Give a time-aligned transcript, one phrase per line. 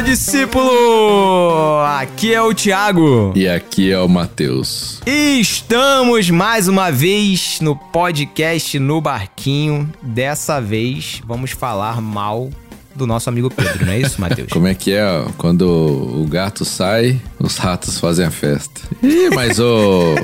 [0.00, 1.82] Fala, discípulo!
[1.98, 3.32] Aqui é o Thiago.
[3.36, 5.00] E aqui é o Matheus.
[5.06, 9.92] E estamos mais uma vez no podcast No Barquinho.
[10.00, 12.48] Dessa vez vamos falar mal
[12.94, 14.48] do nosso amigo Pedro, não é isso, Matheus?
[14.52, 15.04] Como é que é?
[15.36, 18.80] Quando o gato sai, os ratos fazem a festa.
[19.02, 20.14] Ih, mas o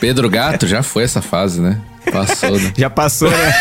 [0.00, 1.80] Pedro Gato já foi essa fase, né?
[2.12, 2.72] Passou, né?
[2.76, 3.54] Já passou, né?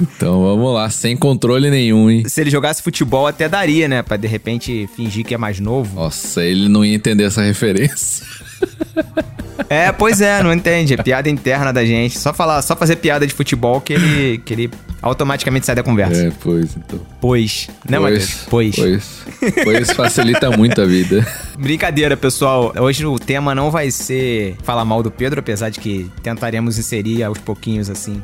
[0.20, 2.24] Então vamos lá, sem controle nenhum, hein?
[2.26, 4.02] Se ele jogasse futebol até daria, né?
[4.02, 5.96] Pra de repente fingir que é mais novo.
[5.96, 8.26] Nossa, ele não ia entender essa referência.
[9.68, 10.94] É, pois é, não entende.
[10.94, 12.18] É piada interna da gente.
[12.18, 16.26] Só falar, só fazer piada de futebol que ele, que ele automaticamente sai da conversa.
[16.26, 17.00] É, pois, então.
[17.20, 18.46] Pois, né, Matheus?
[18.48, 18.74] Pois.
[18.74, 19.20] Pois.
[19.62, 21.24] Pois facilita muito a vida.
[21.56, 22.74] Brincadeira, pessoal.
[22.78, 27.22] Hoje o tema não vai ser falar mal do Pedro, apesar de que tentaremos inserir
[27.22, 28.20] aos pouquinhos assim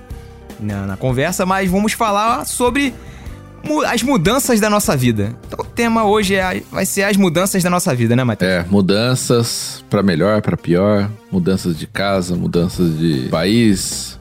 [0.60, 2.94] na, na conversa, mas vamos falar sobre
[3.86, 5.34] as mudanças da nossa vida.
[5.46, 8.50] Então o tema hoje é, vai ser as mudanças da nossa vida, né, Matheus?
[8.50, 14.18] É, mudanças pra melhor, pra pior, mudanças de casa, mudanças de país.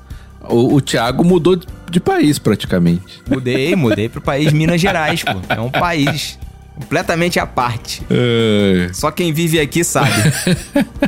[0.48, 3.22] O, o Thiago mudou de, de país praticamente.
[3.30, 5.40] Mudei, mudei pro país Minas Gerais, pô.
[5.50, 6.40] É um país
[6.76, 8.02] completamente à parte.
[8.10, 8.90] É.
[8.94, 10.12] Só quem vive aqui sabe.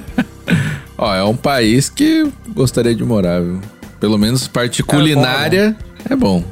[0.97, 3.61] Ó, é um país que gostaria de morar, viu?
[3.99, 5.75] Pelo menos parte culinária
[6.09, 6.43] é bom.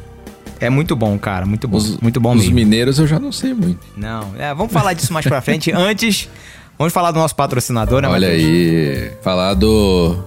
[0.60, 2.56] É muito bom, cara, muito bom, Os, muito bom os mesmo.
[2.56, 3.80] mineiros eu já não sei muito.
[3.96, 5.72] Não, é, vamos falar disso mais pra frente.
[5.76, 6.30] Antes,
[6.78, 8.44] vamos falar do nosso patrocinador, né, Olha Matheus?
[8.50, 10.18] aí, falar do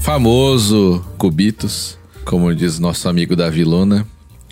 [0.00, 4.06] famoso Cubitos, como diz nosso amigo Davi Luna,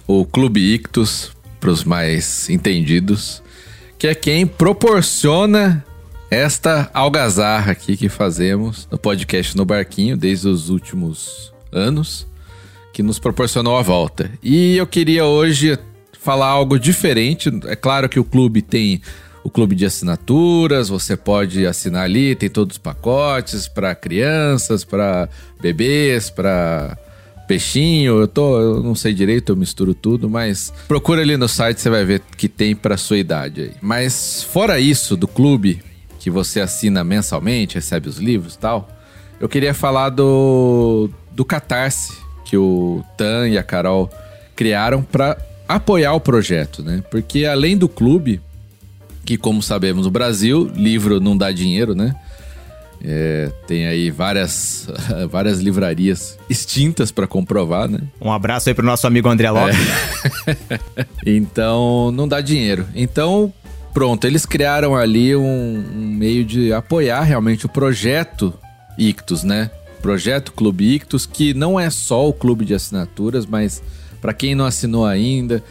[0.06, 3.42] o Clube Ictus, pros mais entendidos,
[3.98, 5.84] que é quem proporciona
[6.30, 12.26] esta algazarra aqui que fazemos no podcast No Barquinho desde os últimos anos,
[12.92, 14.30] que nos proporcionou a volta.
[14.42, 15.78] E eu queria hoje
[16.18, 17.50] falar algo diferente.
[17.66, 19.00] É claro que o clube tem
[19.44, 25.28] o clube de assinaturas, você pode assinar ali, tem todos os pacotes para crianças, para
[25.60, 26.98] bebês, para
[27.46, 28.18] peixinho.
[28.18, 31.88] Eu tô, eu não sei direito, eu misturo tudo, mas procura ali no site, você
[31.88, 33.72] vai ver que tem para sua idade aí.
[33.80, 35.80] Mas fora isso do clube
[36.18, 38.88] que você assina mensalmente, recebe os livros e tal,
[39.38, 42.14] eu queria falar do do Catarse
[42.46, 44.10] que o Tan e a Carol
[44.54, 45.36] criaram para
[45.68, 47.02] apoiar o projeto, né?
[47.10, 48.40] Porque além do clube,
[49.24, 52.14] que como sabemos no Brasil, livro não dá dinheiro, né?
[53.04, 54.88] É, tem aí várias,
[55.30, 58.00] várias livrarias extintas para comprovar, né?
[58.18, 59.76] Um abraço aí pro nosso amigo André Lopes.
[61.26, 62.86] Então não dá dinheiro.
[62.94, 63.52] Então,
[63.92, 68.54] pronto, eles criaram ali um, um meio de apoiar realmente o projeto
[68.96, 69.70] Ictus, né?
[70.00, 73.82] Projeto Clube Ictus, que não é só o clube de assinaturas, mas
[74.20, 75.62] para quem não assinou ainda,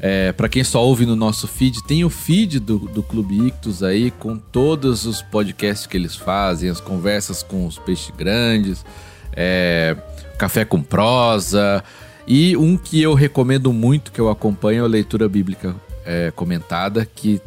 [0.00, 3.84] é, para quem só ouve no nosso feed, tem o feed do, do Clube Ictus
[3.84, 8.84] aí, com todos os podcasts que eles fazem, as conversas com os peixes grandes,
[9.32, 9.96] é,
[10.36, 11.84] café com prosa.
[12.26, 17.06] E um que eu recomendo muito, que eu acompanho, é a leitura bíblica é, comentada,
[17.06, 17.40] que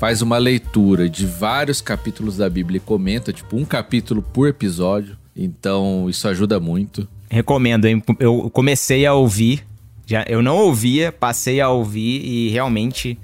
[0.00, 5.16] faz uma leitura de vários capítulos da Bíblia e comenta, tipo, um capítulo por episódio.
[5.36, 7.08] Então, isso ajuda muito.
[7.30, 8.02] Recomendo, hein?
[8.18, 9.64] Eu comecei a ouvir.
[10.06, 13.18] Já, eu não ouvia, passei a ouvir e realmente.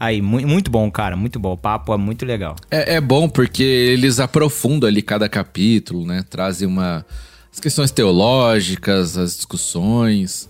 [0.00, 1.16] Aí, mu muito bom, cara.
[1.16, 1.52] Muito bom.
[1.52, 2.56] O papo é muito legal.
[2.70, 6.24] É, é bom porque eles aprofundam ali cada capítulo, né?
[6.28, 7.04] Trazem uma
[7.54, 10.48] as questões teológicas, as discussões.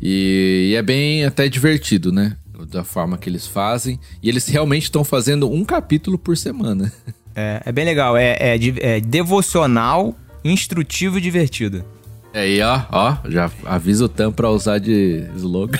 [0.00, 2.36] E, e é bem até divertido, né?
[2.68, 3.98] Da forma que eles fazem.
[4.22, 6.92] E eles realmente estão fazendo um capítulo por semana.
[7.34, 8.14] É, é bem legal.
[8.14, 10.14] É, é, é devocional,
[10.44, 11.84] instrutivo e divertido.
[12.34, 15.78] Aí, ó, ó, já avisa o Tam pra usar de slogan.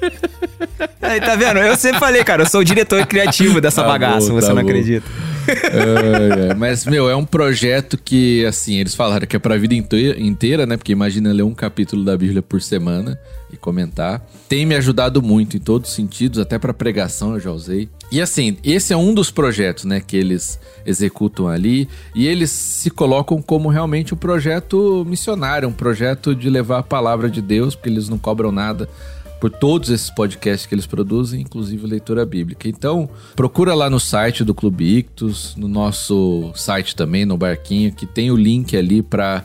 [1.00, 1.58] Aí, tá vendo?
[1.58, 4.54] Eu sempre falei, cara, eu sou o diretor criativo dessa Tá bagaça, bom, você tá
[4.54, 4.68] não bom.
[4.68, 5.06] acredita.
[5.48, 9.74] É, é, mas, meu, é um projeto que, assim, eles falaram que é pra vida
[9.74, 10.76] inteira, inteira, né?
[10.76, 13.18] Porque imagina ler um capítulo da Bíblia por semana
[13.50, 14.22] e comentar.
[14.48, 17.88] Tem me ajudado muito em todos os sentidos, até pra pregação eu já usei.
[18.12, 21.88] E assim, esse é um dos projetos, né, que eles executam ali.
[22.14, 27.30] E eles se colocam como realmente um projeto missionário, um projeto de levar a palavra
[27.30, 28.86] de Deus, porque eles não cobram nada
[29.40, 32.68] por todos esses podcasts que eles produzem, inclusive leitura bíblica.
[32.68, 38.06] Então, procura lá no site do Clube Ictus, no nosso site também, no Barquinho, que
[38.06, 39.44] tem o link ali para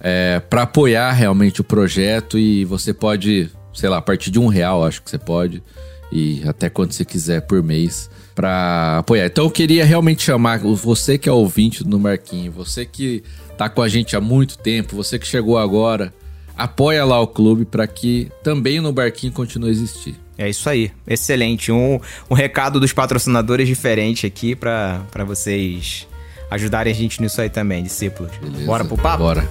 [0.00, 4.46] é, para apoiar realmente o projeto e você pode, sei lá, a partir de um
[4.46, 5.62] real, acho que você pode,
[6.10, 9.26] e até quanto você quiser por mês para apoiar.
[9.26, 13.22] Então eu queria realmente chamar você que é ouvinte do Marquinho, você que
[13.58, 16.12] tá com a gente há muito tempo, você que chegou agora,
[16.60, 20.14] apoia lá o clube para que também no Barquinho continue a existir.
[20.36, 20.90] É isso aí.
[21.06, 21.72] Excelente.
[21.72, 21.98] Um,
[22.30, 26.06] um recado dos patrocinadores diferente aqui para vocês
[26.50, 28.32] ajudarem a gente nisso aí também, discípulos.
[28.38, 28.66] Beleza.
[28.66, 29.24] Bora pro papo?
[29.24, 29.48] Bora.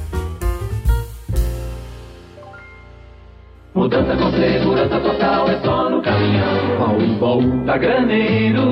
[3.73, 5.28] Mudança com segurança total
[5.99, 7.65] no caminhão.
[7.65, 8.63] Da Graneiro.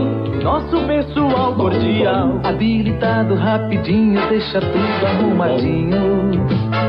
[0.41, 2.39] Nosso pessoal cordial.
[2.43, 6.31] Habilitado rapidinho, deixa tudo arrumadinho.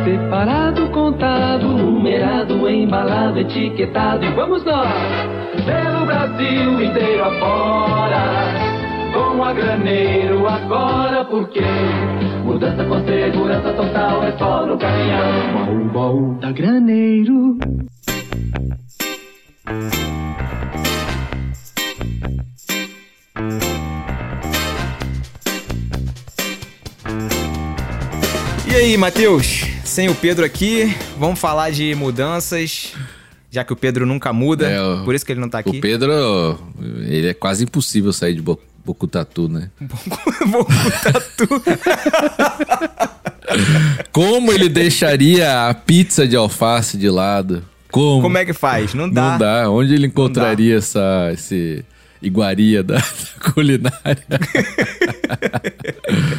[0.05, 4.25] Separado, contado, numerado, embalado, etiquetado.
[4.25, 4.88] E vamos nós!
[5.67, 8.79] Pelo Brasil inteiro afora.
[9.12, 11.62] Com a Graneiro agora, porque
[12.44, 15.67] mudança com segurança total é só no caminhão.
[15.67, 17.58] Baú, baú da Graneiro.
[28.67, 29.67] E aí, Matheus?
[29.85, 32.94] Sem o Pedro aqui, vamos falar de mudanças,
[33.50, 35.76] já que o Pedro nunca muda, é, por isso que ele não tá aqui.
[35.76, 36.59] O Pedro,
[37.06, 39.70] ele é quase impossível sair de Bo Bocutatu, né?
[40.49, 41.62] Bocutatu.
[44.12, 47.62] Como ele deixaria a pizza de alface de lado?
[47.90, 48.23] Como?
[48.23, 48.94] Como é que faz?
[48.94, 49.32] Não dá.
[49.32, 49.70] Não dá.
[49.70, 51.85] Onde ele encontraria essa esse
[52.20, 52.96] iguaria da,
[53.44, 54.19] da culinária?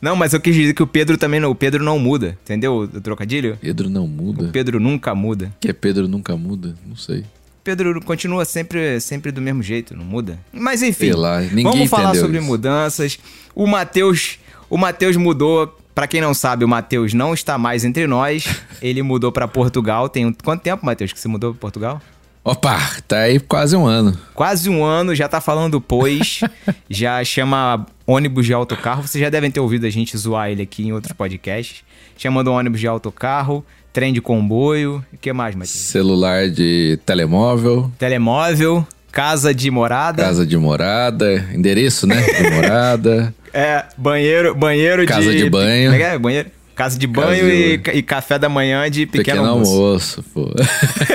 [0.00, 1.50] Não, mas eu quis dizer que o Pedro também não.
[1.50, 2.80] O Pedro não muda, entendeu?
[2.80, 3.56] O trocadilho?
[3.60, 4.44] Pedro não muda.
[4.44, 5.52] O Pedro nunca muda.
[5.58, 6.74] Que é Pedro nunca muda?
[6.86, 7.24] Não sei.
[7.64, 10.38] Pedro continua sempre, sempre do mesmo jeito, não muda.
[10.52, 12.46] Mas enfim, Sei lá, ninguém vamos falar sobre isso.
[12.46, 13.18] mudanças.
[13.54, 14.38] O Matheus,
[14.70, 15.76] o Matheus mudou.
[15.96, 18.44] Para quem não sabe, o Matheus não está mais entre nós.
[18.82, 20.10] Ele mudou para Portugal.
[20.10, 22.02] Tem quanto tempo, Matheus, que você mudou para Portugal?
[22.44, 22.78] Opa,
[23.08, 24.14] tá aí quase um ano.
[24.34, 26.40] Quase um ano, já tá falando pois,
[26.90, 29.08] já chama ônibus de autocarro.
[29.08, 31.82] Vocês já devem ter ouvido a gente zoar ele aqui em outros podcasts.
[32.18, 35.70] Chamando ônibus de autocarro, trem de comboio, o que mais, Matheus?
[35.70, 37.90] Celular de telemóvel.
[37.98, 40.22] Telemóvel, casa de morada.
[40.22, 42.20] Casa de morada, endereço, né?
[42.20, 43.34] De morada.
[43.50, 45.28] é, banheiro, banheiro casa de...
[45.28, 45.94] Casa de banho.
[45.94, 46.50] É, é, banheiro.
[46.74, 47.96] Casa de banho Casa de...
[47.96, 49.72] E, e, café da manhã de pequeno, pequeno almoço.
[49.72, 50.50] almoço pô.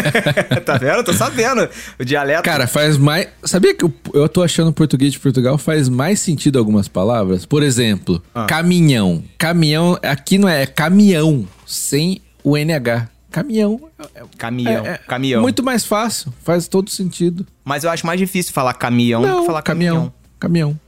[0.65, 1.03] tá vendo?
[1.03, 1.69] Tô sabendo.
[1.99, 2.41] O dialeto.
[2.41, 3.27] Cara, faz mais.
[3.43, 7.45] Sabia que eu, eu tô achando o português de Portugal faz mais sentido algumas palavras?
[7.45, 8.47] Por exemplo, ah.
[8.47, 9.23] caminhão.
[9.37, 13.10] Caminhão, aqui não é, é caminhão, sem o NH.
[13.31, 13.89] Caminhão.
[14.37, 14.85] Caminhão.
[14.85, 15.41] É, é caminhão.
[15.41, 16.33] Muito mais fácil.
[16.43, 17.47] Faz todo sentido.
[17.63, 20.13] Mas eu acho mais difícil falar caminhão não, do que falar caminhão.
[20.39, 20.71] Caminhão.
[20.71, 20.79] caminhão.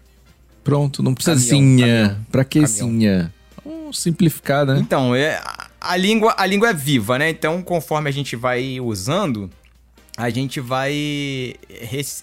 [0.63, 1.87] Pronto, não precisa caminhão, sinha.
[1.87, 2.25] Caminhão.
[2.31, 2.89] Pra que caminhão.
[2.89, 3.33] sinha?
[3.93, 4.77] simplificar, né?
[4.79, 5.41] Então, é,
[5.79, 7.29] a, língua, a língua é viva, né?
[7.29, 9.49] Então, conforme a gente vai usando,
[10.17, 11.55] a gente vai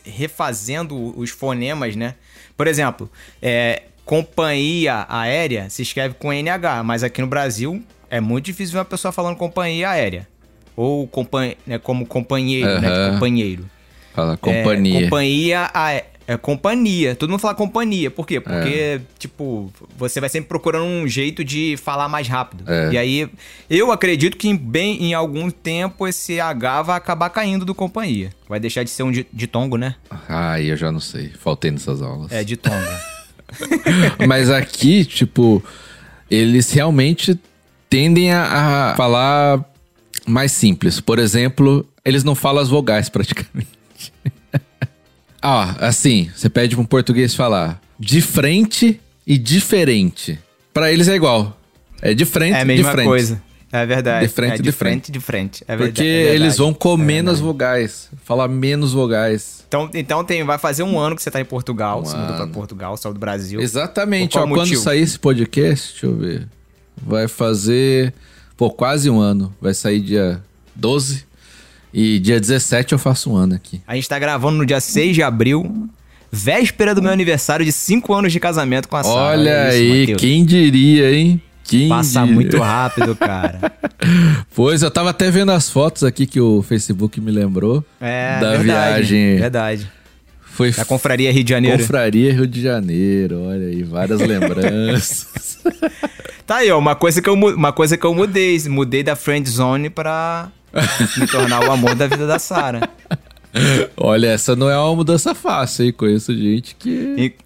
[0.05, 2.15] refazendo os fonemas, né?
[2.57, 8.47] Por exemplo, é, companhia aérea se escreve com NH, mas aqui no Brasil é muito
[8.47, 10.29] difícil ver uma pessoa falando companhia aérea.
[10.77, 12.81] Ou compan né, como companheiro, uhum.
[12.81, 13.11] né?
[13.13, 13.65] companheiro.
[14.13, 14.99] Fala companhia.
[14.99, 16.11] É, companhia aérea.
[16.31, 17.17] É companhia.
[17.17, 18.09] Todo mundo fala companhia.
[18.09, 18.41] Por quê?
[18.41, 19.01] Porque, é.
[19.19, 19.69] tipo,
[19.99, 22.63] você vai sempre procurando um jeito de falar mais rápido.
[22.71, 22.93] É.
[22.93, 23.29] E aí,
[23.69, 28.31] eu acredito que bem em algum tempo esse H vai acabar caindo do companhia.
[28.49, 29.97] Vai deixar de ser um ditongo, né?
[30.29, 31.31] Ah, eu já não sei.
[31.31, 32.31] Faltei nessas aulas.
[32.31, 32.77] É, ditongo.
[34.29, 35.61] Mas aqui, tipo,
[36.31, 37.37] eles realmente
[37.91, 39.65] tendem a, a falar
[40.27, 41.01] mais simples.
[41.01, 43.69] Por exemplo, eles não falam as vogais praticamente.
[45.43, 50.39] Ah, assim, você pede para um português falar de frente e diferente.
[50.71, 51.59] Para eles é igual.
[52.03, 53.07] É de frente, é a mesma frente.
[53.07, 53.43] coisa.
[53.73, 54.27] É verdade.
[54.27, 54.93] De frente, é de, de frente.
[54.93, 55.13] frente.
[55.13, 55.65] de frente.
[55.67, 58.11] É Porque verdade, é eles vão comer é vogais.
[58.23, 59.65] Falar menos vogais.
[59.67, 62.01] Então, então tem, vai fazer um ano que você tá em Portugal.
[62.01, 62.23] Um você ano.
[62.25, 63.63] mudou pra Portugal, saiu do Brasil.
[63.63, 64.37] Exatamente.
[64.37, 66.49] Ó, quando sair esse podcast, deixa eu ver.
[67.03, 68.13] Vai fazer.
[68.57, 69.55] Pô, quase um ano.
[69.61, 70.41] Vai sair dia
[70.75, 71.25] 12
[71.93, 73.81] e dia 17 eu faço um ano aqui.
[73.87, 75.89] A gente tá gravando no dia 6 de abril,
[76.31, 79.17] véspera do meu aniversário de 5 anos de casamento com a Sara.
[79.17, 80.21] Olha é isso, aí, Mateus.
[80.21, 81.43] quem diria, hein?
[81.65, 82.35] Quem Passa diria?
[82.35, 83.73] muito rápido, cara.
[84.55, 87.85] pois, eu tava até vendo as fotos aqui que o Facebook me lembrou.
[88.01, 89.37] É, da verdade, viagem.
[89.37, 89.91] Verdade.
[90.41, 91.79] Foi da Confraria Rio de Janeiro.
[91.79, 95.59] Confraria Rio de Janeiro, olha aí, várias lembranças.
[96.51, 98.59] tá aí, ó, uma coisa que eu, uma coisa que eu mudei.
[98.69, 100.51] Mudei da friend zone pra
[101.17, 102.91] me tornar o amor da vida da Sara.
[103.97, 105.93] Olha, essa não é uma mudança fácil, hein?
[105.93, 107.37] Conheço gente que.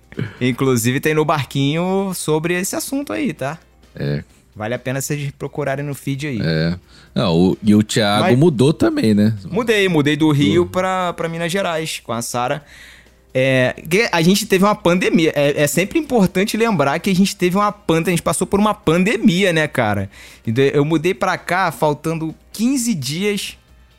[0.41, 3.59] Inclusive tem no barquinho sobre esse assunto aí, tá?
[3.95, 4.25] É.
[4.57, 6.39] Vale a pena vocês procurarem no feed aí.
[6.43, 6.79] É.
[7.15, 9.35] Não, o, e o Thiago Mas, mudou também, né?
[9.45, 12.65] Mudei, mudei do Rio pra, pra Minas Gerais com a Sara.
[13.37, 13.75] É,
[14.13, 15.33] a gente teve uma pandemia.
[15.35, 18.13] É, é, sempre importante lembrar que a gente teve uma pandemia.
[18.13, 20.09] A gente passou por uma pandemia, né, cara?
[20.73, 23.59] Eu mudei pra cá faltando 15 dias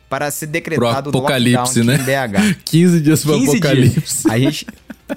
[0.09, 1.97] para ser decretado pro apocalipse, né?
[1.97, 2.59] BH.
[2.63, 4.23] 15 dias pro 15 apocalipse.
[4.23, 4.25] Dias.
[4.27, 4.67] A gente,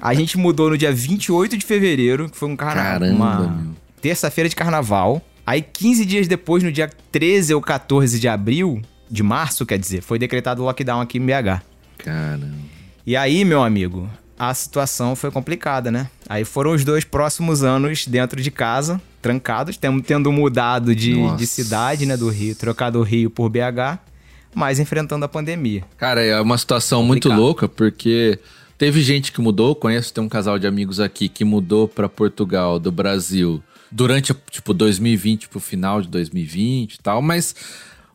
[0.01, 3.09] a gente mudou no dia 28 de fevereiro, que foi um carnaval.
[3.09, 3.67] Uma
[4.01, 5.21] terça-feira de carnaval.
[5.45, 10.01] Aí, 15 dias depois, no dia 13 ou 14 de abril, de março, quer dizer,
[10.01, 11.63] foi decretado o lockdown aqui em BH.
[11.97, 12.78] Caramba.
[13.09, 16.11] E aí, meu amigo, a situação foi complicada, né?
[16.29, 22.05] Aí foram os dois próximos anos dentro de casa, trancados, tendo mudado de, de cidade,
[22.05, 23.97] né, do Rio, trocado o Rio por BH,
[24.53, 25.83] mas enfrentando a pandemia.
[25.97, 27.31] Cara, é uma situação Complicado.
[27.31, 28.37] muito louca, porque
[28.77, 32.77] teve gente que mudou, conheço, tem um casal de amigos aqui que mudou para Portugal
[32.77, 33.59] do Brasil
[33.91, 37.55] durante, tipo, 2020 pro final de 2020 e tal, mas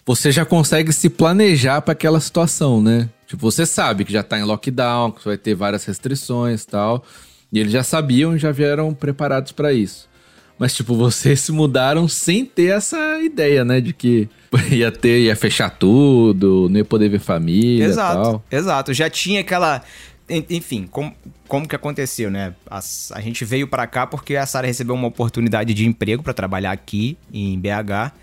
[0.06, 3.08] você já consegue se planejar para aquela situação, né?
[3.34, 7.04] Tipo, você sabe que já tá em lockdown, que vai ter várias restrições e tal.
[7.52, 10.08] E eles já sabiam e já vieram preparados para isso.
[10.56, 13.80] Mas, tipo, vocês se mudaram sem ter essa ideia, né?
[13.80, 14.28] De que
[14.70, 18.44] ia ter, ia fechar tudo, não ia poder ver família exato, tal.
[18.50, 19.82] Exato, já tinha aquela...
[20.28, 21.12] Enfim, como,
[21.48, 22.54] como que aconteceu, né?
[22.70, 22.78] A,
[23.12, 26.70] a gente veio para cá porque a Sara recebeu uma oportunidade de emprego para trabalhar
[26.70, 28.14] aqui em BH.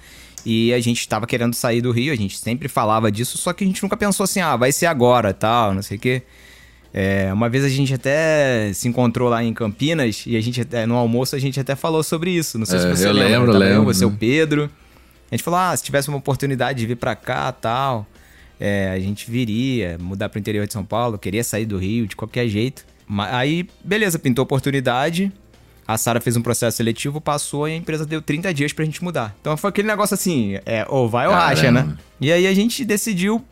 [0.46, 3.64] E a gente estava querendo sair do Rio, a gente sempre falava disso, só que
[3.64, 6.24] a gente nunca pensou assim, ah, vai ser agora, tal, não sei o quê.
[6.94, 10.86] É, uma vez a gente até se encontrou lá em Campinas e a gente até,
[10.86, 12.58] no almoço a gente até falou sobre isso.
[12.58, 13.30] Não sei é, se você eu lembra.
[13.30, 13.76] Lembro, lembro.
[13.76, 14.70] Eu, você, o Pedro.
[15.32, 18.06] A gente falou, ah, se tivesse uma oportunidade de vir para cá, tal,
[18.60, 22.06] é, a gente viria, mudar para o interior de São Paulo, queria sair do Rio
[22.06, 22.86] de qualquer jeito.
[23.30, 25.32] Aí, beleza, pintou oportunidade.
[25.88, 29.04] A Sara fez um processo seletivo, passou e a empresa deu 30 dias pra gente
[29.04, 29.36] mudar.
[29.42, 31.96] Então foi aquele negócio assim, é, ou vai ou racha, né?
[32.20, 33.44] E aí a gente decidiu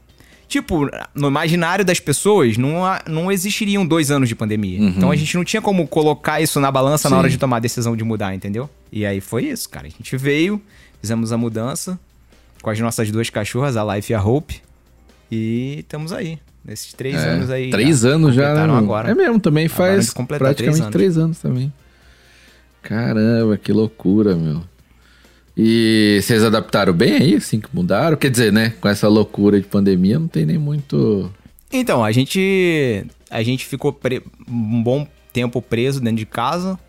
[0.50, 4.81] tipo, no imaginário das pessoas, não, não existiriam dois anos de pandemia.
[4.81, 4.88] Uhum.
[4.89, 7.13] Então a gente não tinha como colocar isso na balança Sim.
[7.13, 8.67] na hora de tomar a decisão de mudar, entendeu?
[8.91, 9.86] E aí foi isso, cara.
[9.86, 10.59] A gente veio,
[11.00, 12.00] fizemos a mudança
[12.62, 14.62] com as nossas duas cachorras, a Life e a Hope.
[15.31, 16.39] E estamos aí.
[16.65, 17.69] Nesses três é, anos aí.
[17.69, 18.53] Três já anos já.
[18.53, 19.12] Né, agora.
[19.12, 20.91] É mesmo, também faz praticamente três anos.
[20.91, 21.71] três anos também.
[22.81, 24.63] Caramba, que loucura, meu.
[25.55, 28.15] E vocês adaptaram bem aí, assim, que mudaram?
[28.15, 31.31] Quer dizer, né, com essa loucura de pandemia, não tem nem muito...
[31.71, 34.24] Então, a gente, a gente ficou pre...
[34.48, 36.79] um bom tempo preso dentro de casa.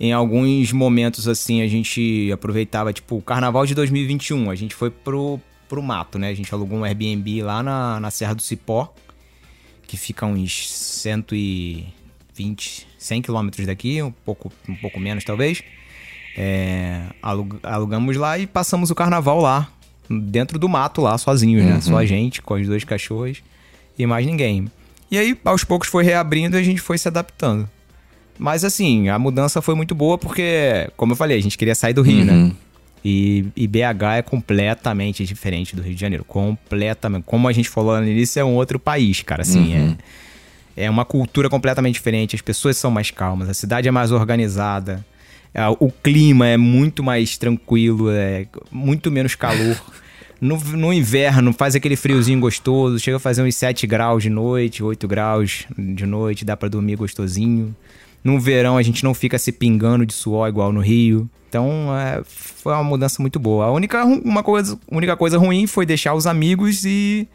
[0.00, 4.90] Em alguns momentos, assim, a gente aproveitava, tipo, o carnaval de 2021, a gente foi
[4.90, 6.30] pro, pro mato, né?
[6.30, 8.94] A gente alugou um Airbnb lá na, na Serra do Cipó,
[9.86, 15.62] que fica uns 120, 100 quilômetros daqui, um pouco, um pouco menos talvez.
[16.36, 17.02] É,
[17.62, 19.68] alugamos lá e passamos o carnaval lá,
[20.08, 21.80] dentro do mato lá, sozinhos, né?
[21.80, 22.06] Só a uhum.
[22.06, 23.42] gente, com as duas cachorras
[23.98, 24.70] e mais ninguém.
[25.10, 27.68] E aí, aos poucos foi reabrindo e a gente foi se adaptando.
[28.38, 31.92] Mas assim, a mudança foi muito boa porque, como eu falei, a gente queria sair
[31.92, 32.32] do Rio, né?
[32.32, 32.46] uhum.
[32.48, 32.56] né?
[33.04, 36.24] E, e, BH é completamente diferente do Rio de Janeiro.
[36.24, 37.24] Completamente.
[37.24, 39.42] Como a gente falou no início, é um outro país, cara.
[39.42, 39.92] Assim, uhum.
[39.92, 39.96] é
[40.78, 45.04] é uma cultura completamente diferente, as pessoas são mais calmas, a cidade é mais organizada,
[45.80, 49.76] o clima é muito mais tranquilo, é muito menos calor.
[50.40, 54.84] No, no, inverno faz aquele friozinho gostoso, chega a fazer uns 7 graus de noite,
[54.84, 57.74] 8 graus de noite, dá para dormir gostosinho.
[58.22, 61.28] No verão a gente não fica se pingando de suor igual no Rio.
[61.48, 63.64] Então é, foi uma mudança muito boa.
[63.64, 67.26] A única, uma coisa, única coisa ruim foi deixar os amigos e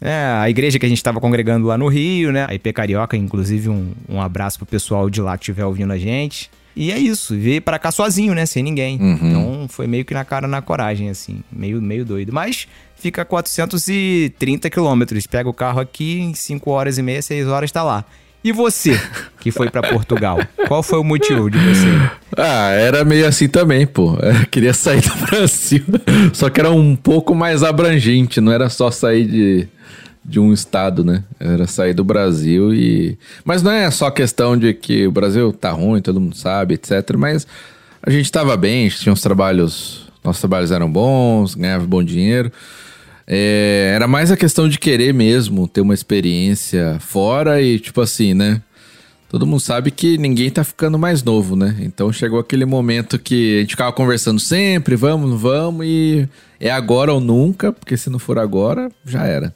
[0.00, 2.46] é, a igreja que a gente estava congregando lá no Rio, né?
[2.48, 5.98] A IP Carioca, inclusive um, um abraço pro pessoal de lá que estiver ouvindo a
[5.98, 6.50] gente.
[6.74, 8.46] E é isso, veio para cá sozinho, né?
[8.46, 8.98] Sem ninguém.
[8.98, 9.18] Uhum.
[9.22, 11.42] Então foi meio que na cara, na coragem, assim.
[11.52, 12.32] Meio, meio doido.
[12.32, 12.66] Mas
[12.96, 15.26] fica a 430 quilômetros.
[15.26, 18.04] Pega o carro aqui, em 5 horas e meia, 6 horas tá lá.
[18.42, 18.98] E você,
[19.40, 20.38] que foi para Portugal?
[20.66, 22.10] Qual foi o motivo de você?
[22.36, 24.14] Ah, era meio assim também, pô.
[24.14, 25.84] Eu queria sair do Brasil.
[26.32, 29.68] Só que era um pouco mais abrangente, não era só sair de
[30.22, 31.24] de um estado, né?
[31.38, 33.18] Era sair do Brasil e.
[33.44, 37.16] Mas não é só questão de que o Brasil tá ruim, todo mundo sabe, etc.
[37.16, 37.46] Mas
[38.02, 40.08] a gente tava bem, a gente tinha uns trabalhos.
[40.22, 42.52] Nossos trabalhos eram bons, ganhava bom dinheiro.
[43.32, 48.34] É, era mais a questão de querer mesmo ter uma experiência fora e, tipo assim,
[48.34, 48.60] né?
[49.28, 51.76] Todo mundo sabe que ninguém tá ficando mais novo, né?
[51.78, 57.12] Então chegou aquele momento que a gente ficava conversando sempre, vamos, vamos, e é agora
[57.12, 59.54] ou nunca, porque se não for agora, já era.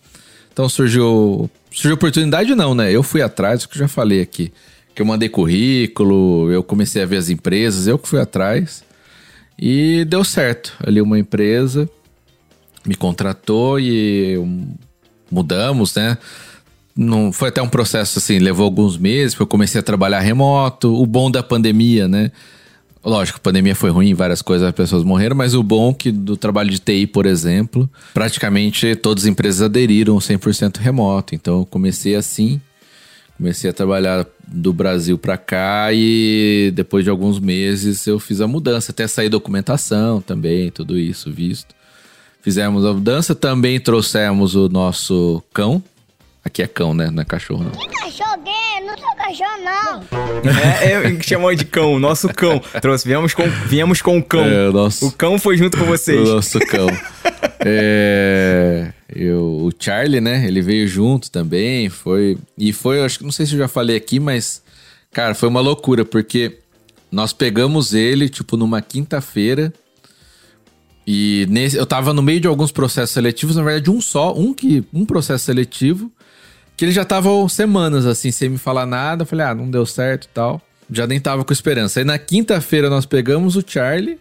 [0.52, 1.50] Então surgiu.
[1.72, 2.92] Surgiu oportunidade, não, né?
[2.92, 4.52] Eu fui atrás, o que eu já falei aqui.
[4.94, 8.84] Que eu mandei currículo, eu comecei a ver as empresas, eu que fui atrás.
[9.58, 10.72] E deu certo.
[10.86, 11.90] Ali uma empresa
[12.86, 14.36] me contratou e
[15.30, 16.18] mudamos, né?
[16.96, 20.94] Não foi até um processo assim, levou alguns meses, eu comecei a trabalhar remoto.
[20.94, 22.30] O bom da pandemia, né?
[23.04, 26.38] Lógico, a pandemia foi ruim, várias coisas, as pessoas morreram, mas o bom que do
[26.38, 31.34] trabalho de TI, por exemplo, praticamente todas as empresas aderiram 100% remoto.
[31.34, 32.62] Então eu comecei assim,
[33.36, 38.46] comecei a trabalhar do Brasil para cá e depois de alguns meses eu fiz a
[38.46, 41.74] mudança, até sair documentação também, tudo isso visto.
[42.44, 45.82] Fizemos a mudança, também trouxemos o nosso cão.
[46.44, 47.10] Aqui é cão, né?
[47.10, 47.70] Não é cachorro, não.
[47.70, 48.86] Que cachorro gay?
[48.86, 50.52] Não sou cachorro, não.
[50.82, 52.60] É, é chamou de cão, nosso cão.
[52.82, 54.44] Trouxe, viemos com, viemos com o cão.
[54.44, 56.28] É, o nosso- O cão foi junto com vocês.
[56.28, 56.86] O nosso cão.
[57.64, 60.44] é, eu, o Charlie, né?
[60.46, 61.88] Ele veio junto também.
[61.88, 62.36] Foi.
[62.58, 64.62] E foi, eu acho que não sei se eu já falei aqui, mas,
[65.12, 66.58] cara, foi uma loucura, porque
[67.10, 69.72] nós pegamos ele, tipo, numa quinta-feira.
[71.06, 74.54] E nesse, eu tava no meio de alguns processos seletivos, na verdade, um só, um
[74.54, 76.10] que um processo seletivo,
[76.76, 79.22] que ele já tava semanas assim, sem me falar nada.
[79.22, 80.60] Eu falei, ah, não deu certo e tal.
[80.90, 82.00] Já nem tava com esperança.
[82.00, 84.18] Aí na quinta-feira nós pegamos o Charlie.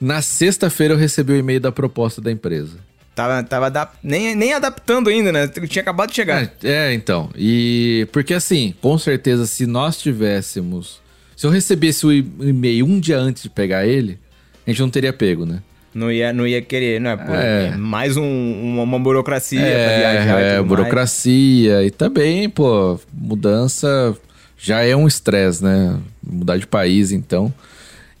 [0.00, 2.78] Na sexta-feira eu recebi o e-mail da proposta da empresa.
[3.14, 5.46] Tava, tava adap- nem, nem adaptando ainda, né?
[5.48, 6.42] Tinha acabado de chegar.
[6.44, 7.28] É, é, então.
[7.36, 11.00] E porque assim, com certeza, se nós tivéssemos.
[11.36, 12.12] Se eu recebesse o o
[12.48, 14.18] e-mail um dia antes de pegar ele,
[14.66, 15.62] a gente não teria pego, né?
[15.92, 17.16] Não ia, não ia querer, né?
[17.16, 17.70] Pô, É.
[17.74, 18.22] é mais um-
[18.62, 20.40] uma, uma burocracia pra É, viajar.
[20.40, 21.82] e é tudo burocracia.
[21.84, 24.16] E também, pô, mudança
[24.56, 25.98] já é um estresse, né?
[26.22, 27.52] Mudar de país, então.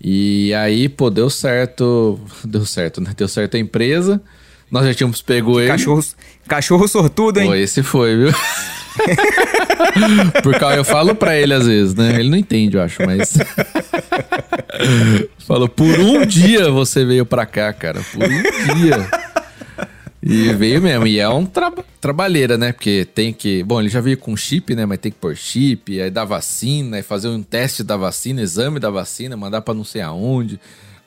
[0.02, 2.18] E aí, pô, deu certo.
[2.44, 3.12] Deu certo, né?
[3.16, 4.20] Deu certo a empresa.
[4.70, 5.62] Nós já tínhamos pego mais.
[5.64, 5.68] ele.
[5.68, 6.02] Cachorro,
[6.50, 7.46] cachorro sortudo, hein?
[7.46, 8.32] Pô, esse foi, viu?
[10.42, 12.18] Por causa, eu falo pra ele às vezes, né?
[12.18, 13.38] Ele não entende, eu acho, mas.
[15.46, 18.00] Falou, por um dia você veio pra cá, cara.
[18.12, 19.08] Por um dia.
[20.22, 21.06] E veio mesmo.
[21.06, 22.72] E é um tra trabalheira, né?
[22.72, 23.62] Porque tem que.
[23.62, 24.84] Bom, ele já veio com chip, né?
[24.86, 28.80] Mas tem que pôr chip, aí dar vacina, aí fazer um teste da vacina, exame
[28.80, 30.58] da vacina, mandar pra não sei aonde,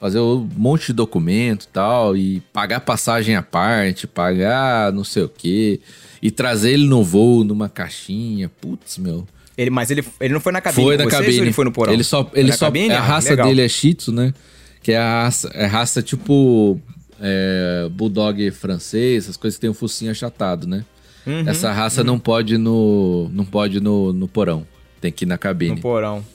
[0.04, 5.24] fazer um monte de documento e tal, e pagar passagem à parte, pagar não sei
[5.24, 5.80] o quê,
[6.22, 8.50] e trazer ele no voo numa caixinha.
[8.60, 9.26] Putz, meu.
[9.58, 11.38] Ele, mas ele, ele não foi na cabine Foi na vocês cabine.
[11.40, 11.94] ele foi no porão?
[11.94, 12.94] Ele só, Foi ele só, cabine?
[12.94, 13.48] a Ah, raça legal.
[13.48, 14.34] dele é Shih Tzu, né?
[14.82, 16.78] Que é a raça, é raça tipo
[17.22, 20.84] é, bulldog francês, essas coisas que tem o focinho achatado, né?
[21.26, 24.68] Uhum, Essa raça não pode no, não pode no, no porão.
[25.00, 25.76] Tem que ir na cabine.
[25.76, 26.26] No porão.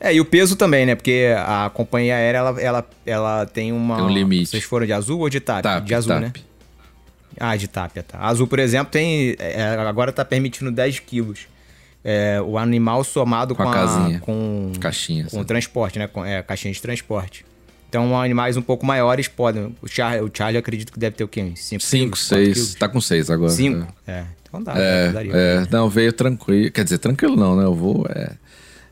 [0.00, 0.94] É, e o peso também, né?
[0.94, 3.96] Porque a companhia aérea, ela, ela, ela tem uma...
[3.96, 4.46] Tem um limite.
[4.50, 5.62] Vocês foram de azul ou de TAP?
[5.62, 6.22] Tap, de azul, tap.
[6.22, 6.32] né?
[7.38, 8.18] Ah, de TAP, tá.
[8.18, 9.36] A azul, por exemplo, tem...
[9.38, 11.40] é, agora tá permitindo 10 quilos.
[12.02, 14.20] É, o animal somado Com com, a casinha.
[14.20, 15.40] Com, Caixinha, Com assim.
[15.40, 16.06] o transporte, né?
[16.06, 17.44] Com, é, caixinha de transporte.
[17.90, 19.76] Então, animais um pouco maiores podem...
[19.82, 21.52] O Charlie, o Charlie eu acredito que deve ter o quê?
[21.54, 22.74] 5 Cinco, seis.
[22.74, 23.50] Tá com seis agora.
[23.50, 23.86] 5?
[24.06, 24.24] É.
[24.48, 24.72] Então dá.
[24.76, 25.32] É, daria.
[25.34, 26.70] é, não, veio tranquilo.
[26.72, 27.66] Quer dizer, tranquilo não, né?
[27.66, 28.32] O voo é,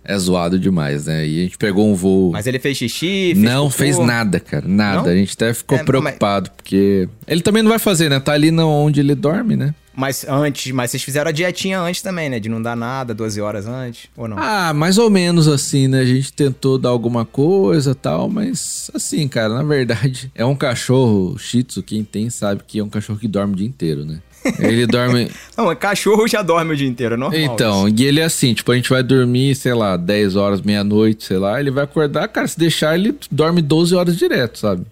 [0.08, 1.26] é zoado demais, né?
[1.26, 2.32] E a gente pegou um voo.
[2.32, 3.32] Mas ele fez xixi?
[3.34, 3.70] Fez não cocô?
[3.76, 4.66] fez nada, cara.
[4.66, 5.02] Nada.
[5.02, 5.10] Não?
[5.10, 7.06] A gente até ficou É, preocupado, porque.
[7.26, 8.18] Ele também não vai fazer, né?
[8.18, 9.74] Tá ali onde ele dorme, né?
[9.94, 12.38] Mas antes, mas vocês fizeram a dietinha antes também, né?
[12.38, 14.38] De não dar nada 12 horas antes, ou não?
[14.38, 16.00] Ah, mais ou menos assim, né?
[16.00, 21.36] A gente tentou dar alguma coisa tal, mas assim, cara, na verdade, é um cachorro
[21.36, 24.20] shih tzu, quem tem sabe que é um cachorro que dorme o dia inteiro, né?
[24.58, 25.30] Ele dorme.
[25.56, 27.40] Não, cachorro já dorme o dia inteiro, é normal.
[27.40, 31.24] Então, e ele é assim, tipo, a gente vai dormir, sei lá, 10 horas, meia-noite,
[31.24, 34.84] sei lá, ele vai acordar, cara, se deixar, ele dorme 12 horas direto, sabe?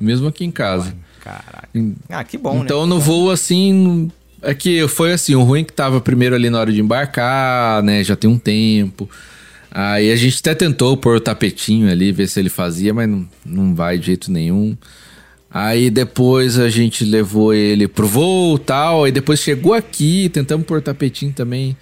[0.00, 0.88] Mesmo aqui em casa.
[0.88, 0.96] isso.
[1.20, 1.68] Caraca.
[2.10, 2.94] Ah, que bom, então, né?
[2.94, 4.10] no voo, assim,
[4.42, 8.04] é que foi assim, o ruim que tava primeiro ali na hora de embarcar, né,
[8.04, 9.08] já tem um tempo.
[9.70, 13.28] Aí a gente até tentou pôr o tapetinho ali, ver se ele fazia, mas não,
[13.44, 14.76] não vai de jeito nenhum.
[15.56, 19.04] Aí depois a gente levou ele pro voo e tal.
[19.04, 21.76] Aí depois chegou aqui, tentamos pôr tapetinho também.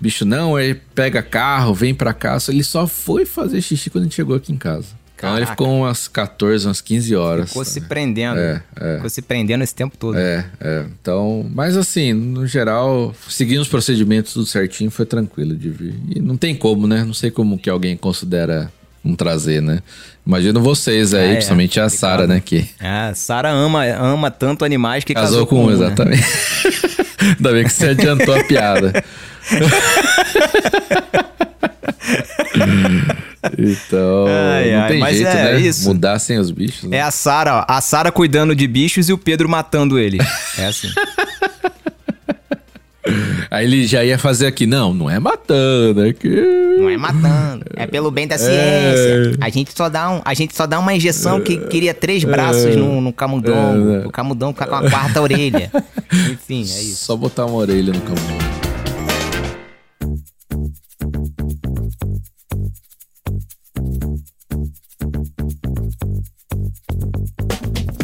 [0.00, 2.40] Bicho, não, aí pega carro, vem pra cá.
[2.40, 4.98] Só- Ele só foi fazer xixi quando a gente chegou aqui em casa.
[5.14, 5.50] Então ele Caraca.
[5.52, 7.48] ficou umas 14, umas 15 horas.
[7.50, 8.40] Ficou se prendendo.
[8.40, 8.94] É, é.
[8.94, 10.16] Ficou se prendendo esse tempo todo.
[10.16, 10.86] É, é.
[11.02, 15.94] Então, mas assim, no geral, seguindo os procedimentos tudo certinho, foi tranquilo de vir.
[16.16, 17.04] E não tem como, né?
[17.04, 18.72] Não sei como que alguém considera
[19.04, 19.80] um trazer, né?
[20.26, 21.88] Imagino vocês aí, É, é, principalmente a.
[21.88, 22.40] Sara, né?
[22.44, 25.72] Que Ah, Sara ama, ama tanto animais que casou, com um, né?
[25.74, 26.24] exatamente.
[27.36, 29.04] Ainda bem que você adiantou a piada.
[33.58, 35.60] então, Ai, não ai, tem mas jeito, é né?
[35.60, 35.88] isso.
[35.88, 36.88] Mudar sem os bichos.
[36.88, 36.98] né?
[36.98, 37.64] É a Sara.
[37.68, 40.18] A Sara cuidando de bichos e o Pedro matando ele.
[40.58, 40.88] É assim.
[43.50, 46.28] Aí ele já ia fazer aqui, não, não é matando, é que...
[46.78, 48.38] Não é matando, é pelo bem da é.
[48.38, 49.38] ciência.
[49.40, 49.44] É.
[49.44, 51.66] A, gente só dá um, a gente só dá uma injeção que é.
[51.68, 52.76] queria três braços é.
[52.76, 53.90] no, no camundongo.
[53.90, 54.06] É.
[54.06, 55.70] O camundongo fica com a quarta orelha.
[56.30, 57.04] Enfim, é isso.
[57.06, 58.50] Só botar uma orelha no camundongo.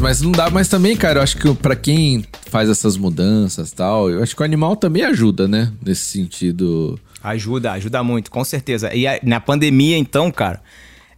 [0.00, 2.24] Mas não dá, mas também, cara, eu acho que para quem
[2.56, 5.70] faz essas mudanças e tal, eu acho que o animal também ajuda, né?
[5.84, 6.98] Nesse sentido.
[7.22, 8.94] Ajuda, ajuda muito, com certeza.
[8.94, 10.62] E a- na pandemia, então, cara,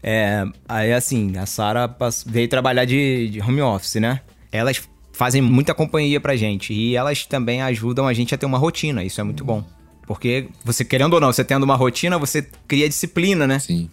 [0.02, 1.88] é, aí assim, a Sara
[2.26, 4.20] veio trabalhar de, de home office, né?
[4.50, 8.58] Elas fazem muita companhia pra gente e elas também ajudam a gente a ter uma
[8.58, 9.62] rotina, isso é muito bom.
[10.08, 13.60] Porque você, querendo ou não, você tendo uma rotina, você cria disciplina, né?
[13.60, 13.88] Sim.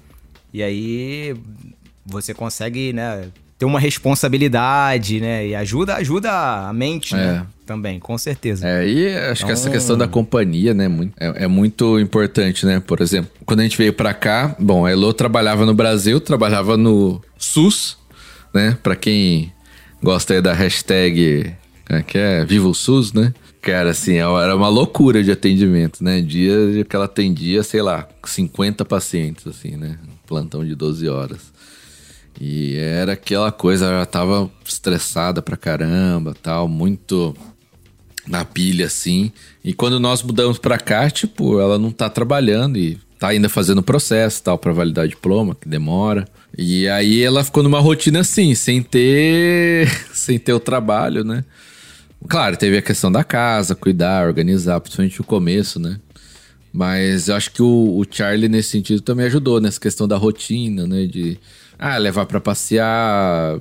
[0.51, 1.35] E aí
[2.05, 5.47] você consegue, né, ter uma responsabilidade, né?
[5.47, 7.45] E ajuda, ajuda a mente, né?
[7.65, 8.67] Também, com certeza.
[8.67, 12.65] É, e acho que essa Então- questão da companhia, né, muito- é, é muito importante,
[12.65, 12.79] né?
[12.79, 16.77] Por exemplo, quando a gente veio pra cá, bom, a Elo trabalhava no Brasil, trabalhava
[16.77, 17.97] no SUS,
[18.53, 18.77] né?
[18.83, 19.51] Pra quem
[20.03, 21.53] gosta aí da hashtag,
[21.89, 22.45] é que é?
[22.45, 23.33] Viva o SUS, né?
[23.61, 26.21] Cara, assim, era uma loucura de atendimento, né?
[26.21, 29.97] Dia que ela atendia, sei lá, 50 pacientes, assim, né?
[30.07, 31.51] Um plantão de 12 horas.
[32.39, 37.35] E era aquela coisa, ela tava estressada pra caramba, tal, muito
[38.27, 39.31] na pilha, assim.
[39.63, 43.81] E quando nós mudamos pra cá, tipo, ela não tá trabalhando e tá ainda fazendo
[43.81, 46.27] processo tal pra validar diploma, que demora.
[46.57, 51.43] E aí ela ficou numa rotina assim, sem ter sem ter o trabalho, né?
[52.27, 55.99] Claro, teve a questão da casa, cuidar, organizar, principalmente o começo, né?
[56.73, 60.85] Mas eu acho que o, o Charlie, nesse sentido, também ajudou nessa questão da rotina,
[60.85, 61.05] né?
[61.05, 61.37] De
[61.77, 63.57] ah, levar pra passear,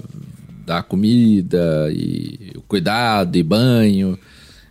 [0.66, 4.18] dar comida e cuidado e banho.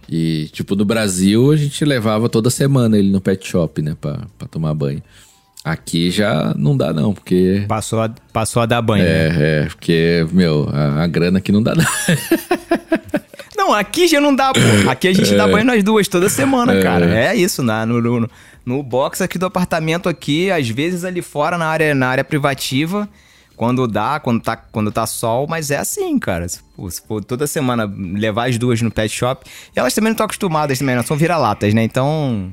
[0.09, 3.95] E, tipo, no Brasil a gente levava toda semana ele no pet shop, né?
[3.99, 5.01] Pra, pra tomar banho.
[5.63, 7.63] Aqui já não dá, não, porque.
[7.69, 9.05] Passou, a, passou a dar banho.
[9.05, 9.11] né?
[9.11, 11.85] É, é, porque, meu, a, a grana aqui não dá, não.
[13.55, 14.59] Não, aqui já não dá, pô.
[14.89, 17.05] Aqui a gente dá banho nas duas toda semana, cara.
[17.17, 18.29] É isso, na, no, no,
[18.65, 23.07] no box aqui do apartamento aqui, às vezes ali fora na área, na área privativa,
[23.55, 26.47] quando dá, quando tá, quando tá sol, mas é assim, cara.
[26.47, 30.09] Se for, se for toda semana levar as duas no pet shop, e elas também
[30.09, 31.03] não estão acostumadas também, não.
[31.03, 31.83] São vira-latas, né?
[31.83, 32.51] Então.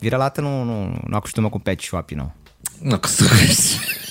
[0.00, 2.32] Vira-lata não, não, não acostuma com pet shop, não.
[2.80, 3.30] Não costumo.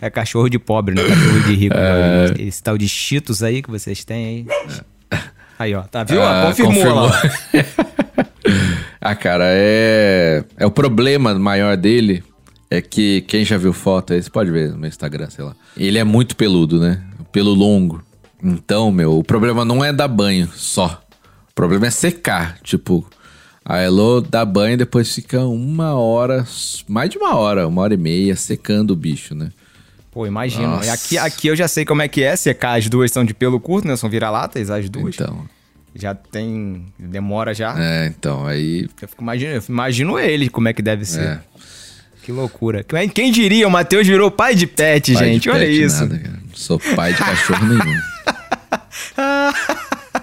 [0.00, 1.02] É cachorro de pobre, né?
[1.02, 1.74] Cachorro de rico.
[1.74, 2.26] né?
[2.38, 4.46] Esse tal de Cheetos aí que vocês têm
[5.10, 5.20] aí.
[5.58, 5.82] Aí, ó.
[5.82, 6.22] Tá, viu?
[6.22, 7.22] Ah, confirmou, lá.
[9.00, 10.44] ah, cara, é.
[10.56, 12.22] É o problema maior dele.
[12.74, 15.54] É que quem já viu foto aí, você pode ver no meu Instagram, sei lá.
[15.76, 17.00] Ele é muito peludo, né?
[17.30, 18.02] Pelo longo.
[18.42, 21.00] Então, meu, o problema não é dar banho só.
[21.50, 22.58] O problema é secar.
[22.62, 23.08] Tipo,
[23.64, 26.44] a Elo dá banho e depois fica uma hora,
[26.88, 29.50] mais de uma hora, uma hora e meia, secando o bicho, né?
[30.10, 30.68] Pô, imagino.
[30.68, 30.86] Nossa.
[30.86, 32.78] E aqui, aqui eu já sei como é que é secar.
[32.78, 33.96] As duas são de pelo curto, né?
[33.96, 35.14] São vira-latas, as duas.
[35.14, 35.44] Então.
[35.94, 36.86] Já tem.
[36.98, 37.74] Demora já.
[37.78, 38.88] É, então, aí.
[39.00, 41.22] Eu fico imaginando, eu imagino ele como é que deve ser.
[41.22, 41.40] É.
[42.24, 42.84] Que loucura.
[43.12, 43.68] Quem- diria?
[43.68, 45.50] O Matheus virou pai de pet, pai de gente.
[45.50, 46.00] Olha pet isso.
[46.00, 46.30] nada, cara.
[46.48, 48.00] Não sou pai de cachorro nenhum.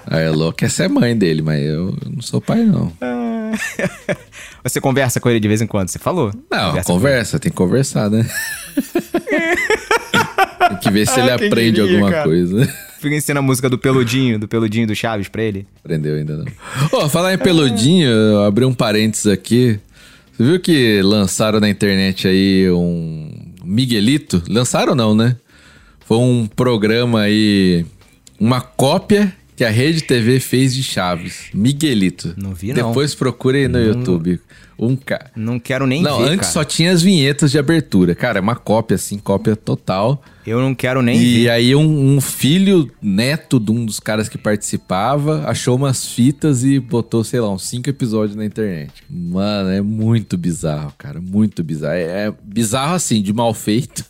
[0.08, 2.92] A Elo quer ser mãe dele, mas eu não sou pai, não.
[4.64, 5.88] Você conversa com ele de vez em quando?
[5.90, 6.34] Você falou?
[6.52, 8.26] Não, Conversa conversa, tem que conversar, né?
[10.70, 12.24] tem que ver se ele Ah, aprende diria, alguma cara.
[12.24, 12.68] coisa.
[13.00, 15.66] Fica ensinando a música do Peludinho, do Peludinho do Chaves pra ele.
[15.84, 16.46] Aprendeu ainda não.
[16.94, 19.80] Ó, falar em peludinho, eu abri um parênteses aqui.
[20.34, 23.32] Você viu que lançaram na internet aí um
[23.64, 24.42] Miguelito?
[24.50, 25.36] Lançaram não, né?
[26.06, 27.86] Foi um programa aí,
[28.40, 31.50] uma cópia que a Rede TV fez de Chaves.
[31.54, 32.34] Miguelito.
[32.36, 32.88] Não vi, não.
[32.88, 34.40] Depois procure aí no YouTube.
[34.84, 35.30] Um ca...
[35.36, 36.52] Não quero nem Não, ver, antes cara.
[36.54, 38.16] só tinha as vinhetas de abertura.
[38.16, 40.24] Cara, é uma cópia, assim, cópia total.
[40.44, 41.50] Eu não quero nem E ver.
[41.52, 46.80] aí um, um filho neto de um dos caras que participava achou umas fitas e
[46.80, 48.92] botou, sei lá, uns cinco episódios na internet.
[49.08, 51.22] Mano, é muito bizarro, cara.
[51.22, 51.94] Muito bizarro.
[51.94, 54.04] É, é bizarro assim, de mal feito.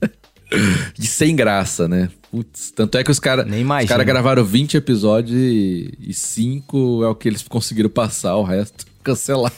[0.98, 2.08] de sem graça, né?
[2.30, 3.46] Putz, tanto é que os caras
[3.86, 8.86] caras gravaram 20 episódios e, e cinco é o que eles conseguiram passar, o resto
[9.04, 9.52] cancelar.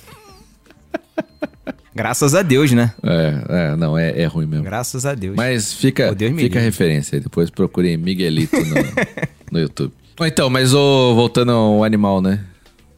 [1.94, 2.94] Graças a Deus, né?
[3.02, 4.64] É, é, não, é, é ruim mesmo.
[4.64, 5.35] Graças a Deus.
[5.35, 7.20] Mas fica, Deus fica a referência aí.
[7.20, 8.76] Depois procurem Miguelito no,
[9.50, 9.92] no YouTube.
[10.20, 12.44] Então, mas o, voltando ao animal, né?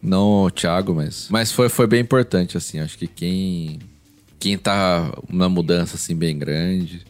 [0.02, 1.28] Não o Thiago, mas.
[1.30, 2.78] Mas foi, foi bem importante, assim.
[2.78, 3.78] Acho que quem.
[4.38, 7.02] Quem tá numa mudança, assim, bem grande.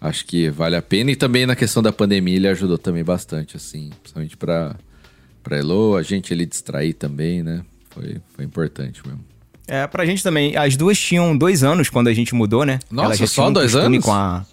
[0.00, 1.10] Acho que vale a pena.
[1.10, 3.90] E também na questão da pandemia, ele ajudou também bastante, assim.
[4.02, 4.76] Principalmente pra,
[5.42, 7.62] pra Elo, a gente ali distrair também, né?
[7.90, 9.24] Foi, foi importante mesmo.
[9.66, 10.56] É, pra gente também.
[10.56, 12.78] As duas tinham dois anos quando a gente mudou, né?
[12.90, 14.04] Nossa, Elas só dois anos?
[14.04, 14.44] Com a...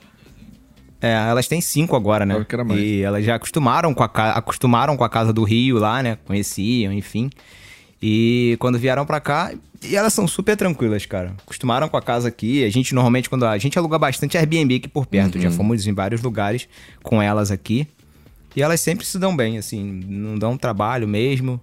[1.02, 2.36] É, elas têm cinco agora, né?
[2.80, 6.18] E elas já acostumaram com, a, ca- acostumaram com a casa do Rio lá, né?
[6.26, 7.30] Conheciam, enfim.
[8.02, 9.52] E quando vieram pra cá,
[9.84, 11.34] e elas são super tranquilas, cara.
[11.44, 12.64] Acostumaram com a casa aqui.
[12.64, 15.94] A gente normalmente, quando a, gente aluga bastante Airbnb aqui por perto, já fomos em
[15.94, 16.68] vários lugares
[17.04, 17.88] com elas aqui.
[18.56, 21.60] E elas sempre se dão bem, assim, não dão trabalho mesmo.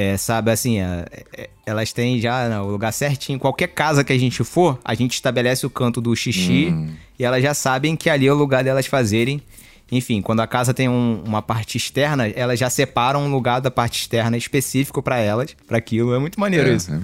[0.00, 1.04] É, sabe, assim, é,
[1.36, 3.36] é, elas têm já né, o lugar certinho.
[3.36, 6.72] Qualquer casa que a gente for, a gente estabelece o canto do xixi
[7.18, 9.42] e elas já sabem que ali é o lugar delas fazerem.
[9.90, 13.72] Enfim, quando a casa tem um- uma parte externa, elas já separam um lugar da
[13.72, 16.14] parte externa específico pra elas, pra aquilo.
[16.14, 16.92] É muito maneiro É, isso.
[16.94, 17.00] é.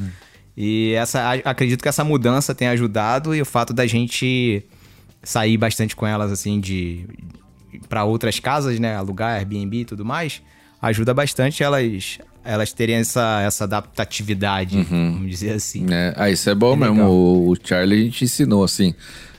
[0.57, 4.63] E essa, acredito que essa mudança tenha ajudado e o fato da gente
[5.21, 7.07] sair bastante com elas, assim, de
[7.89, 10.41] para outras casas, né, alugar Airbnb e tudo mais,
[10.81, 15.87] ajuda bastante elas elas terem essa, essa adaptatividade, vamos dizer assim.
[15.91, 17.05] É, ah, isso é bom É mesmo.
[17.05, 18.95] O, o Charlie a gente ensinou assim.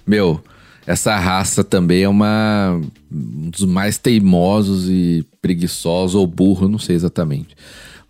[0.05, 0.43] Meu,
[0.85, 2.79] essa raça também é uma
[3.11, 7.55] um dos mais teimosos e preguiçosos ou burro, não sei exatamente.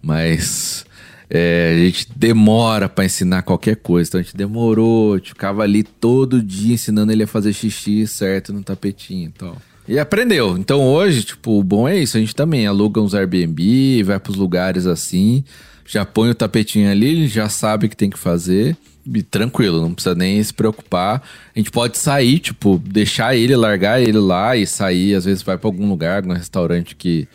[0.01, 0.85] Mas
[1.29, 4.09] é, a gente demora pra ensinar qualquer coisa.
[4.09, 8.05] Então a gente demorou, a gente ficava ali todo dia ensinando ele a fazer xixi
[8.07, 9.57] certo no tapetinho e tal.
[9.87, 10.57] E aprendeu.
[10.57, 12.17] Então hoje, tipo, o bom é isso.
[12.17, 15.43] A gente também aluga uns Airbnb, vai pros lugares assim,
[15.85, 18.75] já põe o tapetinho ali, já sabe o que tem que fazer.
[19.05, 21.21] E tranquilo, não precisa nem se preocupar.
[21.55, 25.13] A gente pode sair, tipo, deixar ele, largar ele lá e sair.
[25.13, 27.27] Às vezes vai pra algum lugar, num restaurante que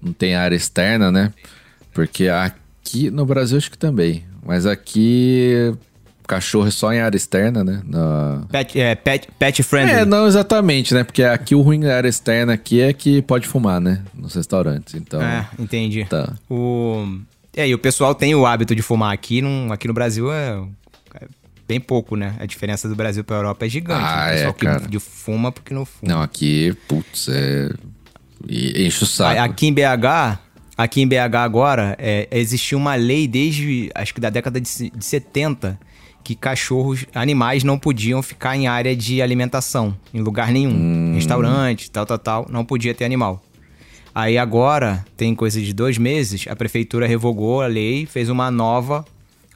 [0.00, 1.32] não tem área externa, né?
[1.92, 4.22] Porque aqui no Brasil acho que também.
[4.44, 5.74] Mas aqui
[6.26, 7.82] cachorro é só em área externa, né?
[7.84, 8.42] Na...
[8.50, 9.94] Pet, é, pet, pet friendly.
[9.94, 11.04] É, não exatamente, né?
[11.04, 14.02] Porque aqui o ruim da área externa aqui é que pode fumar, né?
[14.14, 14.94] Nos restaurantes.
[14.94, 15.20] Então.
[15.22, 16.04] É, entendi.
[16.04, 16.32] Tá.
[16.50, 17.20] O...
[17.56, 19.40] É, e o pessoal tem o hábito de fumar aqui.
[19.40, 19.72] Num...
[19.72, 20.62] Aqui no Brasil é...
[21.14, 21.26] é
[21.66, 22.34] bem pouco, né?
[22.38, 24.04] A diferença do Brasil pra Europa é gigante.
[24.04, 24.88] Ah, o pessoal é, que cara.
[24.88, 26.14] de fuma porque não fuma.
[26.14, 27.70] Não, aqui, putz, é.
[28.48, 29.40] e- Enche o saco.
[29.40, 30.38] Aqui em BH,
[30.76, 35.04] aqui em BH agora, é, existiu uma lei desde, acho que da década de, de
[35.04, 35.78] 70,
[36.26, 41.14] que cachorros, animais não podiam ficar em área de alimentação, em lugar nenhum.
[41.14, 43.40] Restaurante, tal, tal, tal, não podia ter animal.
[44.12, 49.04] Aí agora, tem coisa de dois meses, a prefeitura revogou a lei, fez uma nova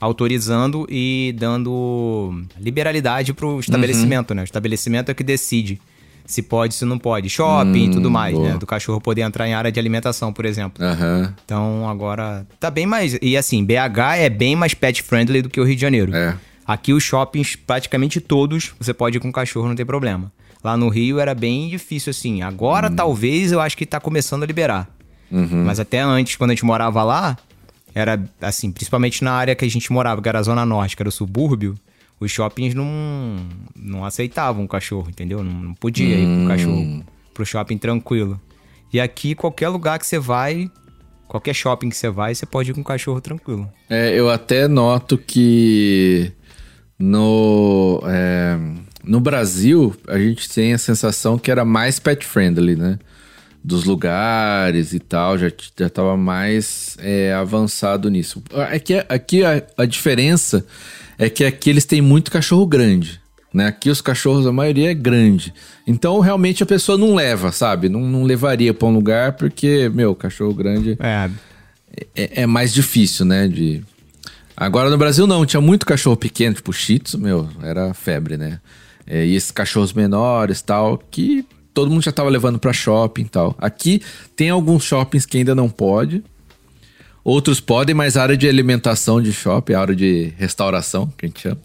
[0.01, 4.43] autorizando e dando liberalidade pro estabelecimento, né?
[4.43, 5.81] O estabelecimento é que decide
[6.25, 7.29] se pode, se não pode.
[7.29, 8.51] Shopping e tudo mais, boa.
[8.51, 8.59] né?
[8.59, 10.85] Do cachorro poder entrar em área de alimentação, por exemplo.
[10.85, 11.35] Aham.
[11.45, 13.19] Então agora tá bem mais.
[13.21, 16.15] E assim, BH é bem mais pet friendly do que o Rio de Janeiro.
[16.15, 16.37] É.
[16.67, 20.31] Aqui os shoppings, praticamente todos, você pode ir com cachorro, não tem problema.
[20.63, 22.43] Lá no Rio era bem difícil assim.
[22.43, 22.95] Agora Hum.
[22.95, 24.89] talvez eu acho que tá começando a liberar.
[25.31, 25.65] Uhum.
[25.65, 27.37] Mas até antes, quando a gente morava lá,
[27.95, 31.03] era assim, principalmente na área que a gente morava, que era a Zona Norte, que
[31.03, 31.75] era o subúrbio,
[32.21, 33.37] os shoppings não,
[33.75, 35.43] não aceitavam o cachorro, entendeu?
[35.43, 38.39] Não, não podia ir com o cachorro pro shopping tranquilo.
[38.93, 40.71] E aqui, qualquer lugar que você vai,
[41.27, 43.67] qualquer shopping que você vai, você pode ir com o cachorro tranquilo.
[43.89, 46.31] É, eu até noto que
[47.01, 48.59] no, é,
[49.03, 52.99] no Brasil a gente tem a sensação que era mais pet friendly, né?
[53.63, 58.43] Dos lugares e tal, já, já tava mais é, avançado nisso.
[58.71, 60.65] É que aqui a, a diferença
[61.19, 63.21] é que aqui eles têm muito cachorro grande.
[63.53, 63.67] Né?
[63.67, 65.53] Aqui os cachorros, a maioria é grande.
[65.87, 67.89] Então, realmente, a pessoa não leva, sabe?
[67.89, 70.97] Não, não levaria pra um lugar porque, meu, cachorro grande
[71.95, 73.49] É, é, é mais difícil, né?
[73.49, 73.83] De...
[74.61, 78.61] Agora no Brasil não, tinha muito cachorro pequeno, tipo Shih Tzu, meu, era febre, né?
[79.07, 83.29] É, e esses cachorros menores tal, que todo mundo já tava levando pra shopping e
[83.31, 83.57] tal.
[83.59, 84.03] Aqui
[84.37, 86.23] tem alguns shoppings que ainda não pode.
[87.25, 91.29] Outros podem, mas a área de alimentação de shopping, a área de restauração, que a
[91.31, 91.61] gente chama.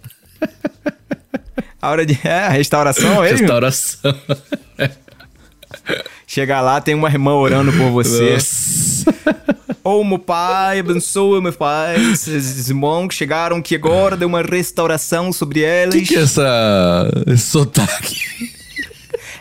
[1.82, 2.18] a hora de.
[2.24, 3.40] É, restauração mesmo?
[3.40, 4.16] Restauração.
[6.28, 8.34] Chegar lá, tem uma irmã orando por você.
[8.34, 9.16] Nossa.
[9.84, 11.96] Oh, meu pai, abençoa meu pai.
[12.12, 15.94] Esses irmãos que chegaram que agora deu uma restauração sobre eles.
[15.94, 17.08] O que, que é essa...
[17.28, 18.16] esse sotaque?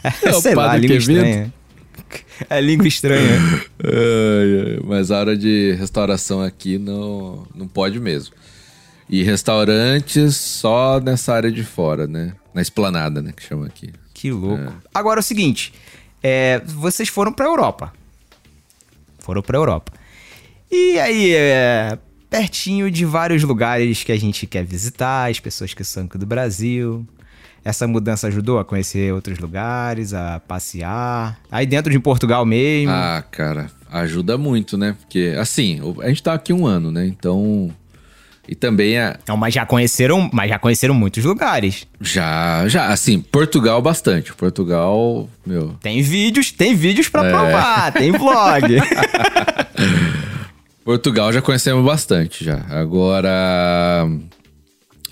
[0.03, 1.55] É, o sei lá, Padre língua estranha.
[2.51, 3.41] É língua estranha.
[4.85, 8.35] Mas a hora de restauração aqui não, não pode mesmo.
[9.09, 12.35] E restaurantes só nessa área de fora, né?
[12.53, 13.33] Na esplanada, né?
[13.35, 13.93] Que chama aqui.
[14.13, 14.75] Que louco.
[14.93, 15.73] Agora é o seguinte:
[16.27, 17.93] é, vocês foram pra Europa.
[19.19, 19.93] Foram pra Europa.
[20.71, 21.99] E aí, é,
[22.31, 26.25] pertinho de vários lugares que a gente quer visitar, as pessoas que são aqui do
[26.25, 27.07] Brasil.
[27.63, 31.39] Essa mudança ajudou a conhecer outros lugares, a passear.
[31.51, 32.91] Aí dentro de Portugal mesmo.
[32.91, 34.97] Ah, cara, ajuda muito, né?
[34.99, 37.07] Porque, assim, a gente tá aqui um ano, né?
[37.07, 37.71] Então.
[38.49, 41.87] E também a, Não, mas já conheceram, mas já conheceram muitos lugares.
[42.01, 44.33] já, já, assim, Portugal bastante.
[44.35, 45.77] Portugal, meu.
[45.81, 48.65] Tem vídeos, tem vídeos pra provar, tem vlog.
[50.85, 52.61] Portugal já conhecemos bastante já.
[52.69, 54.07] Agora,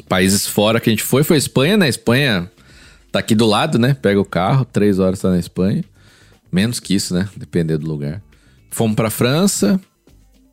[0.09, 1.89] países fora que a gente foi, foi Espanha, né?
[1.89, 2.51] Espanha
[3.11, 3.95] tá aqui do lado, né?
[3.95, 5.83] Pega o carro, três horas tá na Espanha.
[6.51, 7.27] Menos que isso, né?
[7.35, 8.21] Depender do lugar.
[8.71, 9.81] Fomos pra França.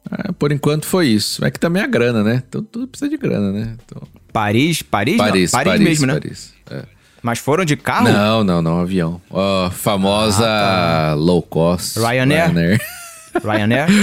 [0.09, 1.43] Ah, por enquanto foi isso.
[1.43, 2.43] É que também a grana, né?
[2.47, 3.75] Então tudo precisa de grana, né?
[3.85, 6.13] Então, Paris, Paris, Paris, Paris, Paris, mesmo, né?
[6.13, 6.53] Paris.
[6.69, 6.83] É.
[7.21, 8.09] Mas foram de carro?
[8.09, 9.21] Não, não, não, avião.
[9.29, 11.99] Ó, famosa low cost.
[11.99, 12.45] Ryanair?
[12.45, 12.81] Ryanair?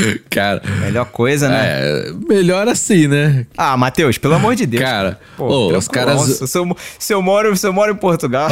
[0.30, 1.64] Cara, Melhor coisa, né?
[1.68, 3.46] é, melhor assim, né?
[3.56, 4.82] Ah, Matheus, pelo amor de Deus.
[4.82, 6.20] Cara, Pô, os caras.
[6.22, 8.48] Se eu, se eu moro, se eu moro em Portugal.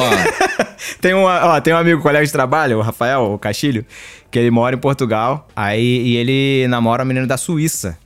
[1.01, 3.85] tem, um, ó, tem um amigo, colega de trabalho, o Rafael, o Castilho,
[4.31, 5.49] que ele mora em Portugal.
[5.55, 7.99] Aí e ele namora uma menina da Suíça.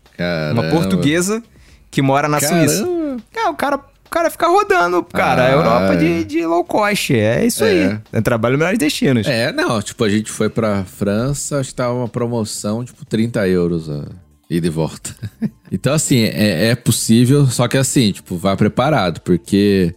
[0.52, 0.70] Uma Caramba.
[0.70, 1.42] portuguesa
[1.90, 2.68] que mora na Caramba.
[2.68, 2.88] Suíça.
[3.36, 5.42] É, o cara, o cara fica rodando, cara.
[5.42, 5.96] Ah, a Europa é.
[5.96, 7.14] de, de low cost.
[7.14, 7.68] É isso É.
[7.92, 7.98] aí.
[8.12, 9.26] É trabalho nos melhores destinos.
[9.26, 13.46] É, não, tipo, a gente foi pra França, acho que tava uma promoção, tipo, 30
[13.48, 14.04] euros a
[14.50, 15.14] ida e volta.
[15.70, 19.94] então, assim, é, é possível, só que assim, tipo, vá preparado, porque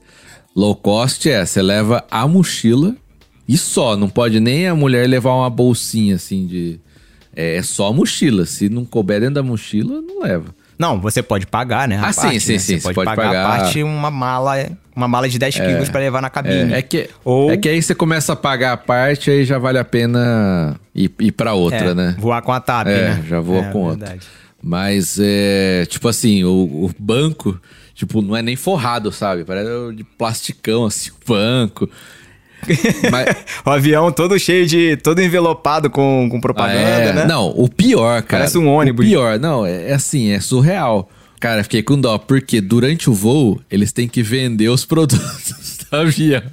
[0.56, 2.96] low cost é, você leva a mochila
[3.48, 6.80] e só, não pode nem a mulher levar uma bolsinha, assim, de...
[7.34, 10.54] É, é só a mochila, se não couber dentro da mochila, não leva.
[10.82, 12.00] Não, você pode pagar, né?
[12.04, 12.58] Ah, sim, parte, sim, né?
[12.60, 13.46] sim, Você você pode, pagar, pagar.
[13.46, 14.56] a parte uma mala,
[14.96, 16.74] uma mala de 10 quilos pra levar na cabine.
[16.74, 19.60] É, é que, Ou- é que aí você começa a pagar a parte, aí já
[19.60, 22.16] vale a pena ir, ir pra outra, É, né?
[22.18, 23.24] Voar com a TAP, É, né?
[23.30, 24.18] já voa É, com outra.
[24.64, 25.86] Mas é.
[25.88, 26.50] Tipo assim, o,
[26.86, 27.60] o banco,
[27.94, 29.44] tipo, não é nem forrado, sabe?
[29.44, 31.88] Parece de plasticão, assim, o banco.
[33.12, 34.98] Mas, O avião todo cheio de.
[34.98, 37.26] todo envelopado com, com propaganda, é, né?
[37.26, 38.44] Não, o pior, cara.
[38.44, 39.06] Parece um ônibus.
[39.06, 41.10] O pior, não, é, é assim, é surreal.
[41.40, 45.98] Cara, fiquei com dó, porque durante o voo, eles têm que vender os produtos do
[45.98, 46.44] avião.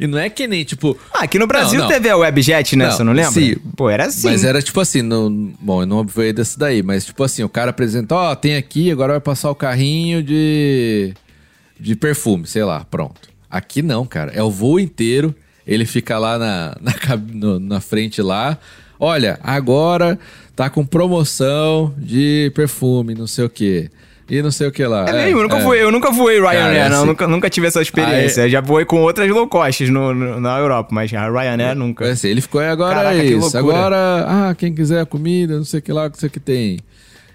[0.00, 0.96] E não é que nem, tipo.
[1.12, 1.92] Ah, aqui no Brasil Não, não.
[1.92, 2.86] teve a Webjet, né?
[2.86, 3.30] Não, Você não lembra?
[3.30, 3.56] sim.
[3.76, 4.26] Pô, era assim.
[4.28, 7.48] Mas era tipo assim, no, bom, eu não voei desse daí, mas tipo assim, o
[7.48, 11.12] cara apresenta, ó, tem aqui, agora vai passar o carrinho de
[11.78, 13.28] de perfume, sei lá, pronto.
[13.50, 15.34] Aqui não, cara, é o voo inteiro,
[15.68, 18.58] ele fica lá na, na, na frente lá,
[18.98, 20.18] olha, agora
[20.56, 23.90] tá com promoção de perfume, não sei o quê,
[24.28, 25.06] e não sei o que lá.
[25.08, 26.96] É mesmo, eu nunca, voei, eu nunca voei Ryanair, é não.
[26.98, 28.42] assim- Nunca, nunca tive essa experiência.
[28.44, 32.04] Aí- já voei com outras low costs no, no- na Europa, mas a Ryanair nunca.
[32.04, 33.38] Foi assim, ele ficou, "E agora Caraca, é isso.
[33.38, 36.40] loucura." Agora, ah, quem quiser comida, não sei o que lá, não sei o que
[36.40, 36.78] tem.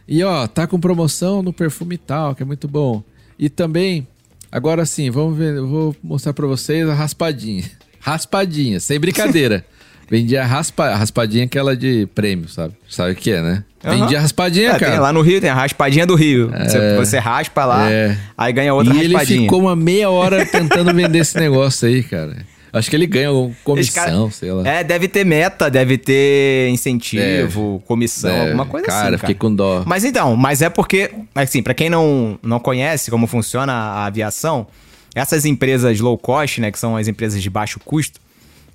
[0.08, 3.02] E ó, tá com promoção no perfume tal, que é muito bom.
[3.40, 4.06] E também,
[4.52, 7.64] agora sim, vamos ver, eu vou mostrar pra vocês a raspadinha.
[8.04, 9.66] Raspadinha, sem brincadeira.
[10.12, 12.74] Vendia raspa, raspadinha aquela de prêmio, sabe?
[12.90, 13.64] Sabe o que é, né?
[13.84, 14.00] Aham.
[14.02, 15.00] Vendia raspadinha, É, cara.
[15.00, 16.52] lá no Rio, tem a raspadinha do Rio.
[16.52, 18.16] Você, você raspa lá, É.
[18.38, 19.42] aí ganha outra e ele raspadinha.
[19.44, 22.36] ficou uma meia hora tentando vender esse negócio aí, cara.
[22.72, 23.30] Acho que ele ganha
[23.64, 24.68] comissão, cara- sei lá.
[24.68, 29.18] É, deve ter meta, deve ter incentivo, comissão, É, alguma coisa cara, assim.
[29.20, 29.84] fiquei com dó.
[29.86, 34.66] Mas então, mas é porque, assim, pra quem não, não conhece como funciona a aviação,
[35.16, 38.20] essas empresas low cost, né, que são as empresas de baixo custo,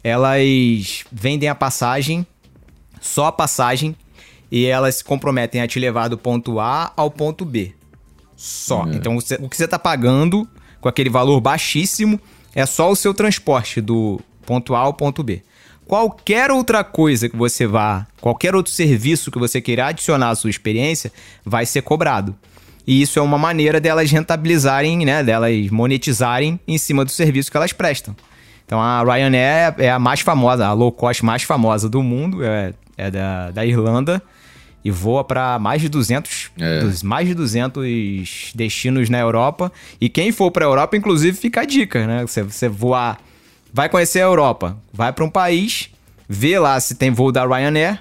[0.04, 2.26] elas vendem a passagem,
[3.00, 3.94] só a passagem,
[4.50, 7.72] e elas se comprometem a te levar do ponto A ao ponto B.
[8.36, 8.86] Só.
[8.86, 8.94] É.
[8.94, 10.48] Então, você- o que você tá pagando
[10.80, 12.20] com aquele valor baixíssimo
[12.54, 15.42] é só o seu transporte do ponto A ao ponto B.
[15.86, 20.50] Qualquer outra coisa que você vá, qualquer outro serviço que você queira adicionar à sua
[20.50, 21.10] experiência,
[21.44, 22.36] vai ser cobrado.
[22.88, 27.56] E isso é uma maneira delas rentabilizarem, né, delas monetizarem em cima do serviço que
[27.58, 28.16] elas prestam.
[28.64, 32.72] Então a Ryanair é a mais famosa, a low cost mais famosa do mundo, é,
[32.96, 34.22] é da, da Irlanda
[34.82, 36.80] e voa para mais de 200, É.
[36.80, 39.70] dos- mais de 200 destinos na Europa.
[40.00, 42.22] E quem for para a Europa, inclusive, fica a dica, né?
[42.26, 43.18] Você, você voar,
[43.72, 45.90] vai conhecer a Europa, vai para um país,
[46.28, 48.00] vê lá se tem voo da Ryanair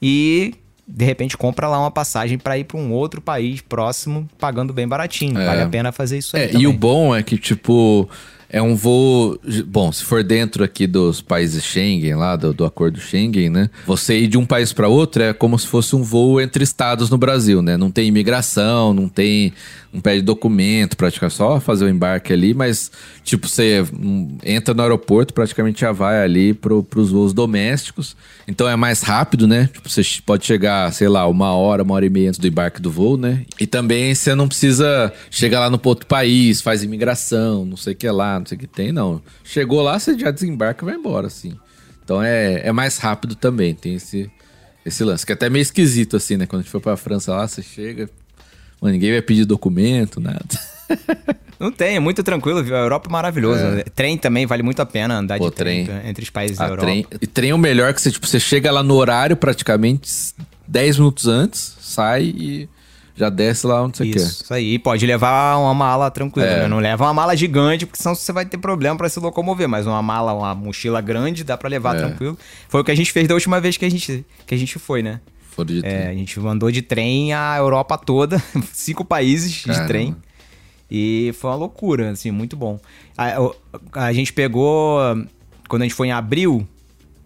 [0.00, 0.54] e
[0.86, 4.86] de repente compra lá uma passagem para ir para um outro país próximo, pagando bem
[4.86, 5.38] baratinho.
[5.38, 5.46] É.
[5.46, 8.08] Vale a pena fazer isso aí É, e o bom é que, tipo,
[8.52, 9.40] é um voo.
[9.66, 13.70] Bom, se for dentro aqui dos países Schengen, lá, do, do acordo Schengen, né?
[13.86, 17.08] Você ir de um país para outro é como se fosse um voo entre estados
[17.08, 17.78] no Brasil, né?
[17.78, 19.54] Não tem imigração, não tem.
[19.92, 22.90] Não pede documento, praticamente só fazer o embarque ali, mas,
[23.22, 28.16] tipo, você hum, entra no aeroporto, praticamente já vai ali pro, pros voos domésticos.
[28.48, 29.68] Então é mais rápido, né?
[29.70, 32.80] Tipo, você pode chegar, sei lá, uma hora, uma hora e meia antes do embarque
[32.80, 33.44] do voo, né?
[33.60, 37.96] E também você não precisa chegar lá no outro país, faz imigração, não sei o
[37.96, 39.20] que lá, não sei o que tem, não.
[39.44, 41.54] Chegou lá, você já desembarca e vai embora, assim.
[42.02, 44.30] Então é, é mais rápido também, tem esse,
[44.86, 45.26] esse lance.
[45.26, 46.46] Que é até meio esquisito, assim, né?
[46.46, 48.08] Quando a gente for pra França lá, você chega,
[48.82, 50.44] mano, ninguém vai pedir documento, nada.
[51.58, 52.74] Não tem, é muito tranquilo, viu?
[52.74, 53.78] A Europa é maravilhosa.
[53.80, 53.84] É.
[53.84, 56.08] Trem também vale muito a pena andar Pô, de trem, trem.
[56.08, 56.82] entre os países da A Europa.
[56.86, 60.10] trem, e trem é o melhor que você, tipo, você chega lá no horário praticamente
[60.66, 62.68] 10 minutos antes, sai e,
[63.14, 64.24] já desce lá onde você Isso, quer.
[64.44, 64.76] isso aí.
[64.78, 66.60] Pode levar uma mala tranquila, É.
[66.62, 66.68] né?
[66.68, 69.68] Não leva uma mala gigante, porque senão você vai ter problema pra se locomover.
[69.68, 71.98] Mas uma mala, uma mochila grande, dá pra levar É.
[72.00, 72.36] tranquilo.
[72.68, 74.78] Foi o que a gente fez da última vez que a gente, que a gente
[74.80, 75.20] foi, né?
[75.54, 76.18] Foram de É, a trem.
[76.18, 78.42] gente andou de trem a Europa toda,
[78.72, 79.82] cinco países Caramba.
[79.82, 80.16] de trem.
[80.90, 82.78] E foi uma loucura, assim, muito bom.
[83.16, 83.54] A, o-
[83.92, 84.98] a gente pegou,
[85.68, 86.66] quando a gente foi em abril,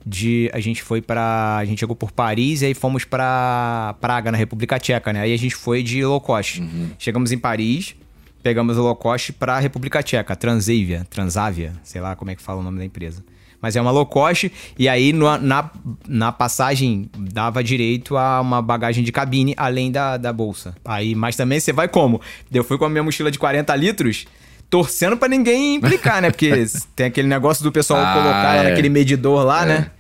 [0.04, 1.56] de, a gente foi pra.
[1.56, 5.20] A gente chegou por Paris e aí fomos pra Praga, na República Tcheca, né?
[5.22, 6.62] Aí a gente foi de low cost.
[6.96, 7.96] Chegamos em Paris,
[8.40, 12.60] pegamos o low cost pra República Tcheca, Transavia, Transavia, sei lá como é que fala
[12.60, 13.24] o nome da empresa.
[13.60, 15.70] Mas é uma low cost, e aí no- na,
[16.06, 20.74] na passagem dava direito a uma bagagem de cabine além da, da bolsa.
[20.84, 22.20] Aí, mas também você vai como?
[22.52, 24.26] Eu fui com a minha mochila de 40 litros,
[24.68, 26.30] torcendo pra ninguém implicar, né?
[26.30, 28.68] Porque tem aquele negócio do pessoal Ah, colocar é.
[28.70, 29.66] naquele medidor lá, É.
[29.66, 29.90] né?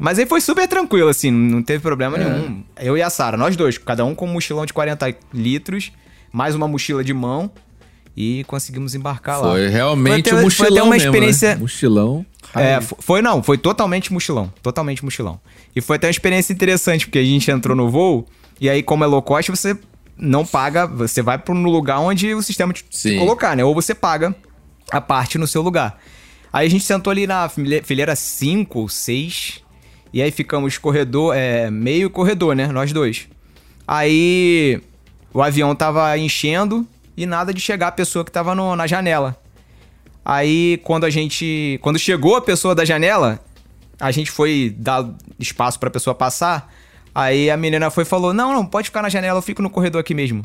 [0.00, 2.62] Mas aí foi super tranquilo, assim, não teve problema nenhum.
[2.78, 5.90] Eu e a Sara, nós dois, cada um com um mochilão de 40 litros,
[6.30, 7.50] mais uma mochila de mão,
[8.16, 9.50] e conseguimos embarcar lá.
[9.50, 11.60] Foi realmente Foi um até- foi mochilão até uma mesmo, experiência- né?
[11.60, 12.26] Mochilão.
[12.54, 15.38] É, foi não, foi totalmente mochilão, totalmente mochilão.
[15.74, 18.24] E foi até uma experiência interessante, porque a gente entrou no voo,
[18.60, 19.76] e aí como é low cost, você
[20.16, 23.18] não paga, você vai pro no lugar onde o sistema te, Sim.
[23.18, 23.62] colocar, né?
[23.64, 24.34] Ou você paga
[24.90, 26.00] a parte no seu lugar.
[26.50, 29.60] Aí a gente sentou ali na file- fileira 5 ou 6,
[30.10, 32.66] e aí ficamos corredor, é, meio corredor, né?
[32.68, 33.28] Nós dois.
[33.86, 34.80] Aí
[35.34, 36.86] o avião tava enchendo
[37.16, 39.36] e nada de chegar a pessoa que tava no- na janela.
[40.24, 41.78] Aí, quando a gente.
[41.82, 43.38] Quando chegou a pessoa da janela,
[44.00, 45.08] a gente foi dar
[45.38, 46.72] espaço pra pessoa passar.
[47.14, 49.70] Aí a menina foi e falou: Não, não, pode ficar na janela, eu fico no
[49.70, 50.42] corredor aqui mesmo.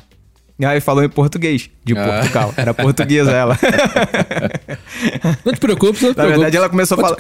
[0.60, 2.06] E aí falou em português, de Ah.
[2.20, 2.54] Portugal.
[2.56, 3.58] Era portuguesa ela.
[5.44, 7.18] Não te preocupe, não te Na verdade, ela começou a falar.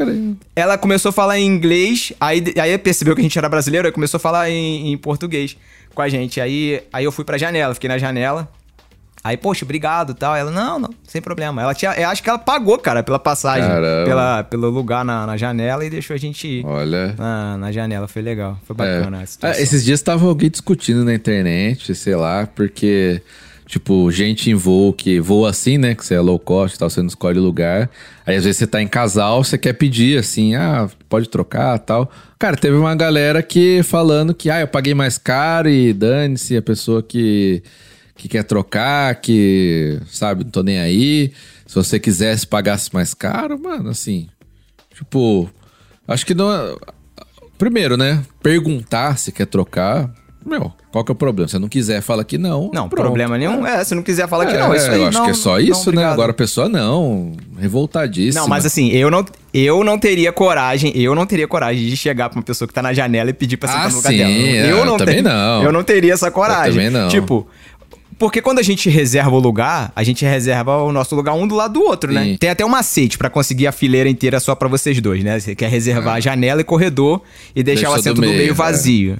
[0.55, 3.91] Ela começou a falar em inglês, aí, aí percebeu que a gente era brasileiro, aí
[3.91, 5.57] começou a falar em, em português
[5.95, 6.39] com a gente.
[6.39, 8.47] Aí, aí eu fui pra janela, fiquei na janela.
[9.23, 10.35] Aí, poxa, obrigado e tal.
[10.35, 11.61] Ela, não, não, sem problema.
[11.61, 11.91] Ela tinha.
[11.93, 14.05] Eu acho que ela pagou, cara, pela passagem, Caramba.
[14.05, 17.13] pela, pelo lugar na, na janela e deixou a gente ir Olha.
[17.17, 18.07] na, na janela.
[18.07, 18.57] Foi legal.
[18.65, 18.77] Foi É.
[18.77, 19.61] bacana Ah, situação.
[19.61, 23.21] esses dias tava alguém discutindo na internet, sei lá, porque,
[23.67, 25.93] tipo, gente em voo que voa assim, né?
[25.93, 27.91] Que você é low cost e tal, você não escolhe lugar.
[28.25, 32.09] Aí às vezes você tá em casal, você quer pedir assim, ah, pode trocar tal.
[32.39, 36.61] Cara, teve uma galera que falando que, ah, eu paguei mais caro e dane-se a
[36.61, 37.61] pessoa que,
[38.21, 41.31] que quer trocar, que, sabe, não tô nem aí.
[41.65, 44.27] Se você quisesse, pagasse mais caro, mano, assim.
[44.93, 45.49] Tipo,
[46.07, 46.51] acho que não.
[46.53, 46.75] é-
[47.57, 48.21] Primeiro, né?
[48.41, 50.09] Perguntar se quer trocar.
[50.43, 51.47] Meu, qual que é o problema?
[51.47, 52.71] Se não quiser, fala que não.
[52.73, 53.05] Não, pronto.
[53.05, 53.65] problema nenhum.
[53.65, 54.99] É, se não quiser falar que É, não, é isso aí.
[55.01, 55.79] Eu acho não, que é só não, isso, né?
[55.89, 56.13] obrigado.
[56.13, 57.33] Agora a pessoa não.
[57.59, 58.41] Revoltadíssima.
[58.41, 62.29] Não, mas assim, eu não, eu não teria coragem, eu não teria coragem de chegar
[62.29, 64.17] pra uma pessoa que tá na janela e pedir pra sentar Ah, no lugar sim,
[64.17, 64.31] dela.
[64.31, 65.63] é, Eu eu não também tenho- não.
[65.63, 66.71] Eu não teria essa coragem.
[66.73, 67.07] também não.
[67.07, 67.47] Tipo,
[68.21, 71.55] porque quando a gente reserva o lugar, a gente reserva o nosso lugar um do
[71.55, 72.23] lado do outro, né?
[72.23, 72.37] Sim.
[72.37, 75.39] Tem até um macete pra conseguir a fileira inteira só pra vocês dois, né?
[75.39, 77.23] Você quer reservar a janela e corredor
[77.55, 78.53] e deixar o Deixa do assento do meio, meio, é.
[78.53, 79.17] vazio.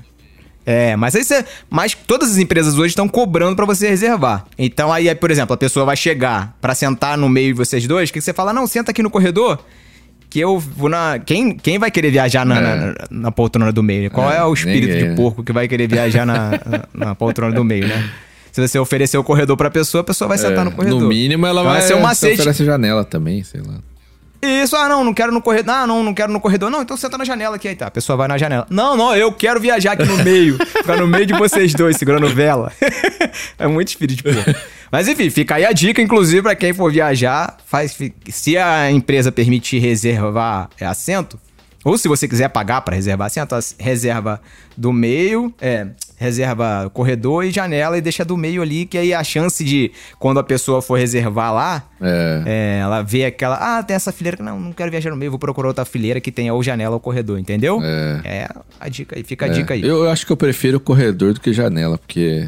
[0.63, 1.43] É, mas aí você.
[1.67, 4.45] Mas todas as empresas hoje estão cobrando pra você reservar.
[4.55, 8.11] Então aí, por exemplo, a pessoa vai chegar pra sentar no meio de vocês dois,
[8.11, 9.57] que você fala, não, senta aqui no corredor.
[10.29, 11.17] Que eu vou na.
[11.17, 12.61] Quem, quem vai querer viajar na, É.
[12.75, 14.11] na, na poltrona do meio?
[14.11, 15.15] Qual é, É, o espírito ninguém, de né?
[15.15, 18.07] porco que vai querer viajar na, na, na poltrona do meio, né?
[18.51, 20.99] Se você oferecer o corredor pra pessoa, a pessoa vai sentar É, no corredor.
[21.01, 22.33] No mínimo, ela Então, vai ser um você macete.
[22.41, 23.75] oferece janela também, sei lá.
[24.43, 25.71] Isso, ah, não, não quero no corredor.
[25.73, 26.69] Ah, não, não quero no corredor.
[26.71, 27.67] Não, então senta na janela aqui.
[27.67, 28.65] Aí tá, a pessoa vai na janela.
[28.71, 30.57] Não, não, eu quero viajar aqui no meio.
[30.65, 32.71] Ficar no meio de vocês dois, segurando vela.
[33.59, 34.59] é muito espírito de porco.
[34.91, 37.95] Mas enfim, fica aí a dica, inclusive, pra quem for viajar, faz,
[38.29, 41.39] se a empresa permitir reservar é, assento,
[41.85, 44.41] ou se você quiser pagar pra reservar assento, as- reserva
[44.75, 45.87] do meio, é,
[46.22, 50.39] reserva corredor e janela e deixa do meio ali, que aí a chance de, quando
[50.39, 52.43] a pessoa for reservar lá, É.
[52.45, 55.32] é, ela vê aquela, ah, tem essa fileira que não, não quero viajar no meio,
[55.32, 57.82] vou procurar outra fileira que tenha ou janela ou corredor, entendeu?
[57.84, 58.47] É.
[58.80, 59.51] a dica aí, fica a É.
[59.51, 59.82] dica aí.
[59.82, 62.47] Eu acho que eu prefiro corredor do que janela, porque.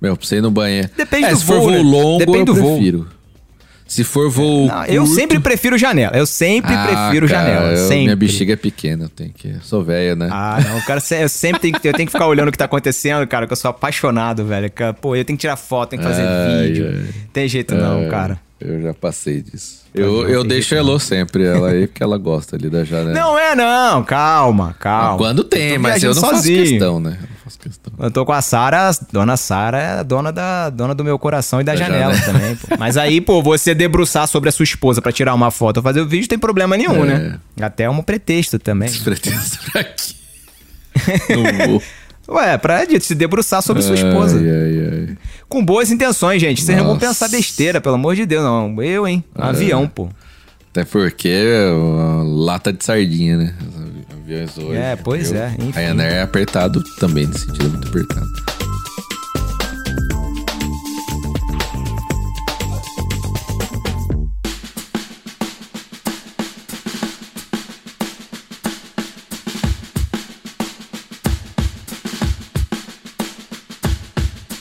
[0.00, 0.88] Meu, pra você ir no banheiro.
[0.96, 1.78] Depende é, do se for voo, voo né?
[1.82, 3.06] longo, Depende eu do voo.
[3.90, 4.68] Se for voo.
[4.68, 8.04] Não, eu curto- sempre prefiro janela, eu sempre Ah, prefiro cara, janela, eu- sempre.
[8.04, 9.48] Minha bexiga é pequena, eu tenho que.
[9.48, 10.28] Eu sou velha, né?
[10.30, 12.66] Ah, não, cara, eu sempre tenho que, eu tenho que ficar olhando o que tá
[12.66, 14.70] acontecendo, cara, que eu sou apaixonado, velho.
[15.00, 16.86] Pô, eu tenho que tirar foto, tenho que fazer Ai, vídeo.
[16.88, 17.04] ai.
[17.32, 18.38] Tem jeito não, É, cara.
[18.60, 19.80] Eu já passei disso.
[19.94, 23.12] Eu, eu deixo jeito a Elô sempre, ela aí, porque ela gosta ali da janela.
[23.12, 25.16] Não é não, calma, calma.
[25.16, 26.62] Quando tem, Eu mas eu não viajando faço sozinho.
[26.68, 27.16] questão, né?
[27.20, 27.92] Eu não faço questão.
[27.98, 31.60] Eu tô com a Sara, dona Sara é a dona, da, dona do meu coração
[31.60, 32.32] e da, Da janela, janela.
[32.38, 32.76] também, pô.
[32.78, 36.02] Mas aí, pô, você debruçar sobre a sua esposa pra tirar uma foto ou fazer
[36.02, 37.18] o vídeo, tem problema nenhum, É.
[37.18, 37.38] né?
[37.62, 38.90] Até é um pretexto também.
[38.92, 40.14] Pretexto pra aqui.
[41.34, 41.82] Não vou.
[42.36, 44.36] Ué, pra de- se debruçar sobre sua esposa.
[44.38, 45.16] Ai, ai, ai.
[45.50, 46.62] Com boas intenções, gente.
[46.62, 48.80] Vocês não vão pensar besteira, pelo amor de Deus, não.
[48.82, 49.22] Eu, hein?
[49.36, 50.08] Um avião, pô.
[50.70, 51.70] Até porque é
[52.24, 53.54] lata de sardinha, né?
[53.60, 54.76] Os avi- aviões hoje.
[54.76, 55.72] É, pois é, enfim.
[55.76, 58.59] A Ryanair é apertado também, nesse sentido, é muito apertado.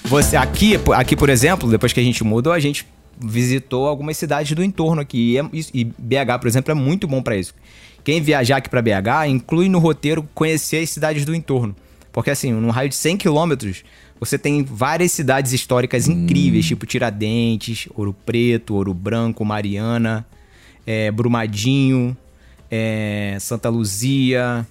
[0.10, 2.86] Você, aqui, aqui, por exemplo, depois que a gente mudou, a gente
[3.20, 5.34] visitou algumas cidades do entorno aqui.
[5.34, 7.54] E, é- e BH, por exemplo, é muito bom pra isso.
[8.04, 11.76] Quem viajar aqui pra BH, inclui no roteiro conhecer as cidades do entorno.
[12.12, 13.84] Porque assim, num raio de 100 quilômetros,
[14.20, 20.26] você tem várias cidades históricas incríveis, tipo Tiradentes, Ouro Preto, Ouro Branco, Mariana,
[20.88, 22.18] é, Brumadinho,
[22.72, 24.66] é, Santa Luzia,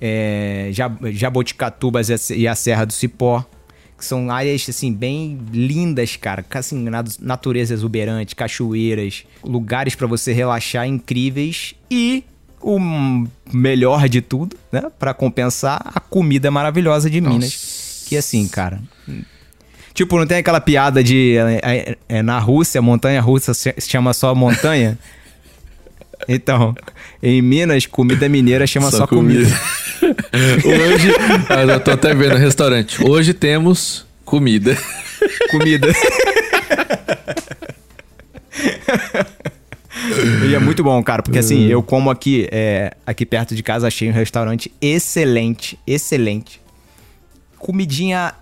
[0.00, 3.44] é, Jab- Jaboticatubas e a Serra do Cipó.
[3.98, 6.44] Que são áreas, assim, bem lindas, cara.
[6.50, 11.74] Assim, na- natureza exuberante, cachoeiras, lugares pra você relaxar incríveis.
[11.90, 12.22] E
[12.60, 12.78] o
[13.52, 14.82] melhor de tudo, né?
[14.98, 18.04] Pra compensar, a comida maravilhosa de Minas.
[18.06, 18.80] Que assim, cara.
[19.94, 21.36] Tipo, não tem aquela piada de.
[21.38, 24.98] é, é, é, na Rússia, montanha russa se se chama só montanha?
[26.28, 26.74] Então,
[27.22, 29.46] em Minas, comida mineira chama só, comida.
[30.64, 31.14] Hoje,
[31.48, 33.02] ah, eu tô até vendo o restaurante.
[33.02, 34.76] Hoje temos comida.
[35.50, 35.88] comida.
[40.48, 43.86] e é muito bom, cara, porque assim, eu como aqui, é, aqui perto de casa,
[43.86, 46.60] achei um restaurante excelente, excelente.
[47.58, 48.34] Comidinha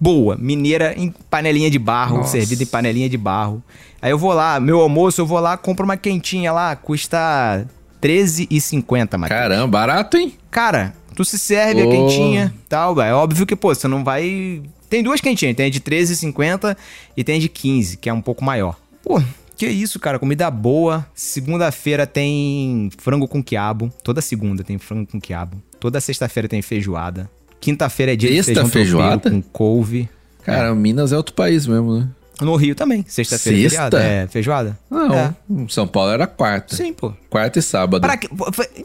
[0.00, 2.32] boa, mineira em panelinha de barro, Nossa.
[2.32, 3.62] servida em panelinha de barro.
[4.00, 7.66] Aí eu vou lá, meu almoço, eu vou lá, compro uma quentinha lá, custa
[8.08, 9.28] R$13,50, Matheus.
[9.28, 10.34] Caramba, barato, hein?
[10.50, 11.90] Cara, tu se serve a Ô.
[11.90, 14.62] quentinha tal, é óbvio que, pô, você não vai...
[14.90, 16.76] Tem duas quentinhas, tem a de 13,50
[17.16, 18.78] e tem a de 15, que é um pouco maior.
[19.02, 19.20] Pô,
[19.56, 21.06] que isso, cara, comida boa.
[21.14, 23.92] Segunda-feira tem frango com quiabo.
[24.02, 25.62] Toda segunda tem frango com quiabo.
[25.80, 27.30] Toda sexta-feira tem feijoada.
[27.60, 29.30] Quinta-feira é dia de Sexta feijão tropeiro feijoada?
[29.30, 30.08] com couve.
[30.44, 32.08] Cara, Minas é outro país mesmo, né?
[32.40, 33.90] No Rio também, sexta-feira é Sexta?
[33.90, 33.96] feriado.
[33.96, 34.78] É, feijoada?
[34.90, 35.32] Não, É.
[35.68, 36.74] São Paulo era quarta.
[36.74, 37.12] Sim, pô.
[37.30, 38.00] Quarta e sábado.
[38.00, 38.28] Pra que...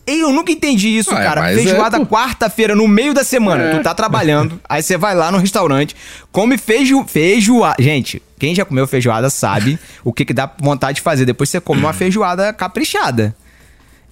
[0.06, 1.41] Eu nunca entendi isso, Ah, cara.
[1.41, 2.06] mas é, Feijoada pô.
[2.06, 3.64] quarta-feira, no meio da semana.
[3.64, 3.78] É.
[3.78, 5.95] Tu tá trabalhando, aí você vai lá no restaurante,
[6.32, 7.04] come feijo...
[7.08, 7.82] feijoada.
[7.82, 11.26] Gente, quem já comeu feijoada sabe o que, que dá vontade de fazer.
[11.26, 13.36] Depois você come uma feijoada caprichada.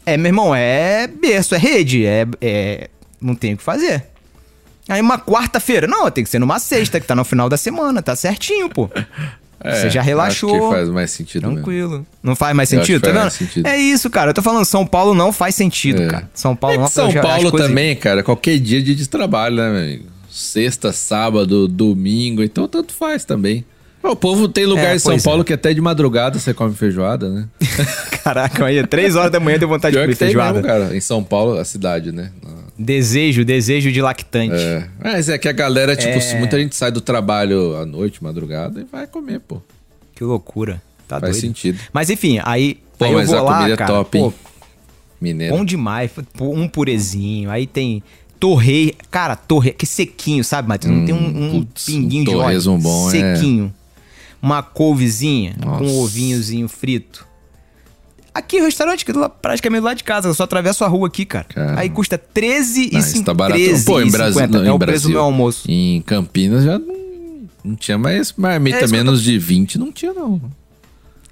[0.05, 2.25] É, meu irmão, é berço, é rede, é...
[2.41, 2.89] é-
[3.21, 4.05] Não tem o que fazer.
[4.89, 5.87] Aí uma quarta-feira.
[5.87, 8.01] Não, tem que ser numa sexta, que tá no final da semana.
[8.01, 8.89] Tá certinho, pô.
[9.59, 10.53] É, você já relaxou.
[10.55, 11.55] Acho que faz mais sentido mesmo.
[11.63, 12.05] Tranquilo.
[12.21, 13.21] Não faz mais Eu sentido, tá vendo?
[13.21, 13.65] mais sentido.
[13.67, 14.29] É isso, cara.
[14.29, 16.07] Eu tô falando, São Paulo não faz sentido, É.
[16.07, 16.29] cara.
[16.33, 19.09] São Paulo É não que São já- Paulo também, cara, qualquer dia é dia de
[19.09, 20.05] trabalho, né, meu amigo?
[20.29, 23.65] Sexta, sábado, domingo, então tanto faz também.
[24.03, 25.43] O povo tem lugar É, em São pois Paulo é.
[25.45, 27.45] que até de madrugada você come feijoada, né?
[28.23, 30.53] Caraca, aí, três horas da manhã deu vontade Pior de comer feijoada.
[30.61, 30.95] mesmo, cara.
[30.95, 32.29] Em São Paulo, a cidade, né?
[32.77, 34.53] Desejo, desejo de lactante.
[34.55, 34.87] É.
[35.03, 36.37] Mas é que a galera, tipo, É.
[36.39, 39.61] muita gente sai do trabalho à noite, madrugada, e vai comer, pô.
[40.15, 40.81] Que loucura.
[41.07, 41.41] Tá Faz doido.
[41.41, 41.79] sentido.
[41.93, 44.33] Mas enfim, aí, Pô, aí eu vou lá, é cara, top, pô?
[45.19, 45.55] Mineiro.
[45.57, 46.11] bom demais.
[46.39, 48.03] Um purezinho, aí tem
[48.39, 50.93] torre, cara, torre, que sequinho, sabe, Matheus?
[50.95, 52.41] Não tem um, um Hum, putz, pinguinho um de óleo.
[52.41, 53.35] torresmo bom, é.
[53.35, 53.73] sequinho.
[54.41, 55.83] Uma couvezinha com Nossa.
[55.83, 57.26] um ovinhozinho frito.
[58.37, 61.45] Aqui, restaurante que é praticamente lado de casa, eu só atravesso a rua aqui, cara.
[61.49, 61.79] Caramba.
[61.81, 63.59] Aí custa 13 Ah, e isso tá barato.
[63.59, 65.09] 13 Pô, em Brasil, não, É em o preço Brasil.
[65.09, 65.69] do meu almoço.
[65.69, 70.39] Em Campinas já não, tinha mais marmita É menos de 20, não tinha não.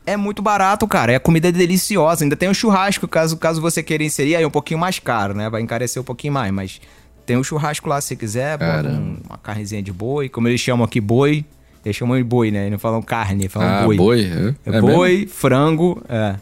[0.05, 1.11] É muito barato, cara.
[1.11, 2.23] É a comida deliciosa.
[2.23, 5.33] Ainda tem o churrasco, caso, caso você queira inserir, aí é um pouquinho mais caro,
[5.33, 5.49] né?
[5.49, 6.81] Vai encarecer um pouquinho mais, mas
[7.25, 10.85] tem o churrasco lá se você quiser, um- uma carnezinha de boi, como eles chamam
[10.85, 11.43] aqui boi.
[11.83, 12.61] Eles chamam de boi, né?
[12.61, 13.95] Eles não falam carne, falam ah, boi.
[13.97, 14.21] boi.
[14.65, 15.29] É, É é boi, mesmo?
[15.29, 16.35] frango, é.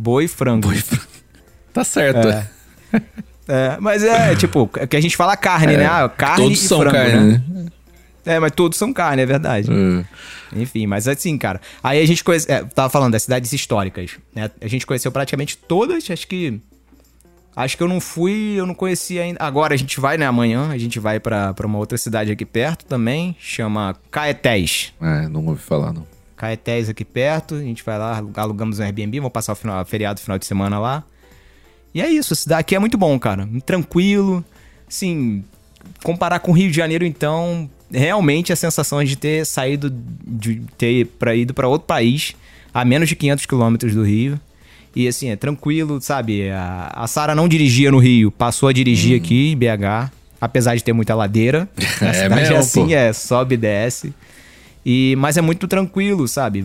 [0.00, 0.72] Boi, frango.
[1.74, 2.26] Tá certo.
[2.28, 2.48] É.
[3.52, 5.84] É, mas é tipo, é que a gente fala carne, né?
[5.84, 7.42] Ah, carne Todos e são frango, carne, né?
[7.48, 7.66] né?
[8.24, 9.68] É, mas todos são carne, é verdade.
[9.72, 10.60] É.
[10.60, 11.60] Enfim, mas assim, cara.
[11.82, 12.48] Aí a gente conhece.
[12.48, 14.52] É, tava falando das cidades históricas, né?
[14.60, 16.60] A gente conheceu praticamente todas, acho que.
[17.56, 19.42] Acho que eu não fui, eu não conhecia ainda.
[19.42, 20.26] Agora a gente vai, né?
[20.26, 24.92] Amanhã a gente vai pra uma outra cidade aqui perto também, chama Caetés.
[25.02, 26.06] É, não ouvi falar, não.
[26.40, 30.20] Caetés aqui perto, a gente vai lá, alugamos um Airbnb, vamos passar o final, feriado,
[30.20, 31.04] final de semana lá.
[31.94, 33.46] E é isso, a cidade aqui é muito bom, cara.
[33.66, 34.42] Tranquilo.
[34.88, 35.44] Assim,
[36.02, 41.06] comparar com o Rio de Janeiro, então, realmente a sensação de ter saído, de ter
[41.18, 42.34] pra, ido pra outro país,
[42.72, 44.40] a menos de 500 quilômetros do Rio.
[44.96, 46.48] E assim, é tranquilo, sabe?
[46.50, 50.10] A, a Sara não dirigia no Rio, passou a dirigir aqui em BH.
[50.40, 51.68] apesar de ter muita ladeira.
[52.00, 52.94] A É cidade mesmo, é assim, pô.
[52.94, 54.14] é, sobe e desce.
[54.84, 56.64] E, mas é muito tranquilo, sabe?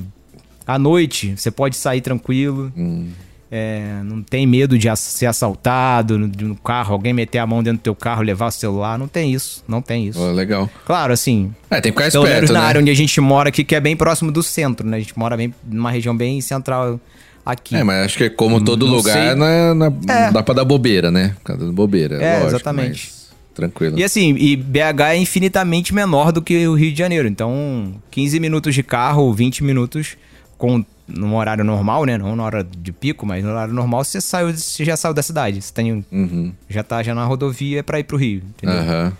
[0.65, 2.71] À noite, você pode sair tranquilo.
[2.75, 3.09] Hum.
[3.51, 7.77] É, não tem medo de ser assaltado no, no carro, alguém meter a mão dentro
[7.79, 8.97] do teu carro, levar o celular.
[8.97, 10.19] Não tem isso, não tem isso.
[10.19, 10.69] Ó, legal.
[10.85, 12.65] Claro, assim, É, tem que ficar pelo menos esperto, na né?
[12.67, 14.97] área onde a gente mora aqui, que é bem próximo do centro, né?
[14.97, 16.99] A gente mora bem numa região bem central
[17.45, 17.75] aqui.
[17.75, 19.35] É, mas acho que como todo Não lugar, sei.
[19.35, 20.31] não, é, não É.
[20.31, 21.35] dá pra dar bobeira, né?
[21.37, 22.15] Ficar dando bobeira.
[22.15, 23.11] É, lógico, exatamente.
[23.13, 23.24] mas
[23.55, 23.97] Tranquilo.
[23.97, 27.27] E assim, e BH é infinitamente menor do que o Rio de Janeiro.
[27.27, 30.17] Então, 15 minutos de carro, 20 minutos
[30.57, 32.17] com num horário normal, né?
[32.17, 35.21] Não na hora de pico, mas no horário normal você saiu, você já saiu da
[35.21, 35.61] cidade.
[35.61, 36.51] Você tem, Uhum.
[36.69, 38.77] já tá já na rodovia pra ir pro Rio, entendeu?
[38.79, 39.13] Aham.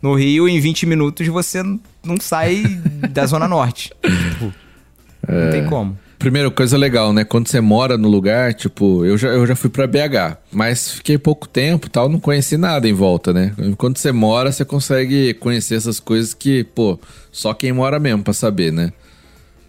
[0.00, 2.62] No Rio, em 20 minutos, você não sai
[3.10, 3.92] da Zona Norte.
[4.02, 4.52] Tipo,
[5.28, 5.44] É.
[5.44, 5.96] Não tem como.
[6.22, 7.24] Primeira coisa legal, né?
[7.24, 11.18] Quando você mora no lugar, tipo, eu já, eu já fui pra BH, mas fiquei
[11.18, 13.52] pouco tempo tal, não conheci nada em volta, né?
[13.76, 16.96] Quando você mora, você consegue conhecer essas coisas que, pô,
[17.32, 18.92] só quem mora mesmo pra saber, né?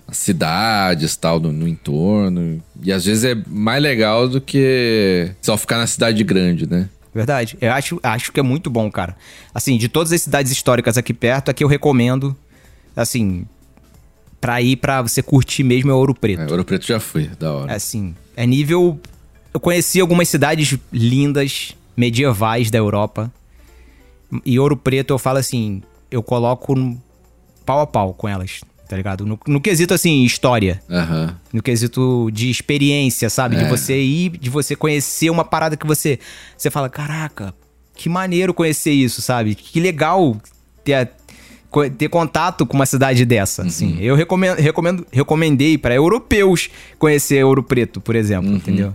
[0.07, 2.61] As cidades tal, no, no entorno.
[2.83, 6.87] E às vezes é mais legal do que só ficar na cidade grande, né?
[7.15, 7.57] Verdade.
[7.59, 9.17] Eu acho, acho que é muito bom, cara.
[9.55, 12.37] Assim, de todas as cidades históricas aqui perto, aqui eu recomendo,
[12.95, 13.43] assim,
[14.43, 16.41] pra ir pra você curtir mesmo é Ouro Preto.
[16.41, 17.73] É, Ouro Preto já fui, da hora.
[17.73, 18.99] Assim, é nível.
[19.53, 23.31] Eu conheci algumas cidades lindas, medievais da Europa.
[24.45, 25.81] E Ouro Preto eu falo assim,
[26.11, 26.75] eu coloco
[27.65, 29.25] pau a pau com elas, tá ligado?
[29.25, 30.83] No, no quesito assim, história.
[30.89, 31.39] Aham.
[31.53, 33.55] No quesito de experiência, sabe?
[33.55, 33.63] É.
[33.63, 36.19] De você ir, de você conhecer uma parada que você.
[36.57, 37.53] Você fala, caraca,
[37.95, 39.55] que maneiro conhecer isso, sabe?
[39.55, 40.35] Que legal
[40.83, 41.09] ter,
[41.97, 43.61] ter contato com uma cidade dessa.
[43.63, 43.67] Uhum.
[43.67, 43.97] Assim.
[43.99, 46.69] Eu recomendo, recomendo, recomendei para europeus
[46.99, 48.57] conhecer Ouro Preto, por exemplo, Uhum.
[48.57, 48.93] entendeu?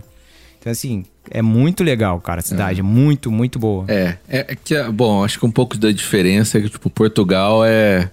[0.59, 2.81] Então, assim, é muito legal, cara, a cidade.
[2.81, 3.85] É muito, muito boa.
[3.87, 7.63] É, é é que, bom, acho que um pouco da diferença é que, tipo, Portugal
[7.63, 8.09] é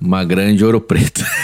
[0.00, 1.22] uma grande ouro preto.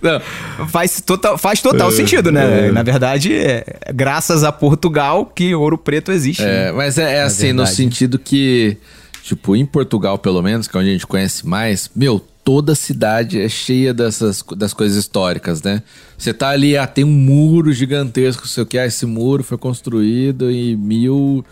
[0.00, 0.20] Não,
[0.68, 2.70] Faz total, faz É, total sentido, né?
[2.70, 3.64] Na verdade, é
[3.94, 6.42] graças a Portugal que Ouro Preto existe.
[6.42, 6.68] né?
[6.68, 7.76] é, mas é, é assim, no verdade.
[7.76, 8.76] sentido que,
[9.22, 13.40] tipo, em Portugal, pelo menos, que é onde a gente conhece mais, meu, toda cidade
[13.40, 15.82] é cheia dessas das coisas históricas, né?
[16.16, 19.58] Você tá ali, ah, tem um muro gigantesco, sei o que, ah, esse muro foi
[19.58, 21.44] construído em mil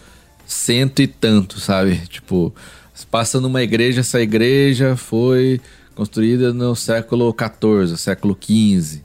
[0.46, 2.00] cento e tanto, sabe?
[2.08, 2.52] Tipo,
[2.94, 5.60] você passa numa igreja, essa igreja foi
[5.94, 9.02] construída no século XIV, século XV.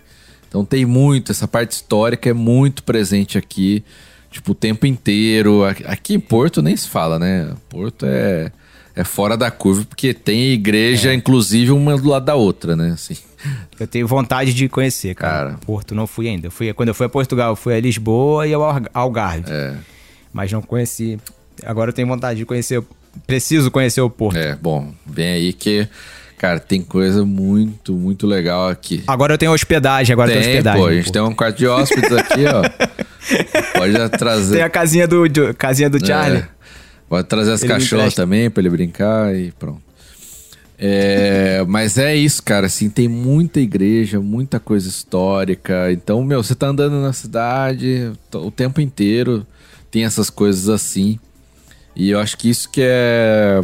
[0.47, 3.83] Então tem muito, essa parte histórica é muito presente aqui,
[4.33, 5.63] tipo, o tempo inteiro.
[5.85, 7.53] Aqui- em Porto nem se fala, né?
[7.69, 8.51] Porto é,
[8.95, 12.91] é fora da curva, porque tem igreja, inclusive, uma do lado da outra, né?
[12.93, 13.15] Assim.
[13.79, 15.45] Eu tenho vontade de conhecer, cara.
[15.49, 15.57] Cara.
[15.65, 16.47] Porto não fui ainda.
[16.47, 19.43] Eu fui, quando eu fui a Portugal, eu fui a Lisboa e ao Algar- Algarve.
[19.51, 19.73] É,
[20.31, 21.19] Mas não conheci.
[21.65, 22.81] Agora eu tenho vontade de conhecer.
[23.27, 24.37] Preciso conhecer o Porto.
[24.37, 25.87] é, bom, vem aí que,
[26.37, 29.03] cara, tem coisa muito, muito legal aqui.
[29.05, 30.81] Agora eu tenho hospedagem, agora eu tenho Tem, hospedagem.
[30.81, 33.03] pô, a gente tem um quarto de hóspedes aqui, ó.
[33.75, 34.55] Pode trazer.
[34.55, 35.23] Tem a casinha do,
[35.57, 36.39] casinha do Charlie.
[36.39, 36.47] É.
[37.07, 39.81] Pode trazer as cachorras também pra ele brincar e pronto.
[40.77, 42.65] É, mas é isso, cara.
[42.67, 45.91] Assim, tem muita igreja, muita coisa histórica.
[45.91, 49.45] Então, meu, você tá andando na cidade o tempo inteiro,
[49.91, 51.19] tem essas coisas assim.
[51.95, 53.63] E eu acho que isso que é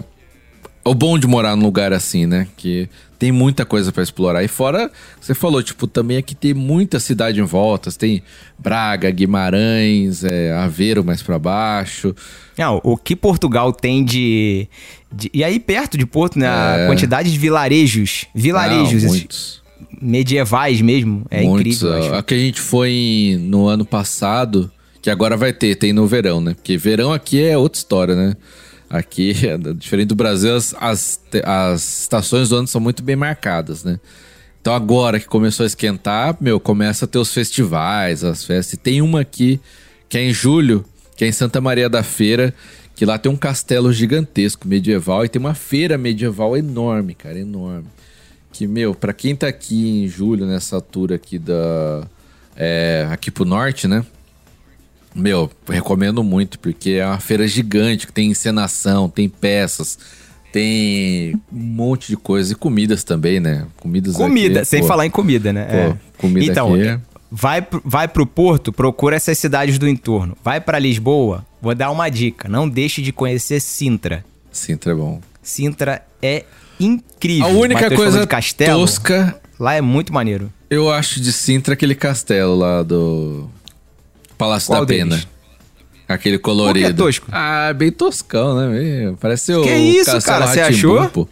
[0.89, 2.47] o bom de morar num lugar assim, né?
[2.57, 4.43] Que tem muita coisa pra explorar.
[4.43, 7.91] E fora, você falou, tipo, também aqui tem muita cidade em volta.
[7.91, 8.23] Você tem
[8.57, 12.15] Braga, Guimarães, é, Aveiro mais pra baixo.
[12.57, 14.67] Não, o que Portugal tem de,
[15.11, 16.47] de- E aí, perto de Porto, né?
[16.47, 16.87] A É.
[16.87, 18.25] quantidade de vilarejos.
[18.33, 19.61] Vilarejos Não, esses muitos.
[20.01, 21.25] medievais mesmo.
[21.29, 21.77] É muitos.
[21.83, 21.97] incrível.
[22.03, 22.13] acho.
[22.15, 24.71] A que a gente foi no ano passado,
[25.01, 26.53] que agora vai ter, tem no verão, né?
[26.53, 28.33] Porque verão aqui é outra história, né?
[28.89, 29.33] Aqui,
[29.77, 33.99] diferente do Brasil, as, as, as estações do ano são muito bem marcadas, né?
[34.61, 38.73] Então agora que começou a esquentar, meu, começa a ter os festivais, as festas.
[38.73, 39.59] E tem uma aqui,
[40.09, 40.83] que é em julho,
[41.15, 42.53] que é em Santa Maria da Feira,
[42.95, 47.87] que lá tem um castelo gigantesco, medieval, e tem uma feira medieval enorme, cara, enorme.
[48.51, 52.05] Que, meu, pra quem tá aqui em julho, nessa altura aqui da.
[52.55, 54.05] é, aqui pro norte, né?
[55.19, 59.97] Meu, recomendo muito, porque é uma feira gigante, que tem encenação, tem peças,
[60.51, 62.53] tem um monte de coisa.
[62.53, 63.65] E comidas também, né?
[63.77, 65.65] Comidas Comida, aqui, sem pô, falar em comida, né?
[65.65, 65.97] Pô,
[66.27, 66.99] comida então, aqui é-
[67.31, 70.35] vai, vai pro Porto, procura essas cidades do entorno.
[70.43, 72.47] Vai pra Lisboa, vou dar uma dica.
[72.49, 74.25] Não deixe de conhecer Sintra.
[74.51, 75.21] Sintra é bom.
[75.43, 76.45] Sintra é
[76.79, 77.45] incrível.
[77.45, 80.51] A única coisa castelo, tosca, lá é muito maneiro.
[80.69, 83.49] eu acho, de Sintra aquele castelo lá do
[84.39, 85.11] Palácio Qual da Pena.
[85.17, 85.27] deles?
[86.07, 86.87] Aquele colorido.
[86.87, 87.27] Por que tosco?
[87.31, 89.13] Ah, bem toscão, né?
[89.21, 90.47] Parece o Que isso, cara?
[90.47, 91.27] Você achou?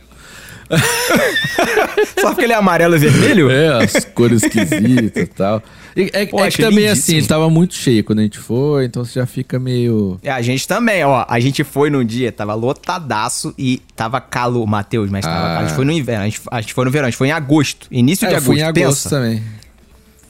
[2.19, 3.49] Só porque ele é amarelo e vermelho?
[3.49, 5.63] É, as cores esquisitas e tal.
[5.95, 6.91] E é, Pô, é que também, lindíssimo.
[7.03, 10.19] assim, ele tava muito cheio quando a gente foi, então você já fica meio...
[10.21, 11.25] É, a gente também, ó.
[11.27, 15.59] A gente foi num dia, tava lotadaço e tava calor, Matheus, mas tava Ah.
[15.59, 17.29] A gente foi no inverno, a gente, a gente foi no verão, a gente foi
[17.29, 19.09] em agosto, início É, de agosto, fui em agosto pensa.
[19.09, 19.41] também.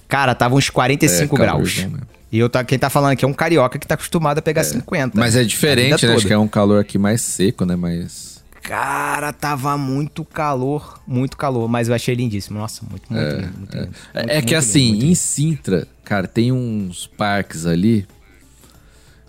[0.08, 1.76] Cara, tava uns 45 É, graus.
[1.78, 1.98] mesmo.
[2.32, 4.64] E eu tá, quem tá falando aqui é um carioca que tá acostumado a pegar
[4.64, 5.18] 50.
[5.18, 6.14] Mas é vida diferente, né?
[6.14, 6.28] Acho toda.
[6.28, 7.76] que é um calor aqui mais seco, né?
[7.76, 8.44] Mas...
[8.62, 12.60] Cara, tava muito calor, muito calor, mas eu achei lindíssimo.
[12.60, 13.90] Nossa, muito, muito lindo, muito lindo.
[14.14, 15.16] É, Muito, é que assim, lindo, em.
[15.16, 18.06] Sintra, cara, tem uns parques ali.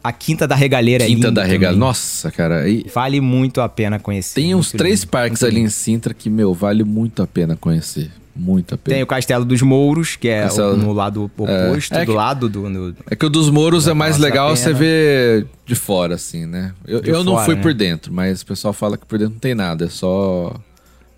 [0.02, 1.76] A Quinta da Regaleira é Quinta lindo da também.
[1.76, 2.68] Nossa, cara.
[2.68, 4.40] E Vale muito a pena conhecer.
[4.40, 5.68] tem uns três parques ali em.
[5.68, 8.10] Sintra que, meu, vale muito a pena conhecer.
[8.38, 8.76] Muito.
[8.76, 12.48] Tem o Castelo dos Mouros, que é Castelo- no lado oposto, É que- do lado
[12.48, 12.70] do...
[12.70, 16.72] no- É que o dos Mouros é mais legal você ver de fora, assim, né?
[16.86, 17.62] Eu, De eu não fora, fui né?
[17.62, 20.54] por dentro, mas o pessoal fala que por dentro não tem nada, é só.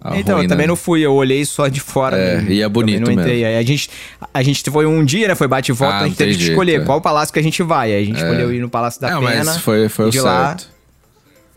[0.02, 0.48] A Então, eu ruína.
[0.48, 2.16] também não fui, eu olhei só de fora.
[2.16, 2.50] É, mesmo.
[2.52, 3.40] e é bonito Também não entrei.
[3.42, 3.48] mesmo.
[3.48, 3.90] Aí a gente,
[4.32, 5.34] a gente foi um dia, né?
[5.34, 6.84] Foi bate e volta, Ah, a não gente teve tem que jeito, escolher é.
[6.86, 7.92] qual palácio que a gente vai.
[7.92, 9.44] Aí a gente escolheu ir no Palácio da Não, Pena.
[9.44, 10.56] mas foi, foi o de lá.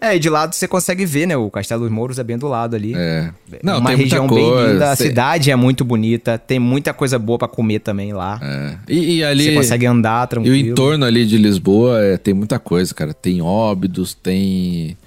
[0.03, 1.37] É, e de lado você consegue ver, né?
[1.37, 2.93] O Castelo dos Mouros é bem do lado ali.
[2.93, 3.29] É.
[3.63, 4.61] Não, Uma tem muita região coisa.
[4.65, 8.37] bem linda, a cidade é muito bonita, tem muita coisa boa pra comer também lá.
[8.43, 8.75] É.
[8.89, 9.45] E, e ali.
[9.45, 10.53] Você consegue andar E tranquilo.
[10.55, 13.13] o entorno ali de Lisboa é, tem muita coisa, cara.
[13.13, 14.97] Tem Óbidos, tem.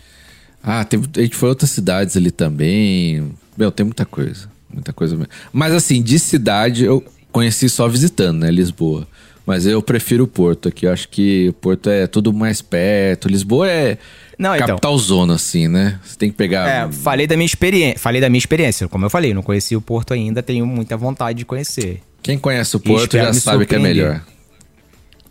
[0.63, 3.31] Ah, tem, a gente foi a outras cidades ali também.
[3.57, 4.49] Meu, tem muita coisa.
[4.73, 5.31] Muita coisa mesmo.
[5.53, 8.51] Mas assim, de cidade eu conheci só visitando, né?
[8.51, 9.07] Lisboa.
[9.47, 10.87] Mas eu prefiro o Porto aqui.
[10.87, 13.29] Eu acho que o Porto é tudo mais perto.
[13.29, 13.97] Lisboa é
[14.37, 14.67] Não, então.
[14.67, 16.01] capital zona, assim, né?
[16.03, 16.69] Você tem que pegar.
[16.69, 18.01] É, falei da minha experiência.
[18.01, 18.89] Falei da minha experiência.
[18.89, 22.01] Como eu falei, não conheci o Porto ainda, tenho muita vontade de conhecer.
[22.21, 24.21] Quem conhece o Porto já sabe que é melhor.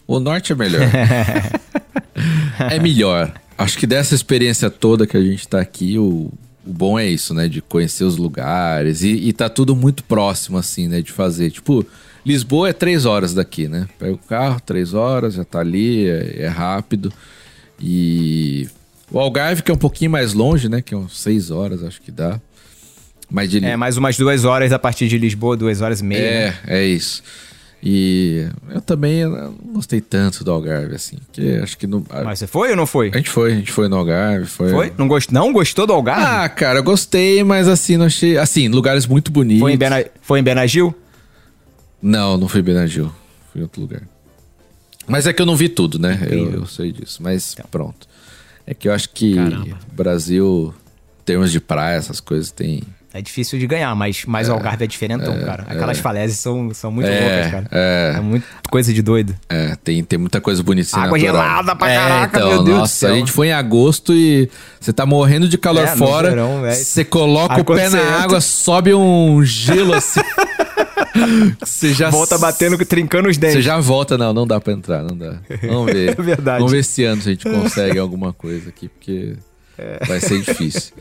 [0.08, 0.82] O norte é melhor.
[2.72, 3.34] é melhor.
[3.58, 6.32] Acho que dessa experiência toda que a gente tá aqui, o,
[6.66, 7.50] o bom é isso, né?
[7.50, 9.02] De conhecer os lugares.
[9.02, 11.02] E, e tá tudo muito próximo, assim, né?
[11.02, 11.52] De fazer.
[11.52, 11.86] Tipo,
[12.26, 13.88] Lisboa é três horas daqui, né?
[14.00, 17.14] Pega o carro, três horas, já tá ali, é, é rápido.
[17.80, 18.68] E
[19.12, 20.82] o Algarve, que é um pouquinho mais longe, né?
[20.82, 22.40] Que é uns seis horas, acho que dá.
[23.30, 26.20] Mas de É, mais umas duas horas a partir de Lisboa, duas horas e meia.
[26.20, 26.58] é, né?
[26.68, 27.22] é isso.
[27.84, 31.18] E eu também não gostei tanto do Algarve, assim.
[31.32, 33.12] Que acho que a, Mas você foi ou não foi?
[33.14, 34.72] a gente foi, a gente foi no Algarve, foi.
[34.72, 34.94] Foi?
[34.98, 35.32] Não, gost...
[35.32, 36.26] não gostou do Algarve?
[36.26, 38.40] Ah, cara, eu gostei, mas assim, não achei.
[38.40, 39.62] Assim, lugares muito bonitos.
[39.62, 40.04] foi, em Bena...
[40.20, 40.96] foi em Benagil?
[42.08, 43.12] Não, não fui em Benagil.
[43.52, 44.02] Fui em outro lugar.
[45.08, 46.20] Mas é que eu não vi tudo, né?
[46.30, 47.22] Eu, eu sei disso.
[47.24, 48.08] Mas pronto.
[48.68, 49.78] É que eu acho que Caramba.
[49.92, 50.74] Brasil,
[51.22, 52.84] em termos de praia, essas coisas tem.
[53.14, 55.64] É difícil de ganhar, mas, mas o Algarve é diferentão, cara.
[55.70, 57.68] Aquelas falésias são, são muito É, loucas, cara.
[57.72, 58.14] é.
[58.18, 59.34] É muito coisa de doido.
[59.48, 60.90] É, tem, tem muita coisa bonita.
[60.90, 61.36] assim, Água natural.
[61.44, 63.14] gelada pra É, caraca, então, meu Deus do Nossa, céu.
[63.14, 64.50] a gente foi em agosto e
[64.82, 66.30] você tá morrendo de calor É, fora.
[66.30, 66.62] verão.
[66.70, 70.20] Você coloca o pé na entra- água, sobe um gelo assim.
[71.60, 73.58] Você já Volta batendo, trincando os dentes.
[73.58, 75.40] Você já volta, não, não dá pra entrar, não dá.
[75.62, 76.16] Vamos ver.
[76.20, 76.58] É verdade.
[76.60, 79.36] Vamos ver se ano se a gente consegue alguma coisa aqui, porque
[80.08, 80.94] vai ser difícil.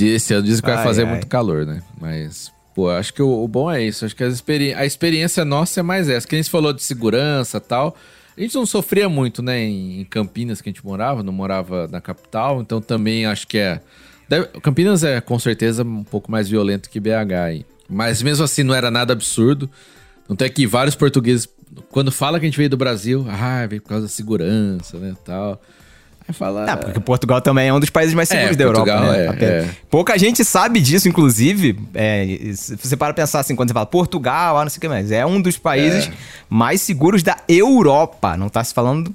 [0.00, 1.10] Esse ano dizem que vai Ai, fazer ai.
[1.10, 1.82] muito calor, né?
[2.00, 4.04] Mas, pô, acho que o, o bom é isso.
[4.04, 6.26] Acho que experi a experiência nossa é mais essa.
[6.26, 7.96] Que a gente falou de segurança e tal.
[8.36, 9.62] A gente não sofria muito, né?
[9.62, 12.60] Em, Campinas que a gente morava, não morava na capital.
[12.60, 13.80] Então também acho que é.
[14.62, 17.32] Campinas é com certeza um pouco mais violento que BH.
[17.44, 17.66] aí.
[17.90, 19.68] Mas mesmo assim não era nada absurdo.
[20.28, 21.48] Tanto é que vários portugueses,
[21.90, 25.14] quando fala que a gente veio do Brasil, ah, veio por causa da segurança, né?
[25.24, 25.60] Tal.
[26.28, 26.70] Aí fala.
[26.70, 29.26] Ah, porque Portugal também é um dos países mais seguros É, da Europa, Portugal né?
[29.40, 29.70] é, é.
[29.90, 31.76] Pouca gente sabe disso, inclusive.
[31.92, 35.10] É, você para pensar assim, quando você fala Portugal, ah, não sei o que mais.
[35.10, 36.08] É um dos países
[36.48, 38.36] mais seguros da Europa.
[38.36, 39.14] Não tá se falando...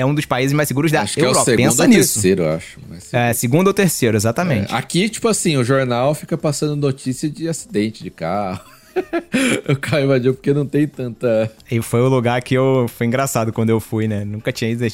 [0.00, 0.04] É.
[0.06, 1.44] um dos países mais seguros da acho que é o Europa.
[1.44, 2.12] segundo Pensa ou nisso.
[2.14, 2.78] terceiro, eu acho.
[2.88, 4.72] Mas, É, segundo ou terceiro, exatamente.
[4.72, 8.60] É, Aqui, tipo assim, o jornal fica passando notícia de acidente de carro.
[9.68, 11.50] o carro invadiu porque não tem tanta.
[11.70, 12.86] E foi o lugar que eu.
[12.88, 14.24] Foi engraçado quando eu fui, né?
[14.24, 14.84] Nunca tinha ido.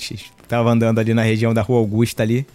[0.48, 2.46] Tava andando ali na região da Rua Augusta ali.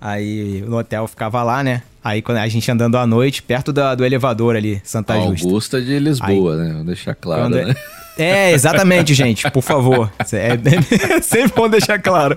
[0.00, 1.82] Aí no hotel ficava lá, né?
[2.02, 5.46] Aí quando a gente andando à noite, perto da- do elevador ali, Santa Justa.
[5.46, 6.70] Augusta de Lisboa, né?
[6.72, 7.74] Vamos deixar claro, Quando é- né?
[8.16, 10.10] É, exatamente, gente, por favor.
[10.32, 10.56] É,
[11.20, 12.36] sempre bom deixar claro.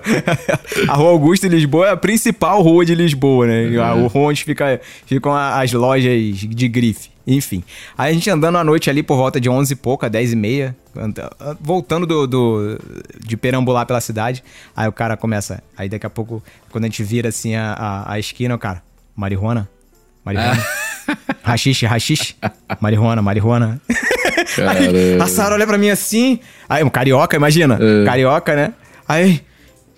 [0.88, 3.78] A Rua Augusta de Lisboa é a principal rua de Lisboa, né?
[3.80, 7.10] A rua onde fica, ficam as lojas de grife.
[7.26, 7.62] Enfim.
[7.96, 10.36] Aí a gente andando à noite ali por volta de 11 e pouca, 10 e
[10.36, 10.74] meia,
[11.60, 12.80] voltando do, do-
[13.24, 14.42] de perambular pela cidade.
[14.74, 15.62] Aí o cara começa.
[15.76, 18.82] Aí daqui a pouco, quando a gente vira assim a, a, a esquina, o cara,
[19.14, 19.68] marihuana?
[20.24, 20.66] Marihuana?
[21.42, 22.34] Rachixe, rachixe?
[22.80, 23.80] Marihuana, marihuana.
[24.68, 26.40] Aí, a Sara olha pra mim assim.
[26.68, 27.78] Aí, um carioca, imagina.
[27.80, 28.04] É.
[28.04, 28.72] Carioca, né?
[29.06, 29.42] Aí,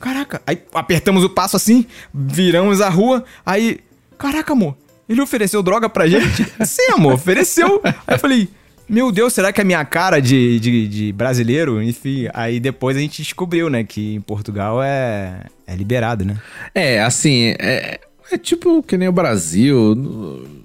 [0.00, 3.80] caraca, aí apertamos o passo assim, viramos a rua, aí,
[4.16, 4.76] caraca, amor,
[5.08, 6.46] ele ofereceu droga pra gente?
[6.64, 7.80] Sim, amor, ofereceu.
[7.84, 8.48] Aí eu falei,
[8.88, 11.82] meu Deus, será que é minha cara de, de, de brasileiro?
[11.82, 16.36] Enfim, aí depois a gente descobriu, né, que em Portugal é, é liberado, né?
[16.74, 18.00] É, assim, é,
[18.32, 20.59] é tipo que nem o Brasil.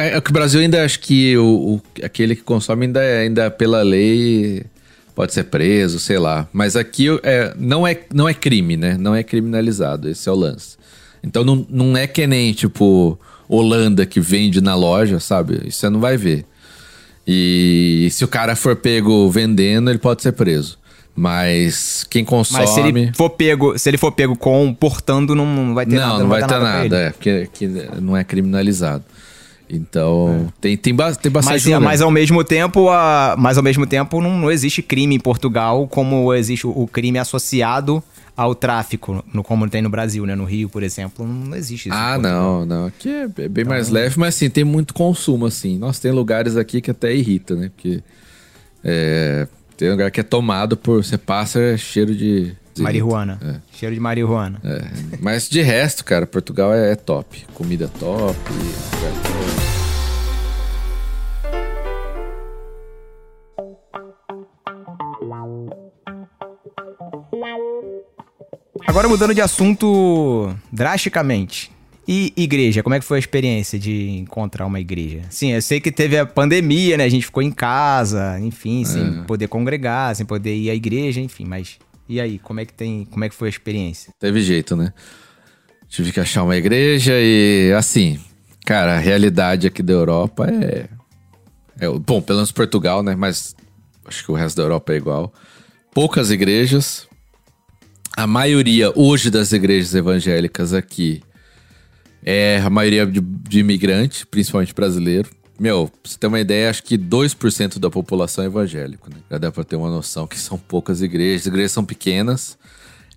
[0.00, 3.50] É, é que o Brasil ainda acho que o, o- aquele que consome ainda, ainda
[3.50, 4.64] pela lei
[5.14, 6.48] pode ser preso, sei lá.
[6.52, 8.96] Mas aqui é, não, é, não é crime, né?
[8.98, 10.08] Não é criminalizado.
[10.08, 10.76] Esse é o lance.
[11.22, 15.60] Então não, não é que nem, tipo, Holanda que vende na loja, sabe?
[15.66, 16.44] Isso você não vai ver.
[17.26, 20.78] E se o cara for pego vendendo, ele pode ser preso.
[21.14, 22.60] Mas quem consome.
[22.60, 25.96] Mas se ele for pego, se ele for pego com portando, não, não vai ter
[25.96, 26.18] não, nada.
[26.20, 26.94] não vai ter dar pra nada, ele.
[26.94, 27.66] é, porque que
[28.00, 29.04] não é criminalizado.
[29.72, 33.86] Então, tem, tem, ba- tem bastante Mas, mas ao mesmo tempo, a, mas ao mesmo
[33.86, 38.02] tempo não, não existe crime em Portugal como existe o, o crime associado
[38.36, 40.34] ao tráfico, no, como tem no Brasil, né?
[40.34, 41.96] No Rio, por exemplo, não existe isso.
[41.96, 42.32] Ah, Portugal.
[42.42, 42.86] não, não.
[42.86, 45.78] Aqui é bem bem mais Então- leve, mas assim, tem muito consumo, assim.
[45.78, 47.70] Nossa, tem lugares aqui que até irrita, né?
[47.76, 48.02] Porque
[48.82, 49.46] é,
[49.76, 51.04] tem lugar que é tomado por.
[51.04, 52.52] Você passa, é cheiro de.
[52.80, 53.38] De Marihuana.
[53.42, 53.76] É.
[53.76, 54.60] Cheiro de marihuana.
[54.64, 54.82] É,
[55.20, 57.46] mas de resto, cara, Portugal é, é top.
[57.54, 58.36] Comida top.
[68.86, 71.70] Agora mudando de assunto drasticamente.
[72.08, 75.20] E igreja, como é que foi a experiência de encontrar uma igreja?
[75.30, 77.04] Sim, eu sei que teve a pandemia, né?
[77.04, 81.44] A gente ficou em casa, enfim, sem poder congregar, sem poder ir à igreja, enfim,
[81.44, 81.78] mas
[82.10, 84.12] e aí, como é que tem, como é que foi a experiência?
[84.18, 84.92] Teve jeito, né?
[85.88, 88.18] Tive que achar uma igreja e, assim,
[88.66, 90.88] cara, a realidade aqui da Europa é.
[91.78, 93.14] é bom, pelo menos Portugal, né?
[93.14, 93.54] Mas
[94.04, 95.32] acho que o resto da Europa é igual.
[95.94, 97.06] Poucas igrejas.
[98.16, 101.22] A maioria hoje das igrejas evangélicas aqui
[102.24, 105.30] é a maioria de, de imigrante, principalmente brasileiro.
[105.60, 109.16] Meu, pra você ter uma ideia, acho que 2% da população é evangélico, né?
[109.30, 111.42] Já dá pra ter uma noção que são poucas igrejas.
[111.42, 112.56] As igrejas são pequenas.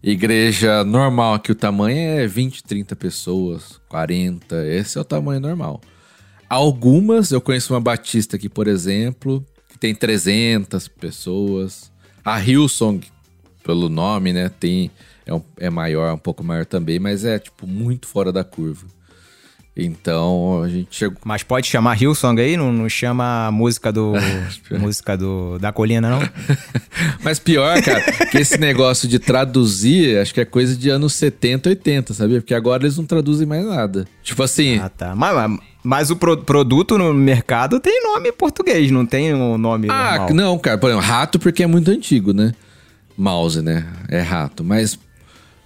[0.04, 4.68] Igreja normal aqui, o tamanho é 20, 30 pessoas, 40.
[4.68, 5.80] Esse é o tamanho normal.
[6.50, 11.90] Algumas, eu conheço uma batista aqui, por exemplo, que tem 300 pessoas.
[12.26, 13.08] A Hillsong,
[13.64, 14.92] pelo nome, né, tem
[15.26, 18.86] é, um- é maior, um pouco maior também, mas é tipo muito fora da curva.
[19.76, 21.18] Então a gente chegou.
[21.26, 22.56] Mas pode chamar Hillsong aí?
[22.56, 24.14] Não, não chama a música do.
[24.80, 25.58] música do.
[25.60, 26.20] Da colina, não?
[27.24, 31.70] Mas pior, cara, que esse negócio de traduzir, acho que é coisa de anos 70,
[31.70, 32.40] 80, sabia?
[32.40, 34.06] Porque agora eles não traduzem mais nada.
[34.22, 35.16] Tipo assim, Ah, tá.
[35.16, 39.88] Mas, mas- mas o pro- produto no mercado tem nome português, não tem o nome.
[39.90, 40.34] Ah, normal.
[40.36, 40.78] não, cara.
[40.78, 42.54] Por exemplo, rato porque é muito antigo, né?
[43.18, 43.86] Mouse, né?
[44.08, 44.64] É rato.
[44.64, 44.98] Mas,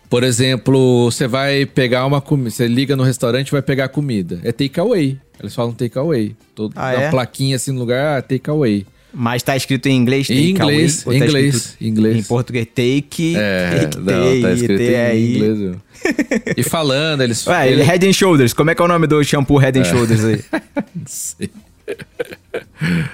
[0.10, 2.50] por exemplo, você vai pegar uma comida.
[2.50, 4.40] Você liga no restaurante e vai pegar comida.
[4.44, 5.18] É takeaway.
[5.40, 6.36] Eles falam takeaway.
[6.76, 7.10] Ah, Uma é?
[7.12, 8.86] plaquinha assim no lugar, ah, takeaway.
[9.14, 12.28] Mas tá escrito em inglês, Em take away, inglês, tá em inglês, em inglês.
[12.28, 15.58] Português, take, É, take, não, take, tá escrito take, em inglês.
[15.58, 15.76] viu?
[16.58, 17.46] E falando, eles.
[17.48, 19.84] Ué, ele- Head and Shoulders, como é que é o nome do shampoo Head and
[19.86, 20.44] Shoulders aí?
[20.96, 21.50] Não sei.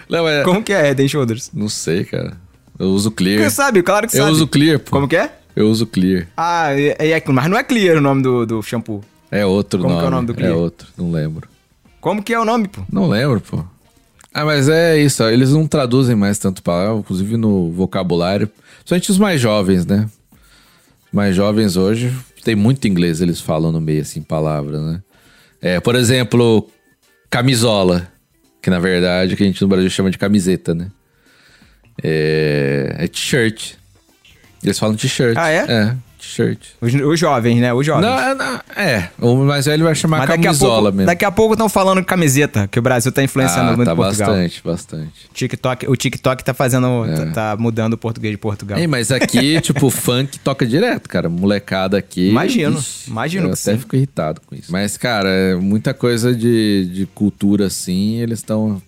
[0.10, 1.50] Não, é- Como que é Head and Shoulders?
[1.54, 2.38] não sei, cara.
[2.80, 3.44] Eu uso clear.
[3.44, 4.32] Você sabe, claro que Eu sabe.
[4.32, 4.91] uso clear, pô.
[4.91, 5.32] Como que é?
[5.56, 6.28] Eu uso clear.
[6.36, 9.04] Ah, é, é- mas não é Clear o nome do, do shampoo.
[9.32, 10.01] É outro Como nome.
[10.01, 10.56] que é o nome do É clear?
[10.56, 11.47] outro, não lembro.
[12.01, 12.82] Como que é o nome, pô?
[12.91, 13.64] Não lembro, pô.
[14.34, 18.49] Ah, mas é isso, ó, eles não traduzem mais tanto palavra, inclusive no vocabulário.
[18.80, 20.10] Principalmente os mais jovens, né?
[21.08, 22.12] Os mais jovens hoje,
[22.43, 25.01] tem muito inglês eles falam no meio, assim, palavra, né?
[25.62, 26.68] É, por exemplo,
[27.30, 28.08] camisola,
[28.62, 30.88] que na verdade que a gente no Brasil chama de camiseta, né?
[32.01, 33.76] É, é t-shirt.
[34.64, 35.36] Eles falam t-shirt.
[35.38, 35.66] Ah, é?
[35.68, 36.59] É, t-shirt.
[36.80, 37.74] Os, os jovens, né?
[37.74, 38.03] Os jovens.
[38.03, 41.05] Não, é, não, é, o mais velho vai chamar mas daqui camisola pouco, mesmo.
[41.05, 44.30] daqui a pouco estão falando camiseta, que o Brasil tá influenciando ah, muito tá Portugal.
[44.30, 45.11] bastante, bastante.
[45.34, 48.78] TikTok, o TikTok tá fazendo, tá, tá mudando o português de Portugal.
[48.78, 51.30] Ei, mas aqui, tipo, funk toca direto, cara.
[51.30, 52.30] Molecada aqui.
[52.30, 53.78] Imagino, ixi, imagino Eu até sim.
[53.78, 54.72] fico irritado com isso.
[54.72, 58.82] Mas, cara, é muita coisa de, de cultura assim, eles estão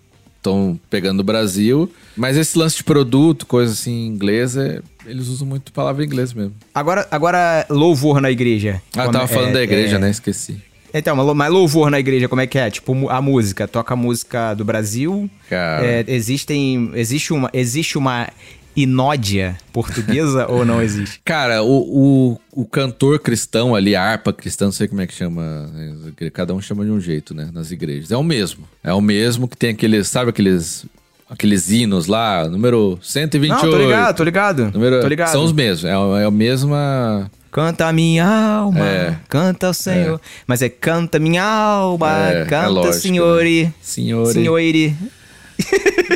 [0.45, 1.91] estão pegando o Brasil.
[2.15, 6.53] Mas esse lance de produto, coisa assim, inglesa, eles usam muito palavra inglês mesmo.
[6.73, 8.81] Agora, agora louvor na igreja.
[8.95, 10.09] Ah, eu tava é- falando da igreja, é- né?
[10.09, 10.61] Esqueci.
[10.93, 12.69] Então, mas lou- mas louvor na igreja, como é que é?
[12.69, 15.29] Tipo, a música, toca a música do Brasil.
[15.49, 15.85] Cara.
[15.85, 18.29] É, existem, existe uma, existe uma
[18.75, 21.21] inódia portuguesa ou não existe?
[21.23, 25.13] Cara, o, o, o cantor cristão ali, a harpa cristã, não sei como é que
[25.13, 25.67] chama.
[25.73, 27.49] né, Cada um chama de um jeito, né?
[27.53, 28.11] Nas igrejas.
[28.11, 28.67] É o mesmo.
[28.83, 30.85] É o mesmo que tem aqueles, sabe aqueles
[31.29, 33.63] aqueles hinos lá, número 128.
[33.65, 34.71] Não, tô ligado, tô ligado.
[34.71, 35.31] Número, tô ligado.
[35.31, 35.89] São os mesmos, é,
[36.21, 37.29] é a mesma...
[37.51, 39.17] Canta minha alma, É.
[39.29, 40.19] canta o Senhor.
[40.45, 43.73] Mas é canta minha alma, É, é canta lógico, Senhore.
[43.81, 44.33] Senhore.
[44.33, 44.95] Senhore.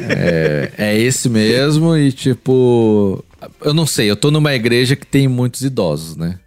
[0.10, 3.24] É, é esse mesmo e tipo...
[3.62, 6.40] Eu não sei, eu tô numa igreja que tem muitos idosos, né?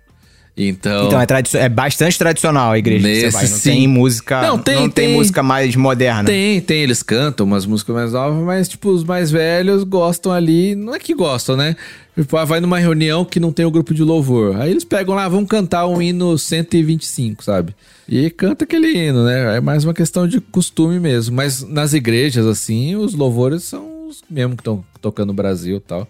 [0.57, 1.07] Então...
[1.07, 1.27] Então é,
[1.65, 3.49] é bastante tradicional a igreja que você Nesse vai.
[3.49, 3.71] Não sim.
[3.71, 4.43] tem música.
[4.43, 5.15] Não, tem- tem.
[5.15, 6.25] música mais moderna.
[6.25, 10.75] Tem, tem, eles cantam umas músicas mais novas, mas, tipo, os mais velhos gostam ali.
[10.75, 11.75] Não é que gostam, né?
[12.15, 14.61] Tipo, ah, vai numa reunião que não tem o grupo de louvor.
[14.61, 17.75] Aí eles pegam lá, vão cantar um hino 125, sabe?
[18.07, 19.57] E canta aquele hino, né?
[19.57, 21.35] É mais uma questão de costume mesmo.
[21.35, 25.81] Mas nas igrejas, assim, os louvores são os mesmos que estão tocando no Brasil e
[25.81, 26.07] tal.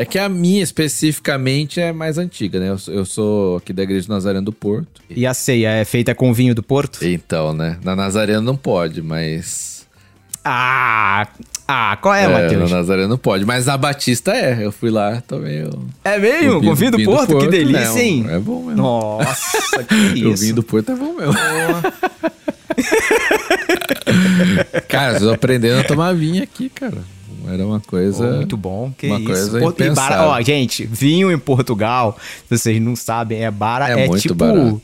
[0.00, 2.68] É que a minha, especificamente, é mais antiga, né?
[2.68, 4.86] Eu, sou- eu sou aqui da Igreja Nazareno do Porto.
[5.10, 7.04] E a ceia é feita com vinho do Porto?
[7.04, 7.78] Então, né?
[7.82, 9.84] Na Nazareno não pode, mas...
[10.44, 11.26] Ah!
[11.66, 12.70] Ah, qual é, É, Matheus?
[12.70, 14.64] na Nazareno não pode, mas na Batista é.
[14.64, 15.84] Eu fui lá, tomei o.
[16.04, 16.58] É mesmo?
[16.58, 17.36] o Com vinho do Porto?
[17.40, 18.00] Que delícia, né?
[18.02, 18.26] hein?
[18.30, 18.76] É bom mesmo.
[18.80, 19.94] Nossa, que
[20.24, 20.42] O isso.
[20.44, 21.34] vinho do Porto é bom mesmo.
[24.88, 26.98] cara, tô aprendendo a tomar vinho aqui, cara.
[27.52, 28.26] Era uma coisa.
[28.26, 29.26] Pô, muito bom, que uma isso.
[29.26, 32.16] coisa Porto- e Ó, gente, vinho em Portugal,
[32.48, 33.92] vocês não sabem, é barato.
[33.98, 34.34] É É, muito tipo.
[34.34, 34.82] barato.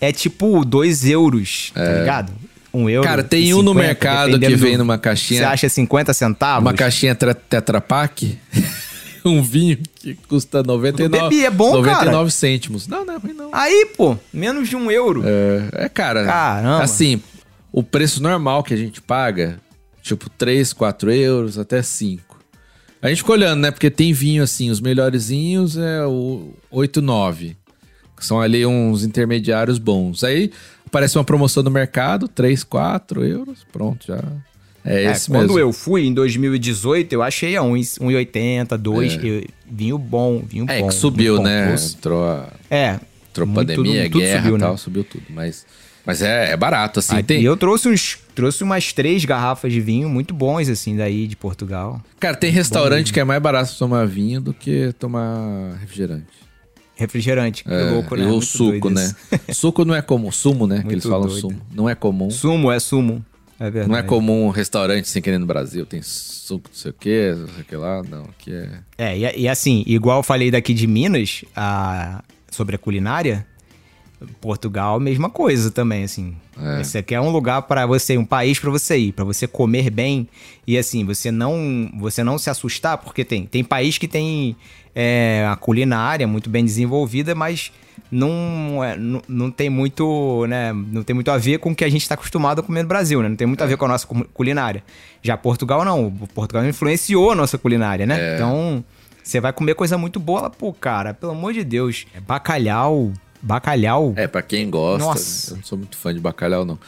[0.00, 2.32] É tipo 2 euros, tá ligado?
[2.74, 3.06] Um euro.
[3.06, 5.40] Cara, tem e um no 50, mercado que vem do- numa caixinha.
[5.40, 6.62] Você acha 50 centavos?
[6.62, 8.38] Uma caixinha tra- Tetra Pak.
[9.24, 12.88] um vinho que custa 99, bebi, é bom, 99 cêntimos.
[12.88, 13.50] Não, não é ruim não.
[13.52, 15.22] Aí, pô, menos de um euro.
[15.24, 16.24] É, é, cara.
[16.24, 16.82] Caramba.
[16.82, 17.22] Assim,
[17.70, 19.58] o preço normal que a gente paga,
[20.02, 22.38] tipo 3, 4 euros, até 5.
[23.00, 23.70] A gente ficou olhando, né?
[23.70, 27.56] Porque tem vinho assim, os melhorzinhos é o 8, 9.
[28.16, 30.22] Que são ali uns intermediários bons.
[30.22, 30.52] Aí
[30.86, 33.66] aparece uma promoção no mercado, 3, 4 euros.
[33.72, 34.22] Pronto, já.
[34.84, 35.58] É, É, esse quando mesmo.
[35.58, 40.80] eu fui em 2018, eu achei a 1,- 1,80, 2, eu- vinho bom, vinho É
[40.80, 40.88] bom.
[40.88, 41.42] que subiu, bom.
[41.44, 41.72] né?
[41.74, 42.98] Os- Entrou a É.
[43.30, 44.76] entrou pandemia, tudo guerra subiu, e tal, né?
[44.76, 45.24] subiu tudo.
[45.30, 45.64] Mas,
[46.04, 47.22] mas é, é barato, assim.
[47.22, 51.26] Tem, E eu trouxe uns, trouxe umas três garrafas de vinho muito bons, assim, daí
[51.26, 52.00] de Portugal.
[52.18, 56.26] Cara, tem restaurante que é mais barato tomar vinho do que tomar refrigerante.
[56.94, 58.22] Refrigerante, que É, louco, né?
[58.22, 59.12] E o Muito suco, né?
[59.52, 60.30] suco não é comum.
[60.30, 60.76] Sumo, né?
[60.78, 61.40] que Muito eles falam doido.
[61.40, 61.60] sumo.
[61.74, 62.30] Não é comum.
[62.30, 63.24] Sumo é sumo.
[63.58, 63.88] É verdade.
[63.90, 65.86] Não é comum um restaurante sem querer no Brasil.
[65.86, 68.02] Tem suco, não sei o quê, não sei o que lá.
[68.02, 68.68] Não, aqui é.
[68.98, 73.46] É, e, e assim, igual eu falei daqui de Minas, a- sobre a culinária,
[74.40, 76.34] Portugal, mesma coisa também, assim.
[76.60, 76.82] É.
[76.82, 80.28] Você quer um lugar para você, um país para você ir, para você comer bem
[80.66, 84.56] e assim, você não, você não se assustar, porque tem, tem país que tem
[84.94, 87.72] é, a culinária muito bem desenvolvida, mas
[88.10, 91.84] não, é, não, não tem muito, né, não tem muito a ver com o que
[91.84, 93.28] a gente está acostumado a comer no Brasil, né?
[93.30, 94.84] Não tem muito a ver com a nossa cu- culinária.
[95.22, 98.34] Já Portugal não, Portugal influenciou a nossa culinária, né?
[98.34, 98.84] Então,
[99.22, 102.06] você vai comer coisa muito boa lá, pô, cara, pelo amor de Deus.
[102.14, 103.12] É bacalhau,
[103.42, 104.14] bacalhau.
[104.16, 105.04] É, pra quem gosta.
[105.04, 105.52] Nossa.
[105.52, 106.78] Eu não sou muito fã de bacalhau, não.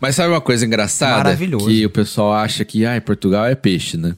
[0.00, 1.24] Mas sabe uma coisa engraçada?
[1.24, 1.66] Maravilhoso.
[1.66, 4.14] Que o pessoal acha que, ah, em Portugal é peixe, né?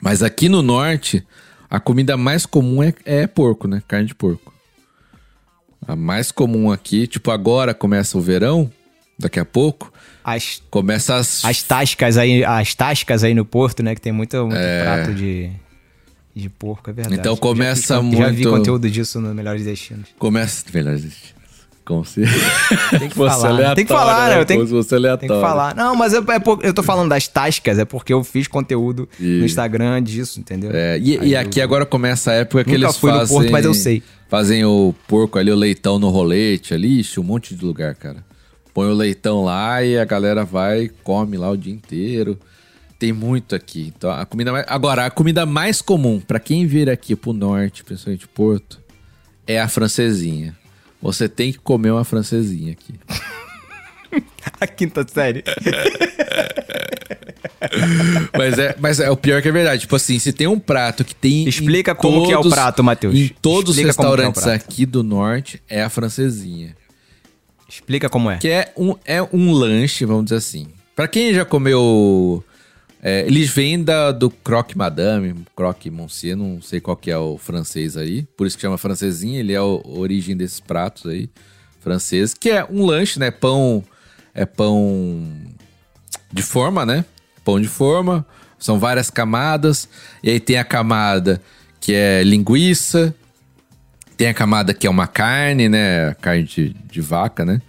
[0.00, 1.24] Mas aqui no norte,
[1.70, 3.82] a comida mais comum é, é porco, né?
[3.86, 4.52] Carne de porco.
[5.86, 8.70] A mais comum aqui, tipo, agora começa o verão,
[9.18, 9.92] daqui a pouco,
[10.22, 11.44] As, começa as.
[11.44, 13.94] as tascas aí, as tascas aí no Porto, né?
[13.94, 15.50] Que tem muito, muito prato de,
[16.38, 17.18] de porco, é verdade.
[17.20, 20.08] Então Já começa fiz con- Já vi muito- conteúdo disso no Melhores Destinos.
[20.18, 20.64] Começa.
[20.72, 21.38] Melhores destinos.
[21.84, 22.20] Como se.
[22.98, 23.32] Tem que falar.
[23.48, 24.40] aleatório, Tem que falar, né?
[24.40, 25.18] Eu tenho, aleatório.
[25.18, 25.74] tem que falar.
[25.74, 29.08] Não, mas é, é por- eu tô falando das tascas, é porque eu fiz conteúdo
[29.18, 30.70] E- no Instagram disso, entendeu?
[30.72, 33.36] É, e, e eu- aqui agora começa a época que Nunca eles fui no fazem...
[33.38, 34.02] Porto, mas eu sei.
[34.28, 38.22] Fazem o porco ali, o leitão no rolete ali, ixi, um monte de lugar, cara.
[38.74, 42.38] Põe o leitão lá e a galera vai e come lá o dia inteiro.
[42.98, 43.92] Tem muito aqui.
[43.96, 44.64] Então, a comida mais...
[44.68, 48.80] Agora, a comida mais comum pra quem vir aqui pro norte, principalmente Porto,
[49.46, 50.56] é a francesinha.
[51.00, 52.94] Você tem que comer uma francesinha aqui.
[54.58, 55.44] A quinta série.
[58.36, 59.82] Mas é, mas é o pior que é verdade.
[59.82, 61.44] Tipo assim, se tem um prato que tem.
[61.44, 63.14] em Explica como que é o prato, Matheus.
[63.14, 64.54] Em todos Explica os é restaurantes prato.
[64.54, 66.76] aqui do norte, é a francesinha.
[67.68, 68.38] Explica como é.
[68.38, 70.68] Que é um, é um lanche, vamos dizer assim.
[70.96, 72.42] Pra quem já comeu.
[73.00, 77.38] É, eles vêm da, do croque madame, croque monsieur, não sei qual que é o
[77.38, 78.22] francês aí.
[78.36, 81.30] Por isso que chama francesinha, ele é a origem desses pratos aí,
[81.80, 82.34] franceses.
[82.34, 83.30] Que é um lanche, né?
[83.30, 83.84] Pão.
[84.34, 85.26] É pão
[86.32, 87.04] de forma, né?
[87.44, 88.26] Pão de forma.
[88.58, 89.88] São várias camadas.
[90.22, 91.40] E aí tem a camada
[91.80, 93.14] que é linguiça.
[94.16, 96.14] Tem a camada que é uma carne, né?
[96.20, 97.62] Carne de, de vaca, né?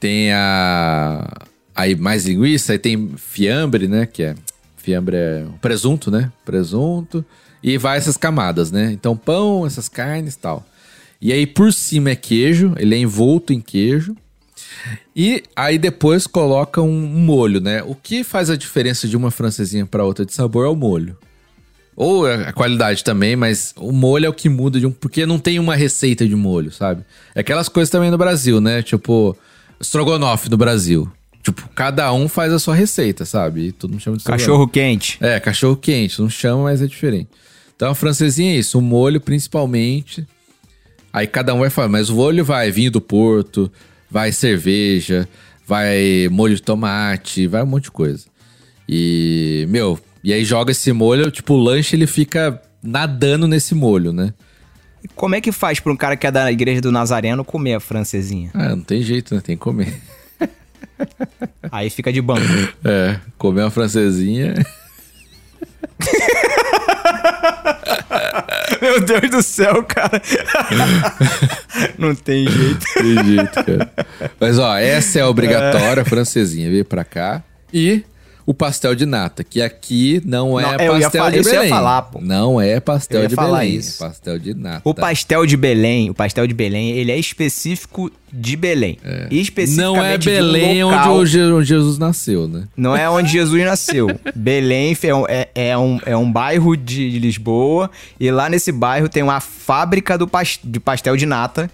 [0.00, 1.28] Tem a.
[1.74, 4.04] Aí mais linguiça, aí tem fiambre, né?
[4.06, 4.34] Que é
[4.82, 6.32] Fiambre é presunto, né?
[6.44, 7.24] Presunto.
[7.62, 8.90] E vai essas camadas, né?
[8.92, 10.66] Então, pão, essas carnes e tal.
[11.20, 14.16] E aí, por cima é queijo, ele é envolto em queijo.
[15.14, 17.82] E aí depois coloca um molho, né?
[17.84, 21.16] O que faz a diferença de uma francesinha para outra de sabor é o molho.
[21.94, 24.90] Ou a qualidade também, mas o molho é o que muda de um.
[24.90, 27.04] Porque não tem uma receita de molho, sabe?
[27.34, 28.82] É aquelas coisas também no Brasil, né?
[28.82, 29.36] Tipo,
[29.78, 31.08] estrogonofe no Brasil.
[31.42, 33.68] Tipo, cada um faz a sua receita, sabe?
[33.68, 34.24] E todo mundo chama de.
[34.24, 35.18] Cachorro quente.
[35.20, 36.20] É, cachorro quente.
[36.20, 37.28] Não chama, mas é diferente.
[37.74, 38.78] Então a francesinha é isso.
[38.78, 40.26] O molho, principalmente.
[41.12, 43.70] Aí cada um vai falar, mas o molho vai vinho do Porto,
[44.10, 45.28] vai cerveja,
[45.66, 48.24] vai molho de tomate, vai um monte de coisa.
[48.88, 54.12] E, meu, e aí joga esse molho, tipo, o lanche ele fica nadando nesse molho,
[54.12, 54.32] né?
[55.04, 57.74] E Como é que faz pra um cara que é da igreja do Nazareno comer
[57.74, 58.50] a francesinha?
[58.54, 59.40] Ah, não tem jeito, né?
[59.40, 60.00] Tem que comer.
[61.70, 62.42] Aí fica de banco.
[62.84, 64.54] É, comer uma francesinha.
[68.80, 70.20] Meu Deus do céu, cara.
[71.98, 72.84] Não tem jeito.
[72.94, 73.92] Tem jeito, cara.
[74.40, 76.68] Mas ó, essa é obrigatória, a francesinha.
[76.68, 77.42] Veio pra cá.
[77.72, 78.04] E
[78.44, 81.48] o pastel de nata, que aqui não é Não, eu ia pastel fa- de isso
[81.48, 81.70] eu ia Belém.
[81.70, 82.20] falar, pô.
[82.20, 83.76] Não é pastel ia de falar Belém.
[83.76, 84.02] isso.
[84.04, 84.80] É pastel de nata.
[84.84, 88.98] O pastel de Belém, o pastel de Belém, ele é específico de Belém.
[89.30, 91.16] Especificamente Não é de Belém onde local.
[91.18, 92.64] o Je- onde Jesus nasceu, né?
[92.76, 94.08] Não é onde Jesus nasceu.
[94.34, 97.90] Belém é um, é, é um, é um bairro de Lisboa.
[98.18, 101.70] E lá nesse bairro tem uma fábrica do pas- de pastel de nata.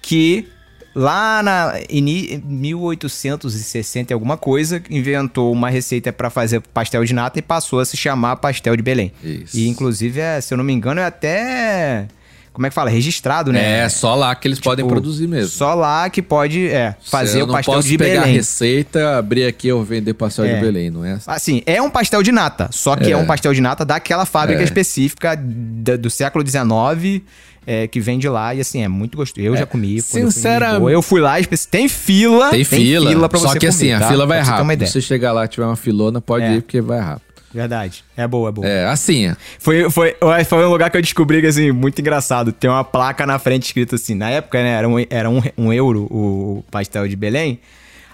[0.00, 0.46] Que
[0.94, 2.02] lá na em
[2.42, 7.84] 1860 e alguma coisa inventou uma receita para fazer pastel de nata e passou a
[7.84, 9.12] se chamar pastel de Belém.
[9.22, 9.56] Isso.
[9.56, 12.06] E inclusive, é, se eu não me engano, é até.
[12.52, 12.90] Como é que fala?
[12.90, 13.78] Registrado, né?
[13.78, 15.48] É, só lá que eles podem Tipo, produzir mesmo.
[15.48, 18.36] Só lá que pode é, fazer Eu o não pastel posso de pegar a Belém.
[18.36, 20.54] receita, abrir aqui eu vender pastel É.
[20.56, 21.62] de Belém, não é assim?
[21.64, 23.16] É um pastel de nata, só que é, É.
[23.16, 24.64] um pastel de nata daquela fábrica É.
[24.64, 27.22] específica da- do século XIX,
[27.66, 29.46] é, que vem de lá, e assim, é muito gostoso.
[29.46, 29.88] Eu já comi.
[29.88, 30.92] quando eu fui Sinceramente-.
[30.92, 32.50] Eu fui lá, espe- tem fila.
[32.50, 34.08] Tem fila, pra só você que assim, comer, a tá?
[34.08, 34.72] fila vai uma rápido.
[34.72, 34.86] ideia.
[34.86, 36.54] Se você chegar lá e tiver uma filona, pode É.
[36.56, 37.32] ir porque vai rápido.
[37.54, 38.02] Verdade.
[38.16, 38.66] É boa, é boa.
[38.66, 40.16] É, assim, Foi, foi,
[40.48, 42.50] foi um lugar que eu descobri que, assim, muito engraçado.
[42.50, 44.14] Tem uma placa na frente escrito assim.
[44.14, 47.60] Na época, né, era um, era um, um euro o pastel de Belém.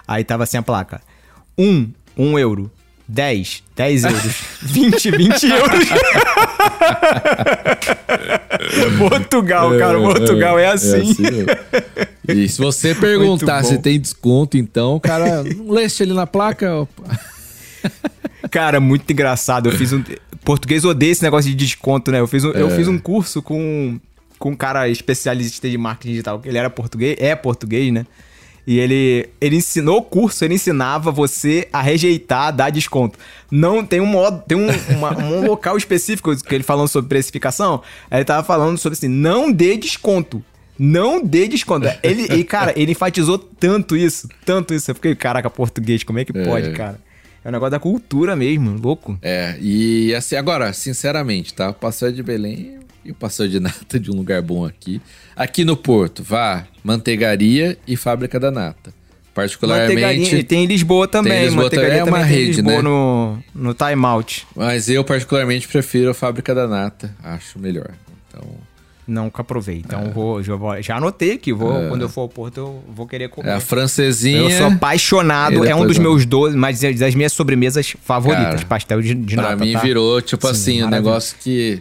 [0.08, 1.00] Aí tava assim a placa.
[1.56, 2.68] Um, um euro.
[3.08, 4.36] 10, 10 euros.
[4.62, 5.88] 20, 20 euros.
[8.98, 9.98] Portugal, cara.
[9.98, 11.14] Portugal é assim.
[11.20, 11.46] mesmo.
[12.28, 16.74] E se você perguntar se tem desconto, então, cara, não leste ali na placa.
[16.74, 17.18] opa.
[18.50, 19.68] Cara, muito engraçado.
[19.68, 20.02] Eu fiz um.
[20.44, 22.20] Português odeia esse negócio de desconto, né?
[22.20, 22.62] Eu fiz um, É.
[22.62, 23.98] eu fiz um curso com,
[24.38, 26.40] com um cara especialista de marketing digital.
[26.44, 28.06] Ele era português, é português, né?
[28.70, 33.18] E ele, ele ensinou o curso, ele ensinava você a rejeitar, dar desconto.
[33.50, 37.80] Não tem um modo, tem um, uma- um local específico que ele falando sobre precificação.
[38.10, 40.44] Aí ele tava falando sobre assim, não dê desconto.
[40.78, 41.88] Não dê desconto.
[42.02, 44.90] Ele, e, cara, ele enfatizou tanto isso, tanto isso.
[44.90, 47.00] Eu fiquei, caraca, português, como é que pode, cara?
[47.42, 49.18] É um negócio da cultura mesmo, louco.
[49.22, 51.72] É, e assim, agora, sinceramente, tá?
[51.72, 52.74] Pastel de Belém
[53.04, 55.00] e o pastel de nata de um lugar bom aqui.
[55.36, 58.92] Aqui no Porto, vá, manteigaria e fábrica da nata.
[58.92, 60.42] Manteigarinha, e Particularmente.
[60.44, 61.32] tem em Lisboa também.
[61.32, 62.82] Tem em Lisboa Manteigaria é uma também tem em rede, Lisboa né?
[62.82, 64.46] no, no Time Out.
[64.56, 67.14] Mas eu, particularmente, prefiro a fábrica da nata.
[67.22, 67.90] Acho melhor.
[68.28, 68.44] Então.
[69.06, 69.78] Nunca provei.
[69.86, 70.08] Então É.
[70.10, 71.52] vou, já, já anotei aqui.
[71.52, 73.48] Vou, Quando eu for ao Porto, eu vou querer comer.
[73.50, 74.38] É a francesinha.
[74.40, 75.64] eu sou apaixonado.
[75.64, 78.54] E É um dos eu- meus 12, mas é das minhas sobremesas favoritas.
[78.56, 79.78] Cara, pastel de, de Pra nata, mim tá?
[79.80, 81.80] virou, tipo Sim, assim, um negócio que.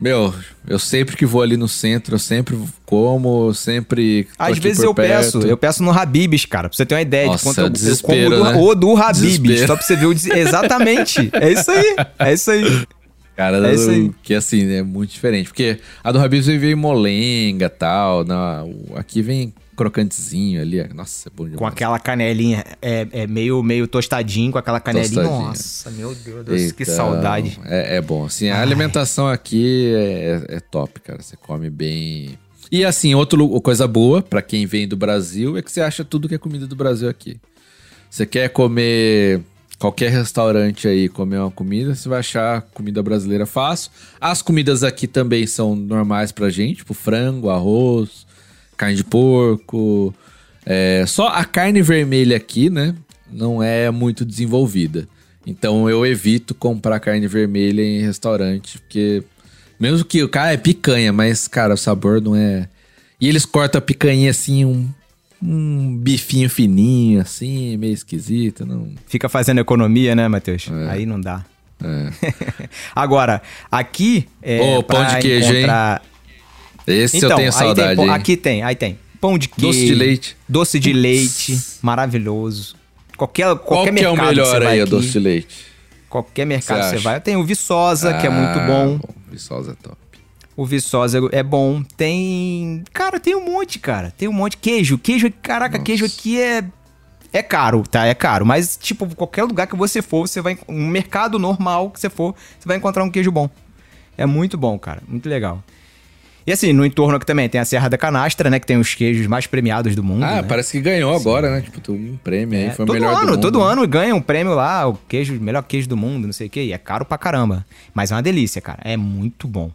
[0.00, 0.34] Meu,
[0.66, 4.26] eu sempre que vou ali no centro, eu sempre como, eu sempre.
[4.38, 5.48] Às vezes eu peço, perto.
[5.48, 7.70] eu peço no Habibs, cara, pra você ter uma ideia Nossa, de quanto eu, eu
[7.70, 8.56] como desespero, do, né?
[8.56, 9.66] o do Habibs, Desespero.
[9.66, 11.30] só pra você ver o exatamente.
[11.32, 11.96] É isso aí.
[12.18, 12.86] É isso aí.
[13.36, 13.74] Cara, É
[14.22, 15.48] que assim, é muito diferente.
[15.48, 18.24] Porque a do Habib's veio molenga e tal.
[18.24, 20.86] Na, aqui vem crocantezinho ali.
[20.94, 21.58] Nossa, é bom demais.
[21.58, 25.22] Com aquela canelinha, é, é meio, meio tostadinho, com aquela canelinha.
[25.22, 25.48] Tostadinho.
[25.48, 27.58] Nossa, meu Deus, Deus que Então, saudade.
[27.64, 28.24] É, é bom.
[28.24, 31.20] Assim, a alimentação aqui é, é top, cara.
[31.20, 32.38] Você come bem.
[32.70, 36.28] E assim, outra coisa boa pra quem vem do Brasil é que você acha tudo
[36.28, 37.36] que é comida do Brasil aqui.
[38.08, 39.40] Você quer comer
[39.78, 43.90] qualquer restaurante aí, comer uma comida, você vai achar comida brasileira fácil.
[44.20, 48.26] As comidas aqui também são normais pra gente, tipo frango, arroz,
[48.76, 50.14] carne de porco.
[50.64, 52.94] É, só a carne vermelha aqui, né?
[53.30, 55.08] Não é muito desenvolvida.
[55.46, 59.22] Então eu evito comprar carne vermelha em restaurante, porque
[59.78, 62.68] mesmo que o cara é picanha, mas cara, o sabor não é.
[63.20, 64.88] E eles cortam a picanha assim, um,
[65.46, 68.64] um bifinho fininho, assim, meio esquisito.
[68.64, 68.90] Não...
[69.06, 70.68] Fica fazendo economia, né, Matheus?
[70.70, 70.90] É.
[70.90, 71.44] Aí não dá.
[72.94, 74.26] Agora, aqui.
[74.42, 75.58] É, Ô, pão de queijo, hein?
[75.58, 76.02] encontrar-
[76.86, 78.10] Esse Então, eu tenho saudade, tem hein?
[78.10, 78.98] aqui tem, aí tem.
[79.20, 79.66] Pão de queijo.
[79.68, 80.36] Doce de leite.
[80.48, 82.76] Doce de leite, maravilhoso.
[83.16, 85.66] Qualquer, Qual qualquer que é o mercado melhor aí, aqui, doce de leite?
[86.10, 87.20] Qualquer mercado Você você vai.
[87.20, 89.00] Tem o Viçosa, que é muito Ah, bom.
[89.30, 89.96] Viçosa é top.
[90.56, 91.82] O Viçosa é bom.
[91.96, 92.84] Tem.
[92.92, 94.12] Cara, tem um monte, cara.
[94.16, 94.56] Tem um monte.
[94.56, 94.96] Queijo.
[94.98, 96.64] Queijo, caraca, queijo aqui é.
[97.32, 98.06] É caro, tá?
[98.06, 98.46] É caro.
[98.46, 100.56] Mas, tipo, qualquer lugar que você for, você vai.
[100.68, 103.50] Um mercado normal que você for, você vai encontrar um queijo bom.
[104.16, 105.02] É muito bom, cara.
[105.08, 105.60] Muito legal.
[106.46, 108.60] E assim, no entorno aqui também tem a Serra da Canastra, né?
[108.60, 110.22] Que tem os queijos mais premiados do mundo.
[110.22, 110.42] Ah, né?
[110.42, 111.62] parece que ganhou agora, né?
[111.62, 113.40] Tipo, tem um prêmio aí, É, foi o todo melhor do ano, mundo.
[113.40, 116.50] todo ano ganha um prêmio lá, o queijo, melhor queijo do mundo, não sei o
[116.50, 116.62] quê.
[116.64, 117.64] E é caro pra caramba.
[117.94, 118.78] Mas é uma delícia, cara.
[118.84, 119.72] É muito bom.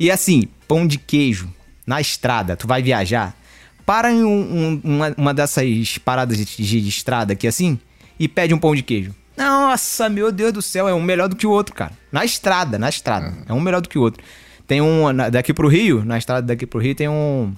[0.00, 1.52] E assim, pão de queijo
[1.86, 3.36] na estrada, tu vai viajar,
[3.84, 7.78] para em um- um- uma, uma dessas paradas de, de estrada aqui assim
[8.18, 9.14] e pede um pão de queijo.
[9.36, 11.92] Nossa, meu Deus do céu, é um melhor do que o outro, cara.
[12.10, 13.34] Na estrada, na estrada.
[13.48, 14.22] É um melhor do que o outro.
[14.66, 17.52] Tem um na- daqui pro Rio, na estrada daqui pro Rio tem um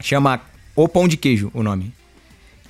[0.00, 0.40] chama
[0.74, 1.92] O Pão de Queijo, o nome.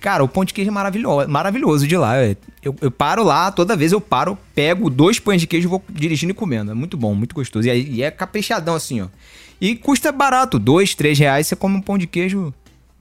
[0.02, 2.14] Cara, o pão de queijo é maravilhoso, maravilhoso de lá.
[2.62, 5.82] Eu, eu paro lá, toda vez eu paro, pego dois pães de queijo e vou
[5.88, 6.72] dirigindo e comendo.
[6.72, 7.68] É muito bom, muito gostoso.
[7.68, 9.06] E é, e é caprichadão assim, ó.
[9.60, 12.52] E custa barato, dois, três reais você come um pão de queijo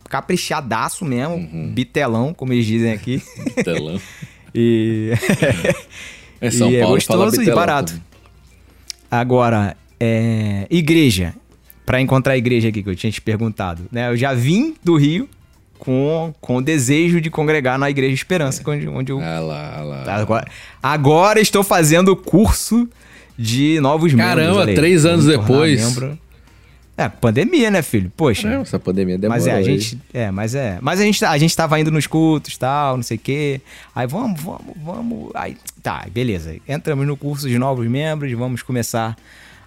[0.08, 1.72] caprichadaço mesmo, Uhum.
[1.74, 3.22] bitelão, como eles dizem aqui.
[3.64, 4.00] Telão.
[4.54, 5.12] e
[6.40, 7.94] É São e é Paulo fala gostoso e bitelão barato.
[7.94, 8.06] também.
[9.10, 11.34] Agora, é, igreja.
[11.86, 14.10] Pra encontrar a igreja aqui que eu tinha te perguntado, né?
[14.10, 15.28] Eu já vim do Rio
[15.82, 19.82] com, com o desejo de congregar na Igreja Esperança, onde, onde eu Ah lá, ah
[19.82, 20.16] lá.
[20.16, 20.48] Agora,
[20.82, 22.88] agora estou fazendo o curso
[23.36, 24.36] de novos membros.
[24.36, 24.76] Caramba, olha aí.
[24.76, 25.84] três anos depois.
[25.84, 26.20] membro.
[26.96, 28.12] É, pandemia, né, filho?
[28.16, 28.44] Poxa.
[28.44, 29.64] Caramba, essa pandemia demorou mas é, a aí.
[29.64, 30.00] gente.
[30.14, 30.78] É, mas é.
[30.82, 33.60] Mas a gente, a gente tava indo nos cultos tal, não sei o quê.
[33.96, 35.32] Aí vamos, vamos, vamos.
[35.34, 36.58] Aí, tá, beleza.
[36.68, 39.18] Entramos no curso de novos membros, vamos começar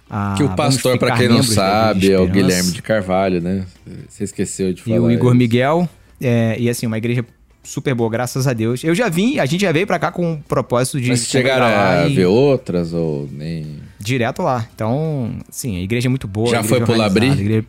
[0.09, 0.35] a.
[0.37, 2.25] Que o pastor, pra ficar quem não membros sabe, é o.
[2.25, 3.65] Guilherme de Carvalho, né?
[4.07, 5.01] Você esqueceu de E falar.
[5.01, 5.37] o Igor isso.
[5.37, 5.89] Miguel.
[6.21, 7.25] É, e assim, uma igreja
[7.63, 8.83] super boa, graças a Deus.
[8.83, 11.09] Eu já vim, a gente já veio pra cá com o propósito de.
[11.09, 13.79] Mas chegaram a ver outras ou nem...
[13.99, 14.67] Direto lá.
[14.75, 16.49] Então, sim, a igreja é muito boa.
[16.49, 17.27] Já foi pro Labri?
[17.27, 17.65] igreja-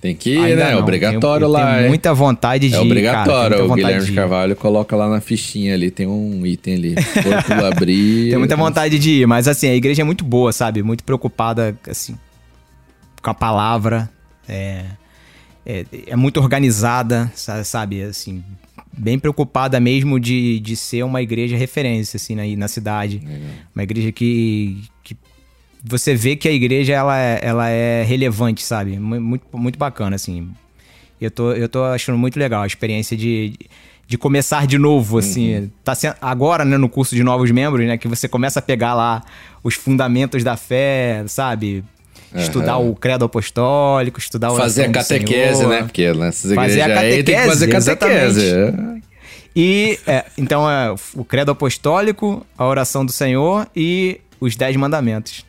[0.00, 0.72] Tem que ir, Ainda né?
[0.72, 1.88] É obrigatório lá, tenho hein?
[1.88, 3.58] muita vontade de É ir, cara, obrigatório.
[3.58, 4.16] muita o Guilherme de de.
[4.16, 6.94] Carvalho coloca lá na fichinha ali, tem um item ali.
[7.22, 8.26] Foi pro Labri.
[8.28, 10.82] Tenho muita vontade de ir, mas assim, a igreja é muito boa, sabe?
[10.82, 12.16] Muito preocupada, assim,
[13.22, 14.08] com a palavra.
[14.48, 14.84] É,
[15.66, 18.02] é, é muito organizada, sa- sabe?
[18.02, 18.42] Assim,
[18.96, 23.20] bem preocupada mesmo de, de ser uma igreja referência, assim, na, na cidade.
[23.74, 25.16] Uma igreja que, que
[25.84, 28.98] você vê que a igreja, ela é, ela é relevante, sabe?
[28.98, 30.48] Mu- Muito, muito bacana, assim.
[31.20, 33.54] Eu tô, eu tô achando muito legal a experiência de,
[34.06, 35.70] de começar de novo, assim.
[35.82, 38.94] Tá sendo, agora, né, no curso de novos membros, né, que você começa a pegar
[38.94, 39.22] lá
[39.62, 41.82] os fundamentos da fé, sabe?
[42.34, 45.82] Estudar o credo apostólico, estudar o Fazer a catequese, né?
[45.82, 49.02] Porque nessas Fazer igrejas a aí tem que fazer catequese, catequese.
[49.56, 55.44] E, é, então, é o credo apostólico, a oração do Senhor e os dez mandamentos.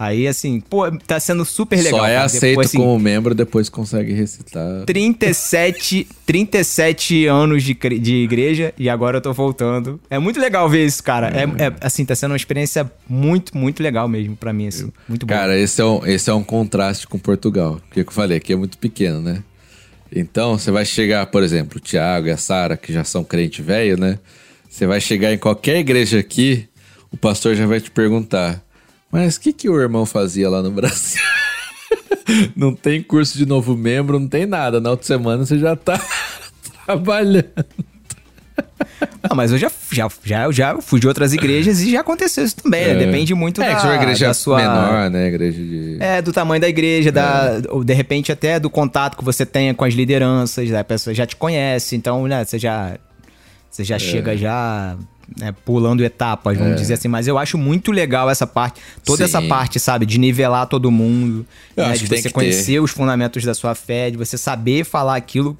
[0.00, 2.00] Aí, assim, pô, tá sendo super legal.
[2.00, 2.24] Só é cara.
[2.24, 4.86] aceito Depois, assim, como membro, depois consegue recitar.
[4.86, 10.00] 37, 37 anos de, de igreja e agora eu tô voltando.
[10.08, 11.28] É muito legal ver isso, cara.
[11.28, 14.90] É, é, assim, tá sendo uma experiência muito, muito legal mesmo pra mim, assim.
[15.06, 15.34] Muito bom.
[15.34, 17.78] Cara, esse é, um, esse é um contraste com Portugal.
[17.86, 19.42] Porque eu falei, aqui é muito pequeno, né?
[20.10, 23.60] Então, você vai chegar, por exemplo, o Tiago e a Sara, que já são crente
[23.60, 24.18] velho, né?
[24.66, 26.66] Você vai chegar em qualquer igreja aqui,
[27.12, 28.64] o pastor já vai te perguntar:
[29.10, 31.20] Mas o que, que o irmão fazia lá no Brasil?
[32.54, 34.80] não tem curso de novo membro, não tem nada.
[34.80, 36.00] Na outra semana você já tá
[36.86, 37.48] trabalhando.
[39.22, 42.56] Ah, mas eu já, já, já, já fui de outras igrejas e já aconteceu isso
[42.56, 42.94] também, né?
[43.06, 44.56] Depende muito É, da, que sua igreja da é sua...
[44.58, 45.26] menor, né?
[45.28, 45.96] Igreja de.
[46.00, 49.74] É, do tamanho da igreja, da, ou de repente até do contato que você tenha
[49.74, 50.80] com as lideranças, né?
[50.80, 52.96] a pessoa já te conhece, então, né, você já,
[53.70, 53.84] você É.
[53.84, 54.96] já chega já
[55.38, 57.08] né, pulando etapas, vamos dizer assim.
[57.08, 59.48] Mas eu acho muito legal essa parte, toda essa Sim.
[59.48, 61.46] parte, sabe, de nivelar todo mundo,
[61.76, 65.56] né, de você conhecer os fundamentos da sua fé, de você saber falar aquilo,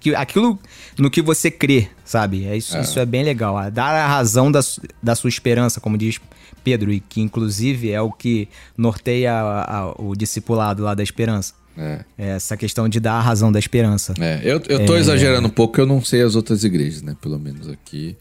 [0.00, 0.58] que, aquilo
[0.98, 2.44] no que você crê, sabe?
[2.46, 3.56] É isso, isso é bem legal.
[3.56, 4.60] a Dar a razão da,
[5.02, 6.20] da sua esperança, como diz
[6.64, 11.54] Pedro, e que inclusive é o que norteia a- a- o discipulado lá da esperança.
[11.76, 12.00] É.
[12.18, 14.12] É Essa questão de dar a razão da esperança.
[14.20, 17.16] É, eu, eu tô exagerando um pouco, eu não sei as outras igrejas, né?
[17.20, 18.14] Pelo menos aqui.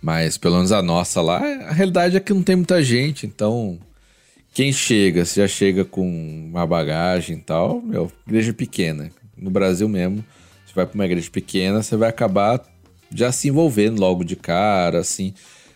[0.00, 3.78] Mas pelo menos a nossa lá, a realidade é que não tem muita gente, então.
[4.54, 6.08] Quem chega, se já chega com
[6.50, 9.10] uma bagagem e tal, meu, igreja pequena.
[9.36, 10.24] No Brasil mesmo,
[10.66, 12.64] você vai pra uma igreja pequena, você vai acabar
[13.14, 15.32] já se envolvendo logo de cara, assim.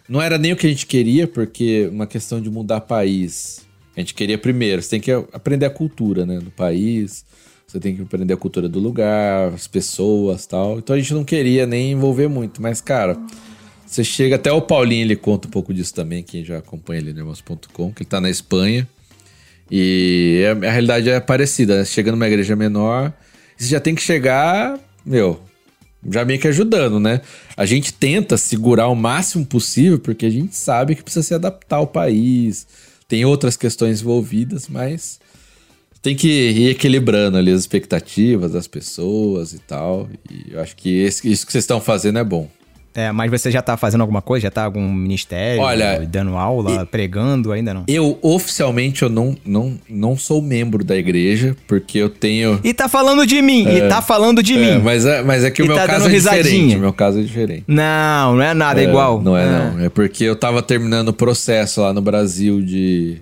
[0.09, 3.65] não era nem o que a gente queria, porque uma questão de mudar país.
[3.97, 7.25] A gente queria primeiro, você tem que aprender a cultura, né, do país.
[7.67, 10.79] Você tem que aprender a cultura do lugar, as pessoas, tal.
[10.79, 13.17] Então a gente não queria nem envolver muito, mas cara,
[13.93, 17.13] você chega até o Paulinho, ele conta um pouco disso também, quem já acompanha ele
[17.13, 18.89] no irmãos.com, que ele tá na Espanha.
[19.71, 21.85] E a, a realidade é parecida, né?
[21.85, 23.13] Chega numa igreja menor,
[23.57, 25.43] você já tem que chegar, meu,
[26.11, 27.21] já meio que ajudando, né?
[27.55, 31.77] A gente tenta segurar o máximo possível, porque a gente sabe que precisa se adaptar
[31.77, 32.67] ao país,
[33.07, 35.21] tem outras questões envolvidas, mas
[36.01, 40.09] tem que ir equilibrando ali as expectativas das pessoas e tal.
[40.31, 42.51] E eu acho que esse, isso que vocês estão fazendo é bom.
[42.95, 44.43] É, mas você já tá fazendo alguma coisa?
[44.45, 45.63] Já tá algum ministério?
[45.63, 47.51] Olha, dando aula, e- pregando?
[47.51, 47.85] Ainda não.
[47.89, 52.61] Eu, oficialmente, eu não, não, não sou membro da igreja, porque eu tenho...
[52.63, 54.83] E tá falando de mim, e tá falando de É, mim.
[54.85, 56.43] mas, é, mas é que o E meu tá caso é diferente.
[56.43, 56.77] risadinha.
[56.77, 57.65] O meu caso é diferente.
[57.67, 59.23] Não, não é nada, é, É, igual.
[59.23, 59.71] Não é, Ah.
[59.75, 59.85] não.
[59.87, 63.19] É porque eu tava terminando o processo lá no Brasil de.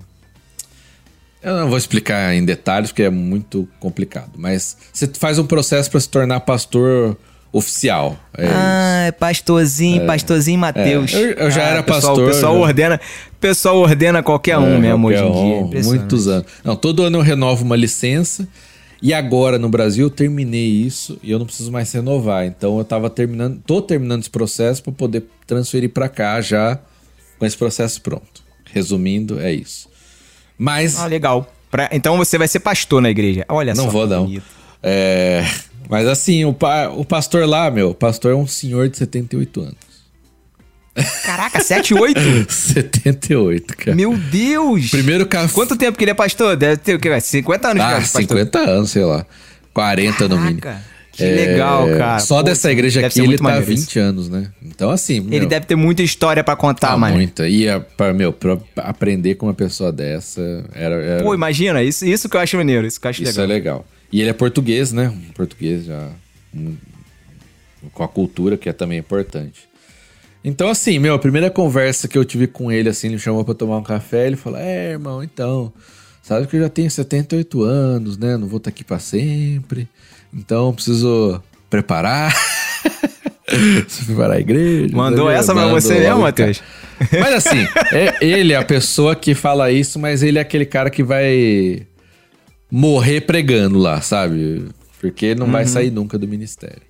[1.43, 4.33] Eu não vou explicar em detalhes, porque é muito complicado.
[4.37, 7.17] Mas você faz um processo para se tornar pastor
[7.53, 8.17] oficial.
[8.37, 8.53] É isso.
[8.57, 11.13] Ah, é pastorzinho, pastorzinho Mateus.
[11.13, 12.61] É, eu- eu já Ah, era pessoal, pastor, O pessoal já.
[12.61, 13.01] ordena,
[13.33, 15.55] o pessoal ordena qualquer um É, mesmo hoje em qualquer dia.
[15.57, 15.99] um, Impressionante.
[16.01, 16.47] Muitos anos.
[16.65, 18.47] Não, todo ano eu renovo uma licença.
[19.03, 22.45] E agora no Brasil eu terminei isso e eu não preciso mais renovar.
[22.45, 26.79] Então eu tava terminando, tô terminando esse processo para poder transferir para cá já
[27.39, 28.43] com esse processo pronto.
[28.73, 29.89] Resumindo, é isso.
[30.59, 31.51] Mas Ah, legal.
[31.71, 33.45] Pra- então você vai ser pastor na igreja.
[33.49, 33.83] Olha só.
[33.83, 34.31] não vou não.
[34.83, 35.45] É,
[35.91, 39.61] mas assim, o, pa- o pastor lá, meu, o pastor é um senhor de 78
[39.61, 39.91] anos.
[41.25, 42.21] Caraca, 7, 8?
[42.53, 43.97] 78, cara.
[43.97, 44.91] Meu Deus!
[44.91, 45.53] Primeiro café.
[45.55, 46.57] Quanto tempo que ele é pastor?
[46.57, 47.19] Deve ter o quê?
[47.21, 48.21] 50 anos Ah, de pastor.
[48.23, 49.25] 50 anos, sei lá.
[49.73, 50.61] 40 no mínimo.
[50.61, 52.19] Caraca, que legal, cara.
[52.19, 54.51] Só Pô, dessa igreja aqui ele tá há maneiro 20 anos, né?
[54.63, 55.17] Então, assim.
[55.31, 57.15] Ele meu, deve ter muita história pra contar, tá mano.
[57.17, 57.49] muita.
[57.49, 60.41] E, a- pra, meu, pra aprender com uma pessoa dessa,
[60.75, 60.95] era.
[60.97, 63.45] era- Pô, imagina, isso, isso que eu acho maneiro, isso que eu acho isso legal.
[63.45, 63.87] é legal.
[64.13, 65.09] E ele é português, né?
[65.09, 66.09] Um português já.
[66.55, 66.77] um-
[67.95, 69.69] com a cultura, que é também importante.
[70.45, 73.45] Então, assim, meu, a primeira conversa que eu tive com ele, assim, ele me chamou
[73.45, 75.73] pra tomar um café, ele falou: É, irmão, então.
[76.23, 78.37] Sabe que eu já tenho 78 anos, né?
[78.37, 79.89] Não vou estar aqui pra sempre.
[80.33, 82.35] Então, preciso preparar.
[83.47, 84.95] preciso preparar a igreja.
[84.95, 85.39] Mandou sabe?
[85.39, 86.63] essa Mandou você mesmo, Matheus?
[87.19, 90.91] Mas assim, é- ele é a pessoa que fala isso, mas ele é aquele cara
[90.91, 91.87] que vai
[92.71, 94.65] morrer pregando lá, sabe?
[95.01, 95.53] Porque não Uhum.
[95.53, 96.83] vai sair nunca do ministério.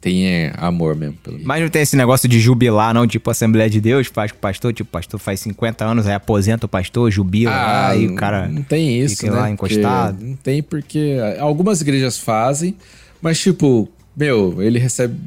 [0.00, 3.06] Tem é, amor mesmo pelo Mas não tem esse negócio de jubilar, não?
[3.06, 6.12] Tipo, Assembleia de Deus, faz com o pastor, tipo, o pastor faz 50 anos, aí
[6.14, 8.44] aposenta o pastor, jubila lá, aí o cara.
[8.44, 9.40] Ah, não tem isso, fica né?
[9.40, 10.14] lá encostado.
[10.16, 12.76] Porque- não tem porque algumas igrejas fazem,
[13.20, 15.18] mas tipo, meu, ele recebe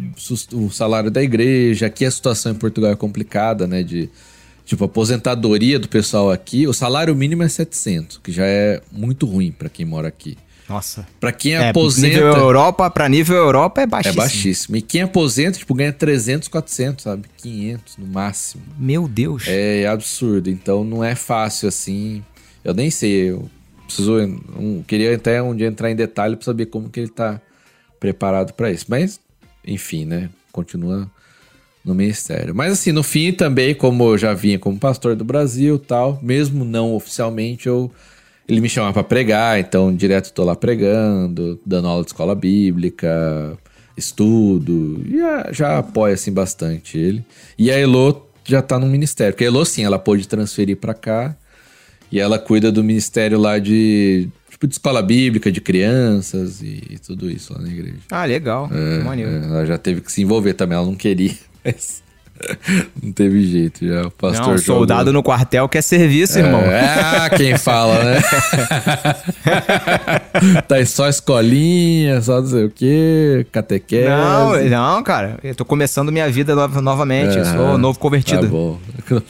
[0.54, 1.88] o salário da igreja.
[1.88, 3.84] Aqui a situação em Portugal é complicada, né?
[3.84, 4.08] De
[4.70, 9.26] tipo, a aposentadoria do pessoal aqui, o salário mínimo é 700, que já é muito
[9.26, 10.38] ruim pra quem mora aqui.
[10.70, 11.08] Nossa.
[11.20, 14.22] Pra quem É, aposenta nível Europa, pra nível Europa é é baixíssimo.
[14.22, 14.76] baixíssimo.
[14.78, 17.24] E quem aposenta, tipo, ganha 300, 400, sabe?
[17.38, 18.62] 500 no máximo.
[18.78, 19.46] Meu Deus.
[19.48, 22.24] É absurdo, então não é fácil assim.
[22.64, 23.50] Eu nem sei, eu
[23.88, 27.42] preciso, um, queria até um dia entrar em detalhe para saber como que ele tá
[28.00, 28.86] preparado para isso.
[28.88, 29.20] Mas,
[29.66, 30.30] enfim, né?
[30.52, 31.10] Continua
[31.84, 32.54] no ministério.
[32.54, 36.66] Mas assim, no fim também, como eu já vinha como pastor do Brasil, tal, mesmo
[36.66, 37.92] não oficialmente, eu
[38.48, 43.56] ele me chamava para pregar, então direto tô lá pregando, dando aula de escola bíblica,
[43.96, 47.24] estudo, e já, já apoia assim bastante ele.
[47.58, 50.96] E a Elo já tá no ministério, porque a Elo sim, ela pôde transferir para
[50.96, 51.36] cá
[52.12, 56.98] e ela cuida do ministério lá de tipo de escola bíblica de crianças e, e
[57.00, 58.00] tudo isso lá na igreja.
[58.12, 58.68] Ah, legal.
[58.74, 59.32] É, Maneiro.
[59.32, 61.36] é, ela já teve que se envolver também, ela não queria,
[61.74, 62.04] mas
[63.04, 64.04] não teve jeito já.
[64.04, 65.14] O pastor Não, soldado jogou.
[65.14, 66.62] no quartel quer serviço, irmão.
[66.62, 68.22] É, ah, quem fala, né?
[70.68, 74.08] tá aí só escolinha, só não sei o quê, catequese.
[74.08, 75.38] Não, não, cara.
[75.44, 77.38] Eu tô começando minha vida no- novamente.
[77.38, 78.44] eu sou Ah, novo convertido.
[78.44, 78.80] Tá bom.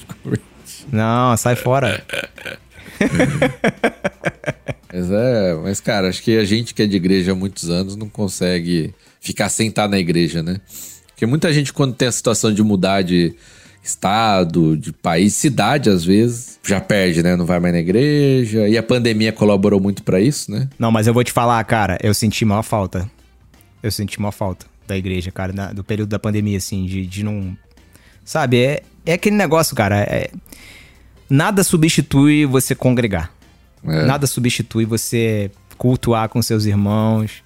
[0.91, 2.01] Não, sai fora.
[4.91, 7.95] Mas é, mas cara, acho que a gente que é de igreja há muitos anos
[7.95, 10.59] não consegue ficar sentado na igreja, né?
[11.19, 13.35] Porque muita gente, quando tem a situação de mudar de
[13.83, 17.35] estado, de país, cidade, às vezes, já perde, né?
[17.35, 18.69] Não vai mais na igreja.
[18.69, 20.69] E a pandemia colaborou muito pra isso, né?
[20.79, 23.11] Não, mas eu vou te falar, cara, eu senti maior falta.
[23.83, 27.21] Eu senti maior falta da igreja, cara, na- do período da pandemia, assim, de, de
[27.21, 27.53] não.
[28.23, 29.97] Sabe, é, é aquele negócio, cara.
[29.99, 30.31] é-
[31.29, 33.29] Nada substitui você congregar.
[33.85, 34.05] É.
[34.05, 37.43] Nada substitui você cultuar com seus irmãos.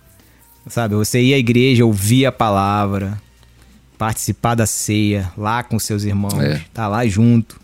[0.68, 3.20] Sabe, você ir à igreja, ouvir a palavra.
[4.07, 6.61] Participar da ceia lá com seus irmãos, É.
[6.73, 7.57] tá lá junto.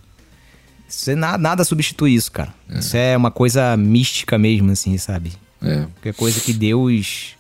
[1.07, 2.53] É nada, nada substitui isso, cara.
[2.69, 5.33] Isso é uma coisa mística mesmo, assim, sabe?
[5.61, 5.81] É.
[5.95, 7.35] Qualquer coisa que Deus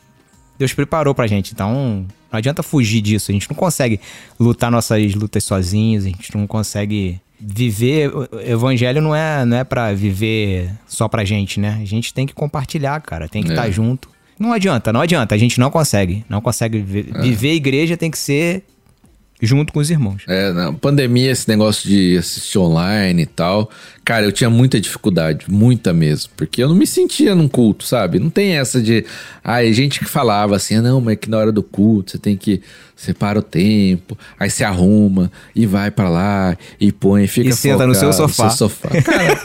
[0.57, 1.53] Deus preparou pra gente.
[1.53, 3.31] Então, não adianta fugir disso.
[3.31, 4.01] A gente não consegue
[4.37, 9.63] lutar nossas lutas sozinhos, a gente não consegue viver o evangelho não é não é
[9.63, 11.79] para viver só pra gente, né?
[11.81, 13.53] A gente tem que compartilhar, cara, tem que É.
[13.53, 14.09] estar junto.
[14.37, 18.11] Não adianta, não adianta, a gente não consegue, não consegue vi- viver a igreja tem
[18.11, 18.63] que ser
[19.41, 20.23] junto com os irmãos.
[20.27, 23.69] É, na pandemia, esse negócio de assistir online e tal,
[24.03, 28.19] cara, eu tinha muita dificuldade, muita mesmo, porque eu não me sentia num culto, sabe?
[28.19, 29.05] Não tem essa de.
[29.43, 32.17] Ai, gente que falava assim, "Ah, não, mas é que na hora do culto você
[32.17, 32.61] tem que
[32.95, 37.87] separa o tempo, aí se arruma e vai pra lá e põe, fica E senta
[37.87, 38.49] no seu sofá.
[38.49, 38.89] sofá.
[39.01, 39.39] Cara,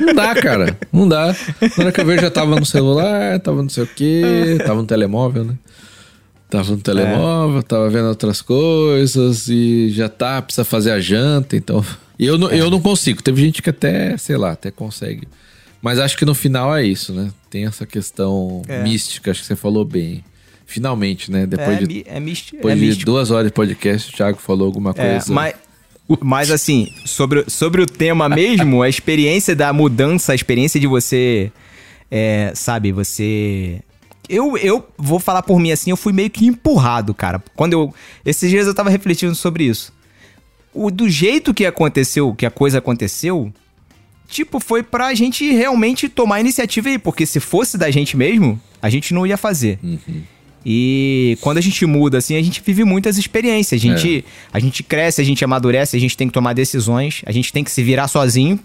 [0.00, 1.34] não dá, cara, não dá.
[1.78, 4.74] Na hora que eu vejo, já tava no celular, tava não sei o quê, tava
[4.82, 5.54] no telemóvel, né?
[6.52, 11.82] Tava no telemóvel, tava vendo outras coisas e já tá, precisa fazer a janta, então.
[12.18, 13.22] Eu, não- eu não consigo.
[13.22, 15.26] Teve gente que até, sei lá, até consegue.
[15.80, 17.30] Mas acho que no final é isso, né?
[17.48, 18.82] Tem essa questão É.
[18.82, 20.22] mística, acho que você falou bem.
[20.66, 21.46] Finalmente, né?
[21.46, 23.06] Depois é, de, é, místico, depois é de místico.
[23.10, 25.32] duas horas de podcast, o Thiago falou alguma É, coisa.
[25.32, 25.54] mas,
[26.20, 31.50] mas assim, sobre, sobre o tema mesmo, a experiência da mudança, a experiência de você,
[32.10, 33.80] é, sabe, você...
[34.28, 37.42] Eu, eu vou falar por mim assim, eu fui meio que empurrado, cara.
[37.54, 37.94] Quando eu...
[38.24, 39.92] Esses dias eu tava refletindo sobre isso.
[40.72, 43.52] O, do jeito que aconteceu, que a coisa aconteceu,
[44.28, 46.98] tipo, foi pra gente realmente tomar iniciativa aí.
[46.98, 49.78] Porque se fosse da gente mesmo, a gente não ia fazer.
[50.64, 53.80] E quando a gente muda, assim, a gente vive muitas experiências.
[53.80, 57.32] A gente, a gente cresce, a gente amadurece, a gente tem que tomar decisões, a
[57.32, 58.58] gente tem que se virar sozinho,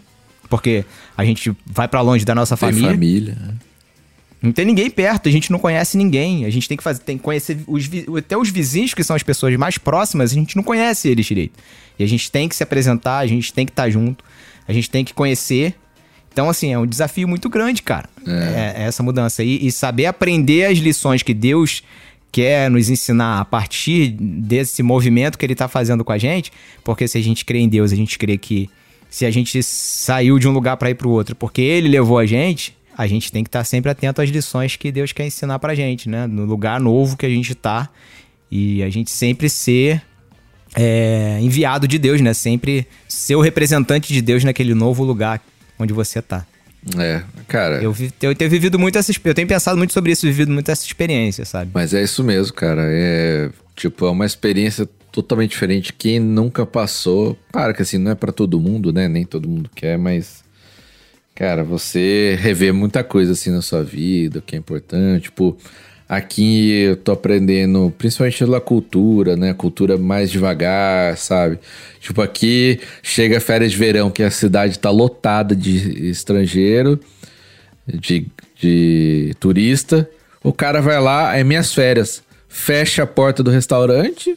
[0.49, 0.85] porque
[1.17, 2.91] a gente vai pra longe da nossa Tem família.
[2.91, 3.37] família.
[4.41, 6.45] Não tem ninguém perto, a gente não conhece ninguém.
[6.45, 9.23] A gente tem que fazer, tem que conhecer os, até os vizinhos, que são as
[9.23, 11.57] pessoas mais próximas, a gente não conhece eles direito.
[11.97, 14.23] E a gente tem que se apresentar, a gente tem que estar junto,
[14.67, 15.75] a gente tem que conhecer.
[16.31, 18.07] Então, assim, é um desafio muito grande, cara.
[18.25, 19.43] É, é essa mudança.
[19.43, 21.81] E, e saber aprender as lições que Deus
[22.31, 26.51] quer nos ensinar a partir desse movimento que ele tá fazendo com a gente,
[26.83, 28.69] porque se a gente crê em Deus, a gente crê que
[29.09, 32.19] se a gente saiu de um lugar para ir para o outro, porque ele levou
[32.19, 35.59] a gente, a gente tem que estar sempre atento às lições que Deus quer ensinar
[35.59, 36.25] pra gente, né?
[36.25, 37.89] No lugar novo que a gente tá
[38.49, 40.01] e a gente sempre ser
[40.75, 42.33] é, enviado de Deus, né?
[42.33, 45.41] Sempre ser o representante de Deus naquele novo lugar
[45.77, 46.45] onde você tá.
[46.97, 47.83] É, cara.
[47.83, 50.85] Eu, eu tenho vivido muito essa, eu tenho pensado muito sobre isso, vivido muito essa
[50.85, 51.69] experiência, sabe?
[51.73, 52.81] Mas é isso mesmo, cara.
[52.85, 55.93] É tipo, é uma experiência totalmente diferente.
[55.93, 59.07] Quem nunca passou, claro que assim, não é pra todo mundo, né?
[59.07, 60.43] Nem todo mundo quer, mas
[61.37, 65.55] cara, você rever muita coisa assim na sua vida, o que é importante, tipo,
[66.09, 69.53] aqui eu tô aprendendo, principalmente pela cultura, né?
[69.53, 71.59] Cultura mais devagar, sabe?
[71.99, 76.99] Tipo, aqui chega férias de verão, que a cidade tá lotada de estrangeiro
[77.85, 78.25] de,
[78.59, 80.09] de turista.
[80.43, 82.23] O cara vai lá, é minhas férias.
[82.49, 84.35] Fecha a porta do restaurante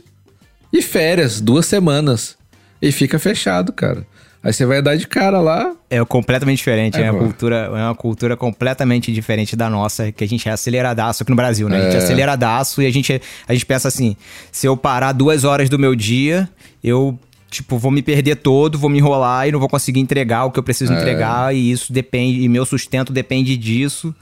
[0.71, 2.37] e férias, duas semanas.
[2.83, 4.07] E fica fechado, cara.
[4.43, 5.73] Aí você vai dar de cara lá.
[5.91, 10.25] É completamente diferente, É, é, uma cultura, é uma cultura completamente diferente da nossa, que
[10.25, 11.77] a gente é aceleradaço aqui no Brasil, né?
[11.77, 14.17] A gente é aceleradaço e a gente, a gente pensa assim,
[14.51, 16.49] se eu parar duas horas do meu dia,
[16.83, 17.19] eu,
[17.51, 20.59] tipo, vou me perder todo, vou me enrolar e não vou conseguir entregar o que
[20.59, 24.15] eu preciso entregar e isso depende, e meu sustento depende disso.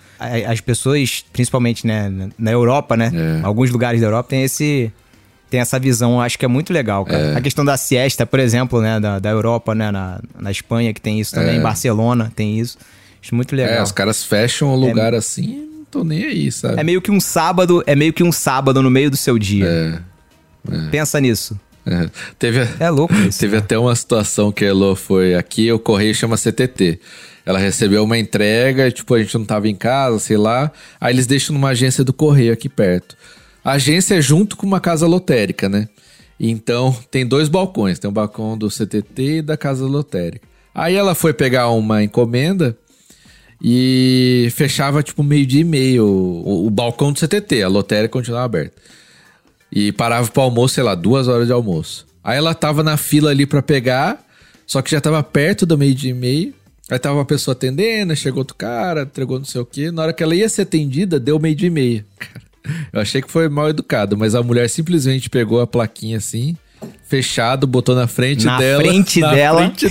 [0.49, 3.13] As pessoas, principalmente, né, na- na Europa, né?
[3.15, 3.47] É.
[3.47, 4.91] Alguns lugares da Europa tem esse...
[5.51, 7.37] Tem essa visão, acho que é muito legal, cara.
[7.39, 11.01] A questão da siesta, por exemplo, né, da, da Europa, né, na, na Espanha que
[11.01, 12.77] tem isso também, em Barcelona tem isso.
[13.23, 13.83] Acho muito É, legal.
[13.83, 16.79] os caras fecham o lugar assim e não tô nem aí, sabe?
[16.79, 20.03] É meio que um sábado, é meio que um sábado no meio do seu dia.
[20.91, 21.59] Pensa nisso.
[21.87, 22.09] É.
[22.39, 23.39] Teve, É louco isso.
[23.41, 27.01] Teve até uma situação que a Elo foi aqui, o correio chama CTT.
[27.47, 30.71] Ela recebeu uma entrega, tipo, a gente não tava em casa, sei lá.
[31.01, 33.17] Aí eles deixam numa agência do correio aqui perto.
[33.69, 35.91] A agência é junto com uma casa lotérica, né?
[36.41, 37.99] Então, tem dois balcões.
[37.99, 40.49] Tem o balcão do CTT e da casa lotérica.
[40.75, 42.75] Aí ela foi pegar uma encomenda
[43.63, 47.63] e fechava, tipo, meio-dia e meio o, o balcão do CTT.
[47.63, 48.81] A lotérica continuava aberta.
[49.71, 52.07] E parava pro almoço, sei lá, duas horas de almoço.
[52.25, 54.25] Aí ela tava na fila ali pra pegar,
[54.67, 56.55] só que já tava perto do meio-dia e meio.
[56.91, 59.91] Aí tava uma pessoa atendendo, chegou outro cara, entregou não sei o quê.
[59.91, 62.07] Na hora que ela ia ser atendida, deu meio-dia e meia.
[62.19, 62.48] Cara,
[62.93, 66.57] eu achei que foi mal educado, mas a mulher simplesmente pegou a plaquinha assim,
[67.07, 68.83] fechado, botou na frente Na dela.
[68.83, 69.61] frente na dela.
[69.61, 69.87] frente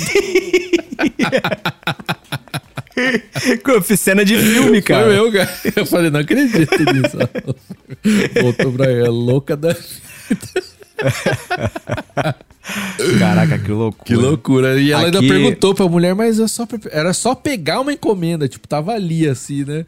[3.64, 5.06] Com cena de filme, cara.
[5.06, 5.50] Foi eu, cara.
[5.76, 7.18] Eu falei, não acredito nisso.
[8.42, 9.76] Voltou pra ela, louca da.
[13.20, 14.04] Caraca, que loucura.
[14.06, 14.80] Que loucura.
[14.82, 17.94] E ela Aqui- ainda perguntou pra mulher, mas é só pra- era só pegar uma
[17.94, 18.48] encomenda.
[18.48, 19.86] Tipo, tava ali assim, né?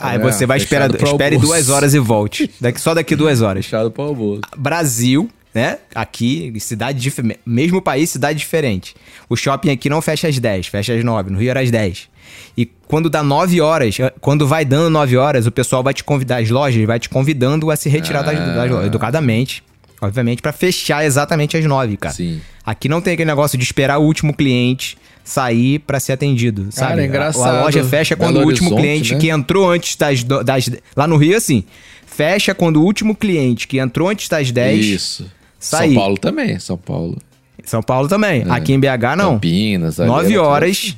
[0.00, 2.50] Aí Ah, você vai esperar, espere duas horas e volte.
[2.60, 3.64] Daqui, só daqui duas horas.
[3.66, 4.40] Fechado pro almoço.
[4.56, 5.78] Brasil, né?
[5.94, 7.40] Aqui, cidade diferente.
[7.44, 8.94] Mesmo país, cidade diferente.
[9.28, 11.30] O shopping aqui não fecha às 10, fecha às 9.
[11.30, 12.08] No Rio era às 10.
[12.56, 16.38] E quando dá 9 horas, quando vai dando 9 horas, o pessoal vai te convidar,
[16.38, 18.54] as lojas vai te convidando a se retirar das, Ah.
[18.54, 19.62] das lojas, educadamente.
[20.00, 22.14] Obviamente, pra fechar exatamente às 9, cara.
[22.14, 22.40] Sim.
[22.64, 27.00] Aqui não tem aquele negócio de esperar o último cliente sair pra ser atendido, sabe?
[27.00, 27.56] é A- engraçado.
[27.58, 29.20] A loja fecha quando Belo o último cliente né?
[29.20, 30.70] que entrou antes das, das.
[30.96, 31.64] Lá no Rio, assim.
[32.06, 34.84] Fecha quando o último cliente que entrou antes das 10.
[34.84, 35.30] Isso.
[35.58, 35.88] sair.
[35.94, 37.18] São Paulo também, São Paulo.
[37.64, 38.42] São Paulo também.
[38.42, 38.50] É.
[38.50, 39.34] Aqui em BH, não.
[39.34, 40.00] Campinas.
[40.00, 40.70] ali 9 era tudo horas.
[40.70, 40.94] assim.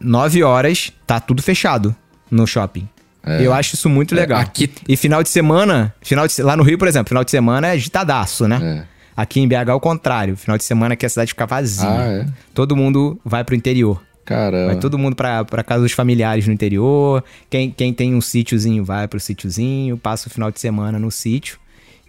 [0.00, 1.94] 9 horas, tá tudo fechado
[2.30, 2.88] no shopping.
[3.24, 3.46] É.
[3.46, 4.40] Eu acho isso muito É, legal.
[4.40, 7.68] aqui- E final de semana, final de, lá no Rio, por exemplo, final de semana
[7.68, 8.84] é agitadaço, né?
[8.90, 8.93] É.
[9.16, 10.36] Aqui em BH é o contrário.
[10.36, 11.88] Final de semana que a cidade fica vazia.
[11.88, 12.26] Ah, é?
[12.52, 14.02] Todo mundo vai pro interior.
[14.24, 14.66] Caramba.
[14.72, 17.22] Vai todo mundo pra, pra casa dos familiares no interior.
[17.50, 21.58] Quem, quem tem um sítiozinho vai pro sítiozinho, passa o final de semana no sítio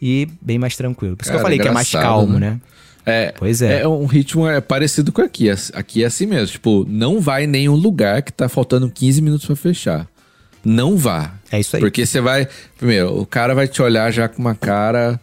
[0.02, 1.15] e bem mais tranquilo.
[1.18, 2.52] Por isso que eu Cara, falei que é mais calmo, né?
[2.52, 2.61] né?
[3.06, 3.82] É, Pois é.
[3.82, 5.48] É um ritmo é parecido com aqui.
[5.73, 6.48] Aqui é assim mesmo.
[6.48, 10.07] Tipo, não vai em nenhum lugar que tá faltando 15 minutos pra fechar.
[10.64, 11.34] Não vá.
[11.52, 11.80] É isso aí.
[11.80, 12.48] Porque você vai.
[12.77, 15.19] Primeiro, o cara vai te olhar já com uma cara.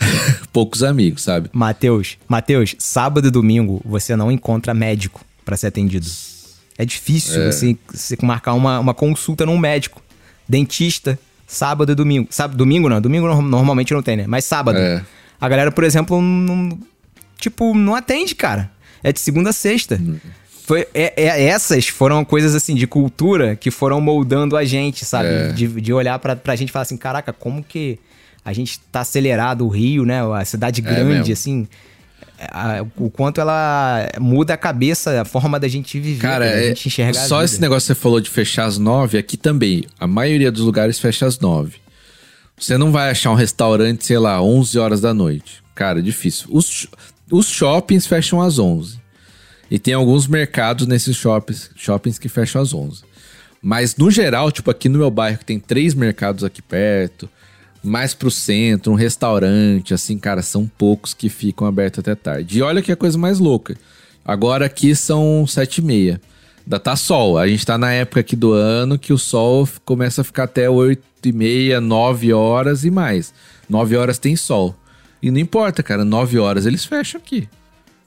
[0.52, 1.48] Poucos amigos, sabe?
[1.52, 6.06] Matheus, Matheus, sábado e domingo você não encontra médico pra ser atendido.
[6.78, 10.02] É difícil você, você marcar uma, uma consulta num médico.
[10.48, 12.26] Dentista, sábado e domingo.
[12.30, 14.24] Sábado, domingo não, domingo no- normalmente não tem, né?
[14.26, 14.78] Mas sábado.
[14.78, 15.04] É.
[15.40, 16.78] A galera, por exemplo, não,
[17.38, 18.70] tipo, não atende, cara.
[19.02, 19.96] É de segunda a sexta.
[20.00, 20.16] Hum.
[20.66, 25.28] Foi, é- é- essas foram coisas assim de cultura que foram moldando a gente, sabe?
[25.28, 25.52] É.
[25.52, 27.98] De, de olhar pra, pra gente e falar assim: caraca, como que
[28.44, 30.20] a gente tá acelerado o Rio, né?
[30.34, 31.68] A cidade grande, É assim.
[32.50, 36.68] a- o quanto ela muda a cabeça, a forma da gente viver, Cara, da é,
[36.68, 39.84] gente enxergar só esse negócio que você falou de fechar às nove, aqui também.
[39.98, 41.74] A maioria dos lugares fecha às nove.
[42.58, 45.62] Você não vai achar um restaurante, sei lá, 11 horas da noite.
[45.74, 46.46] Cara, é difícil.
[46.50, 46.86] Os,
[47.30, 48.98] os shoppings fecham às 11.
[49.70, 53.02] E tem alguns mercados nesses shoppings, shoppings que fecham às 11.
[53.62, 57.28] Mas no geral, tipo aqui no meu bairro, que tem três mercados aqui perto,
[57.82, 62.58] mais pro centro, um restaurante, assim, cara, são poucos que ficam abertos até tarde.
[62.58, 63.76] E olha que é a coisa mais louca.
[64.24, 66.20] Agora aqui são sete e meia.
[66.64, 67.38] Ainda tá sol.
[67.38, 70.68] A gente tá na época aqui do ano que o sol começa a ficar até
[70.68, 73.32] oito e meia, nove horas e mais.
[73.68, 74.74] Nove horas tem sol.
[75.22, 76.04] E não importa, cara.
[76.04, 77.48] Nove horas eles fecham aqui.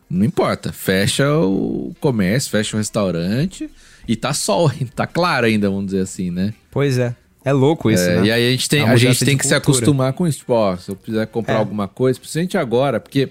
[0.10, 0.72] Não importa.
[0.72, 3.70] Fecha o comércio, fecha o restaurante
[4.08, 6.54] e tá sol, tá claro ainda, vamos dizer assim, né?
[6.70, 7.16] Pois é.
[7.45, 8.28] É louco isso, É, né?
[8.28, 9.78] E aí a gente tem, A a gente tem que se cultura.
[9.78, 10.40] acostumar com isso.
[10.40, 11.57] Tipo, ó, se eu quiser comprar É.
[11.57, 13.30] alguma coisa, principalmente agora, porque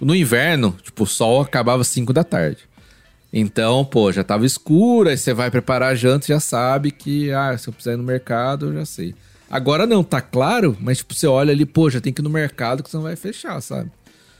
[0.00, 2.58] no inverno, tipo, o sol acabava às 5 da tarde.
[3.32, 7.56] Então, pô, já tava escuro, aí você vai preparar a janta, já sabe que, ah,
[7.58, 9.14] se eu precisar ir no mercado, eu já sei.
[9.50, 12.30] Agora não, tá claro, mas tipo, você olha ali, pô, já tem que ir no
[12.30, 13.90] mercado que você não vai fechar, sabe?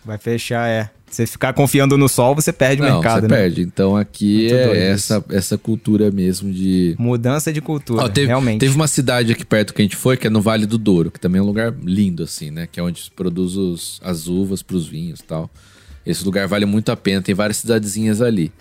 [0.05, 0.91] Vai fechar, é.
[1.11, 3.37] Se ficar confiando no sol, você perde o não, mercado, você né?
[3.37, 3.62] perde.
[3.62, 6.95] Então aqui Muito é essa, essa cultura mesmo de...
[6.99, 8.61] Mudança de cultura, Ó, teve, realmente.
[8.61, 11.11] teve uma cidade aqui perto que a gente foi, que é no Vale do Douro,
[11.11, 12.69] que também é um lugar lindo, assim, né?
[12.70, 15.49] Que é onde se produz os- as uvas pros vinhos e tal.
[16.05, 18.53] Esse lugar vale muito a pena, tem várias cidadezinhas ali.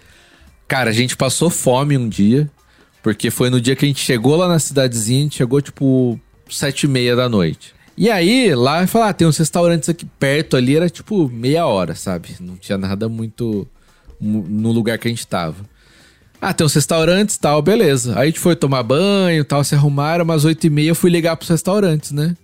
[0.68, 2.50] Cara, a gente passou fome um dia,
[3.04, 6.20] porque foi no dia que a gente chegou lá na cidadezinha, a gente chegou tipo
[6.50, 7.75] sete e meia da noite.
[7.98, 11.96] E aí, lá, falar, ah, tem uns restaurantes aqui perto ali, era tipo meia hora,
[11.96, 12.36] sabe?
[12.42, 13.66] Não tinha nada muito
[14.20, 15.56] mu- no lugar que a gente tava.
[16.42, 18.14] Ah, tem uns restaurantes tal, beleza.
[18.20, 21.10] Aí a gente foi tomar banho tal, se arrumaram, umas oito e meia eu fui
[21.10, 22.36] ligar pros restaurantes, né?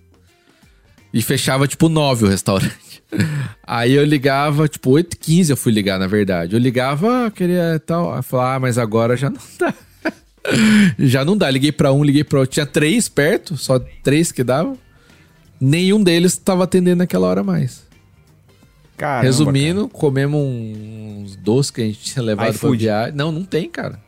[1.12, 3.02] E fechava tipo nove o restaurante.
[3.66, 6.56] Aí eu ligava, tipo, 8 h 15 eu fui ligar, na verdade.
[6.56, 8.14] Eu ligava, ah, queria tal.
[8.14, 9.74] Aí falava, ah, mas agora já não dá.
[10.98, 11.50] já não dá.
[11.50, 12.54] Liguei pra um, liguei pra outro.
[12.54, 14.78] Tinha três perto, só três que davam.
[15.64, 17.84] Nenhum deles tava atendendo naquela hora mais.
[18.96, 22.78] Caramba, Resumindo, comemos uns doces que a gente tinha levado iFood.
[22.84, 23.14] viagem.
[23.14, 24.00] Não, não tem, cara.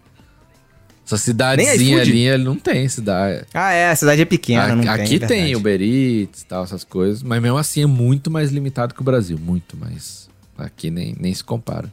[1.07, 3.45] Essa cidadezinha ali, ele não tem cidade.
[3.53, 3.67] cara.
[3.69, 5.57] Ah, é, a cidade é pequena, A- não tem, aqui tem verdade.
[5.57, 7.23] Uber Eats e tal, essas coisas.
[7.23, 9.39] Mas mesmo assim é muito mais limitado que o Brasil.
[9.39, 10.29] Muito mais.
[10.59, 11.93] Aqui nem, nem se compara.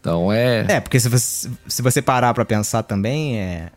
[0.00, 0.64] Então é...
[0.68, 3.70] É, porque se você, se você parar pra pensar também, é...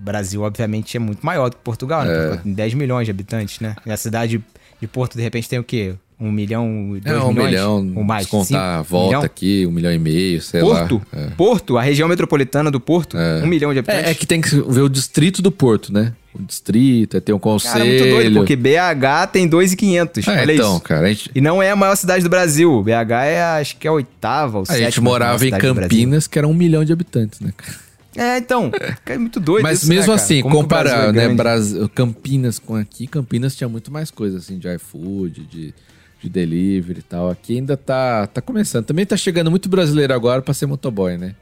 [0.00, 2.34] Brasil, obviamente, é muito maior do que Portugal, né?
[2.34, 2.36] É.
[2.38, 3.76] Tem 10 milhões de habitantes, né?
[3.84, 4.42] E a cidade
[4.80, 5.94] de Porto, de repente, tem o quê?
[6.18, 7.50] Um milhão, dois é um milhões?
[7.50, 8.26] milhão, ou mais?
[8.26, 8.60] a Cinco?
[8.88, 9.22] volta milhão?
[9.22, 11.18] aqui, um milhão e meio, sei Porto, lá.
[11.22, 11.26] É.
[11.30, 14.06] Porto, a região metropolitana do Porto, um milhão de habitantes.
[14.06, 16.12] É, é que tem que ver o distrito do Porto, né?
[16.34, 17.72] o distrito, tem um conselho.
[17.74, 20.28] Cara, muito doido, porque BH tem 2,500.
[20.28, 20.80] É, olha então, isso.
[20.82, 22.82] cara, a gente, E não é a maior cidade do Brasil.
[22.82, 24.84] BH é, acho que é a oitava ou a sétima.
[24.90, 25.50] gente morava em.
[25.50, 27.89] Campinas, que era um milhão de habitantes, né, cara?
[28.16, 28.70] É, então.
[29.06, 30.22] É muito doido Mas isso, né, mesmo cara?
[30.22, 31.28] assim, Como comparar, é né.
[31.34, 35.74] Brasil, Campinas com aqui, Campinas tinha muito mais coisa, assim, de iFood, de,
[36.20, 37.30] de delivery e tal.
[37.30, 38.84] Aqui ainda tá, tá começando.
[38.84, 41.34] Também tá chegando muito brasileiro agora pra ser motoboy, né?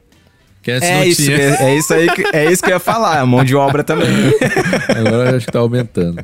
[0.62, 1.36] Que antes É não isso, tinha.
[1.36, 3.82] é, é isso aí que, é isso que eu ia falar, a mão de obra
[3.84, 4.08] também.
[4.94, 6.22] Agora acho que tá aumentando.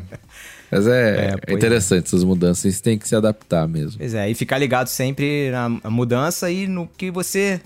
[0.70, 3.96] Mas é, É, é pois interessante essas mudanças, têm que se adaptar mesmo.
[3.98, 7.60] Pois é, e ficar ligado sempre na mudança e no que você.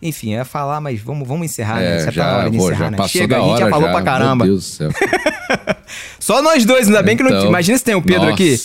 [0.00, 1.94] Enfim, ia falar, mas vamos, vamos encerrar, né?
[1.94, 2.96] É, Isso é já, pra hora de encerrar, já né?
[2.96, 3.92] passou Chega, da a gente hora já falou já.
[3.94, 4.44] pra caramba.
[4.44, 4.90] Meu Deus do céu.
[6.20, 7.30] Só nós dois, ainda bem que não.
[7.30, 8.56] Então, Imagina se tem o Pedro nossa, aqui.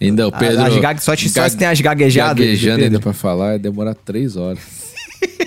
[0.00, 0.62] Ainda o Pedro.
[0.64, 3.58] as gag- só te- só se tem as gaguejadas do Gaguejando ainda pra falar, ia
[3.60, 4.58] demorar três horas.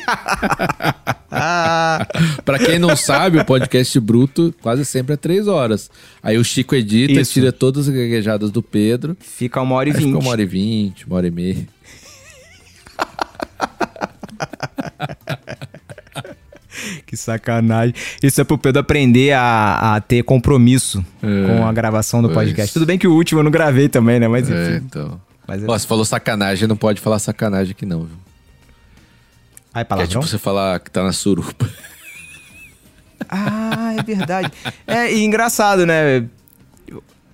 [2.45, 5.89] Pra quem não sabe, o podcast bruto quase sempre é três horas.
[6.23, 7.33] Aí o Chico edita, Isso.
[7.33, 9.17] tira todas as gaguejadas do Pedro.
[9.19, 10.21] fica uma hora e Aí fica vinte.
[10.21, 11.67] uma hora e vinte, uma hora e meia.
[17.15, 17.95] Que sacanagem.
[18.21, 22.73] Isso é pro Pedro aprender a, a ter compromisso É, com a gravação do podcast.
[22.73, 24.27] Tudo bem que o último eu não gravei também, né?
[24.27, 24.85] Mas É, enfim.
[24.85, 25.21] então.
[25.47, 28.17] Mas é- Ó, você falou sacanagem, não pode falar sacanagem aqui não, viu?
[29.73, 30.07] Que é palavrão?
[30.21, 31.67] tipo você falar que tá na surupa.
[33.29, 34.51] Ah, é verdade.
[34.85, 36.25] É, e engraçado, né?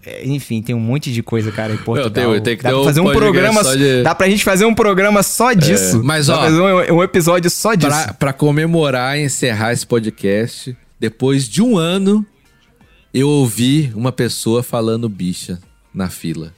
[0.05, 2.11] Eu- é, Enfim, tem um monte de coisa, cara, em Portugal.
[2.11, 3.63] tenho- tem que Dá pra um fazer um podcast programa.
[3.63, 6.01] só de- Dá pra gente fazer um programa só disso.
[6.03, 7.89] mas, Dá ó, pra fazer um, um episódio só disso.
[7.89, 12.25] Pra, pra comemorar e encerrar esse podcast, depois de um ano,
[13.13, 15.59] eu ouvi uma pessoa falando bicha
[15.93, 16.53] na fila.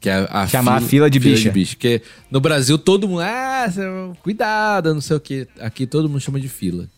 [0.00, 1.52] Que é a Chamar a fila de bicha.
[1.52, 3.20] Porque no Brasil todo mundo.
[3.20, 3.66] Ah,
[4.20, 5.46] cuidado, não sei o quê.
[5.60, 6.88] Aqui todo mundo chama de fila.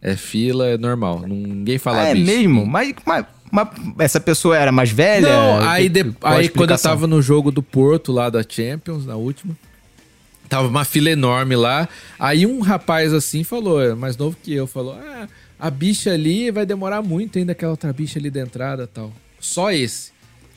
[0.00, 1.24] É fila, é normal.
[1.26, 2.24] Ninguém fala Ah, é bicha.
[2.32, 2.64] mesmo?
[2.64, 3.68] Mas, mas- mas
[3.98, 5.28] essa pessoa era mais velha?
[5.28, 9.16] Não, aí, de- aí quando eu tava no jogo do Porto, lá da Champions, na
[9.16, 9.56] última,
[10.48, 11.88] tava uma fila enorme lá.
[12.18, 15.28] Aí um rapaz assim falou, é mais novo que eu, falou: Ah,
[15.58, 19.12] a bicha ali vai demorar muito ainda, aquela outra bicha ali da entrada e tal.
[19.38, 20.10] Só esse.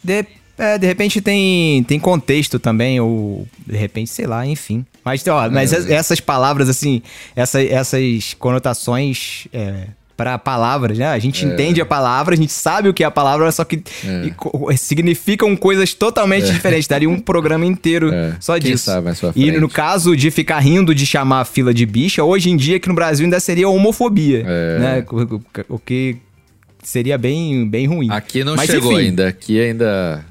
[0.03, 0.25] De,
[0.57, 4.85] é, de repente tem, tem contexto também, ou de repente, sei lá, enfim.
[5.03, 5.77] Mas, ó, mas É.
[5.79, 7.01] es- essas palavras, assim,
[7.35, 11.07] essa, essas conotações é, para palavras, né?
[11.07, 11.19] A É.
[11.19, 13.83] gente entende a palavra, a gente sabe o que é a palavra, só que
[14.25, 16.87] e co- significam coisas totalmente diferentes.
[16.87, 18.35] Daria um programa inteiro É.
[18.39, 18.91] só Quem disso.
[19.35, 22.77] e no caso de ficar rindo de chamar a fila de bicha, hoje em dia
[22.77, 24.79] aqui no Brasil ainda seria homofobia, É.
[24.79, 25.05] né?
[25.67, 26.17] O que
[26.83, 28.09] seria bem, bem ruim.
[28.11, 29.27] Aqui não Mas, chegou enfim, ainda.
[29.27, 30.23] Aqui ainda.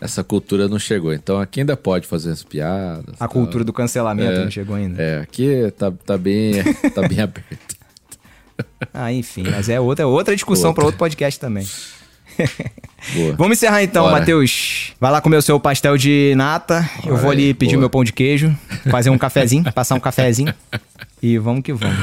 [0.00, 1.14] Essa cultura não chegou.
[1.14, 3.14] Então aqui ainda pode fazer as piadas.
[3.14, 3.28] A tal.
[3.28, 4.44] cultura do cancelamento É.
[4.44, 5.00] não chegou ainda.
[5.02, 6.52] É, aqui tá, tá bem,
[6.94, 7.73] tá bem aberto.
[8.92, 11.66] Ah, enfim, mas é outra, outra discussão para outro podcast também.
[13.14, 13.34] Boa.
[13.38, 14.18] Vamos encerrar então, Bora.
[14.20, 14.92] Matheus.
[15.00, 16.88] Vai lá comer o seu pastel de nata.
[17.04, 17.80] Eu vou Bora ali aí, pedir boa.
[17.80, 18.56] meu pão de queijo,
[18.90, 20.54] fazer um cafezinho, passar um cafezinho.
[21.22, 21.96] E vamos que vamos.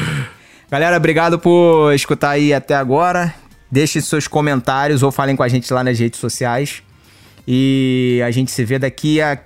[0.69, 3.33] Galera, obrigado por escutar aí até agora.
[3.71, 6.83] Deixe seus comentários ou falem com a gente lá nas redes sociais.
[7.47, 9.37] E a gente se vê daqui a.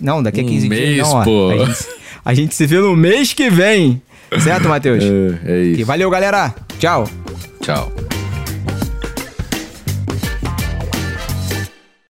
[0.00, 0.80] Não, daqui a Um 15 dias.
[0.80, 1.24] mês, Não, ó.
[1.24, 1.50] pô.
[1.50, 1.86] A gente,
[2.24, 4.00] a gente se vê no mês que vem.
[4.40, 5.02] Certo, Matheus?
[5.02, 5.80] É, é isso.
[5.80, 6.54] E valeu, galera.
[6.78, 7.08] Tchau.
[7.60, 7.92] Tchau.